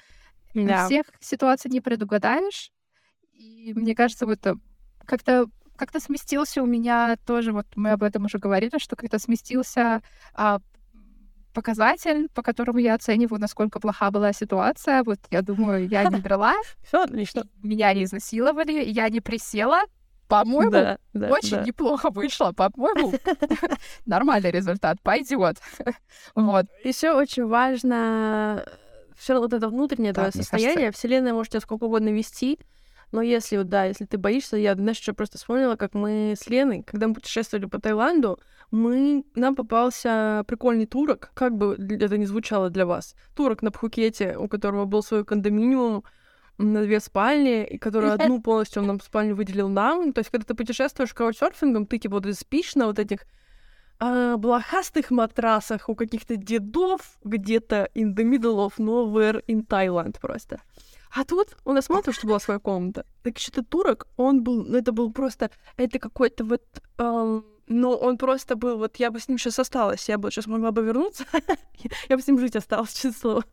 Да. 0.53 0.85
всех 0.85 1.05
ситуаций 1.19 1.69
не 1.71 1.81
предугадаешь. 1.81 2.71
И 3.31 3.73
мне 3.75 3.95
кажется, 3.95 4.25
вот 4.25 4.45
э, 4.45 4.55
как-то 5.05 5.47
как-то 5.75 5.99
сместился 5.99 6.61
у 6.61 6.65
меня 6.67 7.17
тоже, 7.25 7.51
вот 7.51 7.65
мы 7.75 7.91
об 7.91 8.03
этом 8.03 8.25
уже 8.25 8.37
говорили, 8.37 8.77
что 8.77 8.95
как-то 8.95 9.17
сместился 9.17 10.01
а, 10.33 10.59
показатель, 11.53 12.27
по 12.33 12.41
которому 12.41 12.79
я 12.79 12.95
оцениваю, 12.95 13.39
насколько 13.39 13.79
плоха 13.79 14.11
была 14.11 14.33
ситуация. 14.33 15.03
Вот 15.03 15.19
я 15.31 15.41
думаю, 15.41 15.87
я 15.87 16.03
не 16.05 16.15
брала, 16.21 16.53
Все 16.85 17.03
отлично. 17.03 17.43
меня 17.61 17.93
не 17.93 18.03
изнасиловали, 18.03 18.83
я 18.83 19.09
не 19.09 19.21
присела. 19.21 19.81
По-моему, 20.27 20.71
Да, 20.71 20.97
да, 21.13 21.27
очень 21.29 21.57
да. 21.57 21.63
неплохо 21.63 22.09
вышло. 22.09 22.51
По-моему, 22.53 23.13
нормальный 24.05 24.51
результат. 24.51 24.99
Пойдет. 25.01 25.57
Вот. 26.33 26.65
Еще 26.83 27.11
очень 27.11 27.45
важно 27.45 28.65
все 29.15 29.37
вот 29.39 29.53
это 29.53 29.69
внутреннее 29.69 30.11
Да, 30.13 30.29
твое 30.29 30.31
состояние. 30.31 30.91
Вселенная 30.91 31.33
может 31.33 31.51
тебя 31.51 31.61
сколько 31.61 31.83
угодно 31.83 32.09
вести, 32.09 32.57
но 33.13 33.21
если, 33.21 33.57
вот, 33.57 33.69
да, 33.69 33.85
если 33.85 34.05
ты 34.05 34.17
боишься, 34.17 34.57
я, 34.57 34.73
знаешь, 34.75 34.97
что 34.97 35.13
просто 35.13 35.37
вспомнила, 35.37 35.75
как 35.75 35.93
мы 35.93 36.33
с 36.35 36.47
Леной, 36.47 36.81
когда 36.81 37.07
мы 37.07 37.13
путешествовали 37.13 37.65
по 37.65 37.79
Таиланду, 37.79 38.39
мы, 38.71 39.23
нам 39.35 39.55
попался 39.55 40.43
прикольный 40.47 40.87
турок, 40.87 41.29
как 41.35 41.55
бы 41.55 41.75
это 41.75 42.17
ни 42.17 42.25
звучало 42.25 42.71
для 42.71 42.87
вас. 42.87 43.15
Турок 43.35 43.61
на 43.61 43.69
Пхукете, 43.69 44.35
у 44.35 44.47
которого 44.47 44.85
был 44.85 45.03
свой 45.03 45.23
кондоминиум, 45.23 46.03
на 46.57 46.83
две 46.83 46.99
спальни, 46.99 47.63
и 47.65 47.77
который 47.77 48.13
одну 48.13 48.41
полностью 48.41 48.81
он 48.81 48.87
нам 48.87 48.99
спальню 48.99 49.35
выделил 49.35 49.69
нам. 49.69 50.11
То 50.11 50.19
есть, 50.19 50.29
когда 50.29 50.45
ты 50.45 50.55
путешествуешь 50.55 51.13
каучсерфингом, 51.13 51.85
ты 51.85 51.99
типа 51.99 52.19
вот 52.19 52.35
спишь 52.35 52.75
на 52.75 52.87
вот 52.87 52.99
этих 52.99 53.25
а, 53.99 54.37
блохастых 54.37 55.11
матрасах 55.11 55.87
у 55.87 55.95
каких-то 55.95 56.35
дедов 56.35 57.17
где-то 57.23 57.89
in 57.95 58.15
the 58.15 58.23
middle 58.23 58.67
of 58.67 58.73
nowhere 58.77 59.43
in 59.47 59.65
Thailand 59.65 60.19
просто. 60.19 60.59
А 61.15 61.23
тут 61.25 61.55
у 61.63 61.73
нас 61.73 61.89
мало 61.89 62.01
того, 62.01 62.13
что 62.13 62.27
была 62.27 62.39
своя 62.39 62.59
комната, 62.59 63.05
так 63.21 63.37
еще 63.37 63.51
этот 63.51 63.69
турок, 63.69 64.07
он 64.17 64.43
был, 64.43 64.63
ну 64.63 64.77
это 64.77 64.91
был 64.91 65.11
просто, 65.13 65.51
это 65.77 65.99
какой-то 65.99 66.43
вот, 66.43 66.63
эм, 66.97 67.45
ну 67.67 67.91
он 67.91 68.17
просто 68.17 68.55
был, 68.55 68.79
вот 68.79 68.95
я 68.97 69.11
бы 69.11 69.19
с 69.19 69.27
ним 69.27 69.37
сейчас 69.37 69.59
осталась, 69.59 70.09
я 70.09 70.17
бы 70.17 70.31
сейчас 70.31 70.47
могла 70.47 70.71
бы 70.71 70.81
вернуться, 70.81 71.25
я 72.09 72.15
бы 72.15 72.21
с 72.21 72.27
ним 72.27 72.39
жить 72.39 72.55
осталась, 72.55 73.05
слово. 73.19 73.43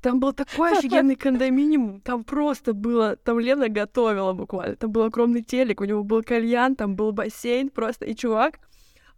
Там 0.00 0.18
был 0.18 0.32
такой 0.32 0.76
офигенный 0.76 1.14
кондоминиум, 1.14 2.00
там 2.00 2.24
просто 2.24 2.72
было, 2.72 3.14
там 3.14 3.38
Лена 3.38 3.68
готовила 3.68 4.32
буквально, 4.32 4.74
там 4.74 4.90
был 4.90 5.02
огромный 5.02 5.42
телек, 5.42 5.80
у 5.80 5.84
него 5.84 6.02
был 6.02 6.24
кальян, 6.24 6.74
там 6.74 6.96
был 6.96 7.12
бассейн 7.12 7.68
просто, 7.68 8.04
и 8.04 8.16
чувак, 8.16 8.58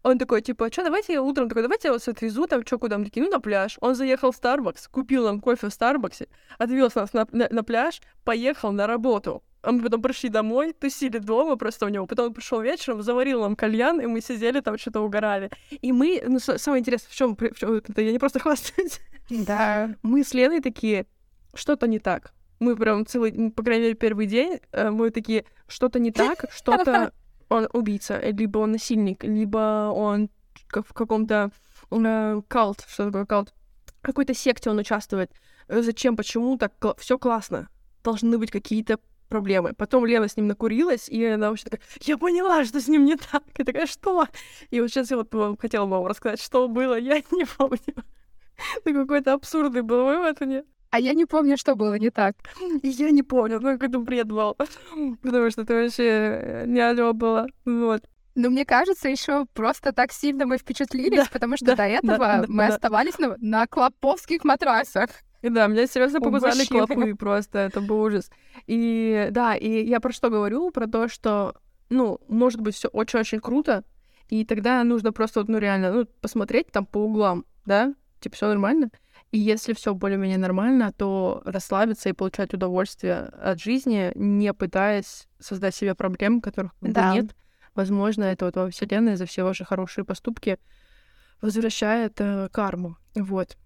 он 0.04 0.18
такой, 0.18 0.42
типа, 0.42 0.70
что, 0.70 0.84
давайте 0.84 1.14
я 1.14 1.22
утром, 1.22 1.48
такой, 1.48 1.62
давайте 1.62 1.88
я 1.88 1.92
вас 1.92 2.06
отвезу, 2.08 2.46
там, 2.46 2.64
что, 2.64 2.78
куда, 2.78 2.98
мы 2.98 3.06
такие, 3.06 3.24
ну, 3.24 3.30
на 3.30 3.40
пляж. 3.40 3.78
Он 3.80 3.94
заехал 3.94 4.32
в 4.32 4.38
Starbucks, 4.38 4.88
купил 4.90 5.24
нам 5.24 5.40
кофе 5.40 5.68
в 5.68 5.72
Старбаксе, 5.72 6.28
отвез 6.58 6.94
нас 6.94 7.14
на, 7.14 7.26
на, 7.32 7.48
на 7.50 7.64
пляж, 7.64 8.02
поехал 8.22 8.70
на 8.70 8.86
работу. 8.86 9.42
а 9.62 9.72
мы 9.72 9.82
потом 9.82 10.02
пришли 10.02 10.28
домой, 10.28 10.74
тусили 10.74 11.16
дома 11.16 11.56
просто 11.56 11.86
у 11.86 11.88
него. 11.88 12.06
Потом 12.06 12.26
он 12.26 12.34
пришел 12.34 12.60
вечером, 12.60 13.02
заварил 13.02 13.40
нам 13.40 13.56
кальян, 13.56 13.98
и 13.98 14.06
мы 14.06 14.20
сидели 14.20 14.60
там, 14.60 14.76
что-то 14.76 15.00
угорали. 15.00 15.50
И 15.70 15.90
мы, 15.90 16.22
ну, 16.26 16.38
самое 16.38 16.80
интересное, 16.80 17.10
в 17.10 17.14
чем, 17.14 17.34
в 17.34 17.58
чём 17.58 17.76
это 17.76 18.02
я 18.02 18.12
не 18.12 18.18
просто 18.18 18.38
хвастаюсь. 18.40 19.00
Да. 19.30 19.94
Мы 20.02 20.22
с 20.22 20.34
Леной 20.34 20.60
такие, 20.60 21.06
что-то 21.54 21.86
не 21.86 21.98
так. 21.98 22.34
Мы 22.60 22.76
прям 22.76 23.06
целый, 23.06 23.50
по 23.50 23.62
крайней 23.62 23.84
мере, 23.84 23.94
первый 23.94 24.26
день, 24.26 24.60
э, 24.72 24.90
мы 24.90 25.10
такие, 25.10 25.46
что-то 25.66 25.98
не 25.98 26.12
так, 26.12 26.44
что-то 26.54 27.12
он 27.48 27.68
убийца, 27.72 28.20
либо 28.20 28.58
он 28.58 28.72
насильник, 28.72 29.24
либо 29.24 29.90
он 29.94 30.30
в 30.72 30.92
каком-то 30.92 31.50
э, 31.90 32.42
cult, 32.48 32.84
что 32.88 33.06
такое 33.06 33.26
cult, 33.26 33.54
какой-то 34.00 34.34
секте 34.34 34.70
он 34.70 34.78
участвует. 34.78 35.30
Э, 35.68 35.82
зачем, 35.82 36.16
почему 36.16 36.56
так 36.58 36.72
все 36.98 37.18
классно? 37.18 37.68
Должны 38.02 38.38
быть 38.38 38.50
какие-то 38.50 38.98
проблемы. 39.28 39.72
Потом 39.72 40.06
Лена 40.06 40.28
с 40.28 40.36
ним 40.36 40.46
накурилась, 40.46 41.08
и 41.08 41.24
она 41.24 41.50
вообще 41.50 41.64
такая, 41.64 41.80
я 42.02 42.18
поняла, 42.18 42.64
что 42.64 42.80
с 42.80 42.88
ним 42.88 43.04
не 43.04 43.16
так. 43.16 43.42
И 43.56 43.64
такая, 43.64 43.86
что? 43.86 44.26
И 44.70 44.80
вот 44.80 44.90
сейчас 44.90 45.10
я 45.10 45.16
вот 45.16 45.34
вам 45.34 45.56
хотела 45.56 45.86
вам 45.86 46.06
рассказать, 46.06 46.40
что 46.40 46.68
было, 46.68 46.98
я 46.98 47.16
не 47.30 47.44
помню. 47.44 48.04
Ну, 48.84 48.94
какой-то 48.94 49.32
абсурдный 49.32 49.82
был 49.82 50.04
вывод 50.04 50.40
у 50.40 50.44
нее. 50.44 50.64
А 50.94 51.00
я 51.00 51.12
не 51.12 51.24
помню, 51.24 51.56
что 51.56 51.74
было 51.74 51.98
не 51.98 52.10
так. 52.10 52.36
Я 52.84 53.10
не 53.10 53.24
помню, 53.24 53.58
ну 53.58 53.72
какой-то 53.72 53.98
бред 53.98 54.28
был. 54.28 54.56
Потому 55.22 55.50
что 55.50 55.62
это 55.62 55.74
вообще 55.74 56.04
э, 56.04 56.64
не 56.68 56.78
алё 56.78 57.12
было. 57.12 57.48
Вот. 57.64 58.04
Ну, 58.36 58.50
мне 58.50 58.64
кажется, 58.64 59.08
еще 59.08 59.46
просто 59.54 59.92
так 59.92 60.12
сильно 60.12 60.46
мы 60.46 60.56
впечатлились, 60.56 61.24
да, 61.24 61.26
потому 61.32 61.56
что 61.56 61.66
да, 61.66 61.74
до 61.74 61.82
этого 61.82 62.18
да, 62.18 62.44
мы 62.46 62.68
да, 62.68 62.74
оставались 62.74 63.14
да. 63.18 63.30
На, 63.30 63.36
на 63.40 63.66
клоповских 63.66 64.44
матрасах. 64.44 65.10
И 65.42 65.48
да, 65.48 65.66
меня 65.66 65.88
серьезно 65.88 66.20
показали 66.20 66.64
клопы 66.64 67.16
просто, 67.16 67.58
это 67.58 67.80
был 67.80 68.00
ужас. 68.00 68.30
И 68.68 69.26
да, 69.32 69.56
и 69.56 69.84
я 69.84 69.98
про 69.98 70.12
что 70.12 70.30
говорю? 70.30 70.70
Про 70.70 70.86
то, 70.86 71.08
что, 71.08 71.56
ну, 71.90 72.20
может 72.28 72.60
быть, 72.60 72.76
все 72.76 72.86
очень-очень 72.86 73.40
круто, 73.40 73.82
и 74.28 74.44
тогда 74.44 74.84
нужно 74.84 75.12
просто, 75.12 75.40
вот, 75.40 75.48
ну, 75.48 75.58
реально, 75.58 75.92
ну, 75.92 76.06
посмотреть 76.20 76.70
там 76.70 76.86
по 76.86 76.98
углам, 76.98 77.46
да, 77.66 77.94
типа, 78.20 78.36
все 78.36 78.46
нормально. 78.46 78.90
И 79.34 79.38
если 79.38 79.72
все 79.72 79.94
более-менее 79.94 80.38
нормально, 80.38 80.92
то 80.92 81.42
расслабиться 81.44 82.08
и 82.08 82.12
получать 82.12 82.54
удовольствие 82.54 83.16
от 83.16 83.60
жизни, 83.60 84.12
не 84.14 84.54
пытаясь 84.54 85.26
создать 85.40 85.74
себе 85.74 85.96
проблем, 85.96 86.40
которых 86.40 86.70
да. 86.80 87.12
нет. 87.12 87.34
Возможно, 87.74 88.22
это 88.22 88.44
вот 88.44 88.54
во 88.54 88.70
Вселенной 88.70 89.16
за 89.16 89.26
все 89.26 89.42
ваши 89.42 89.64
хорошие 89.64 90.04
поступки 90.04 90.60
возвращает 91.42 92.12
э, 92.20 92.48
карму. 92.52 92.96
Вот. 93.16 93.56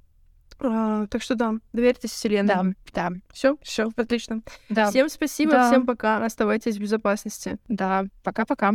А, 0.59 1.07
так 1.09 1.21
что 1.21 1.35
да, 1.35 1.57
доверьтесь 1.75 2.13
Вселенной. 2.13 2.55
Да, 2.55 2.65
да. 2.95 3.13
Все, 3.31 3.59
все, 3.61 3.91
отлично. 3.95 4.41
Да. 4.71 4.89
Всем 4.89 5.11
спасибо, 5.11 5.53
да. 5.53 5.71
всем 5.71 5.85
пока. 5.85 6.25
Оставайтесь 6.25 6.79
в 6.79 6.81
безопасности. 6.81 7.59
Да, 7.69 8.07
пока-пока. 8.25 8.73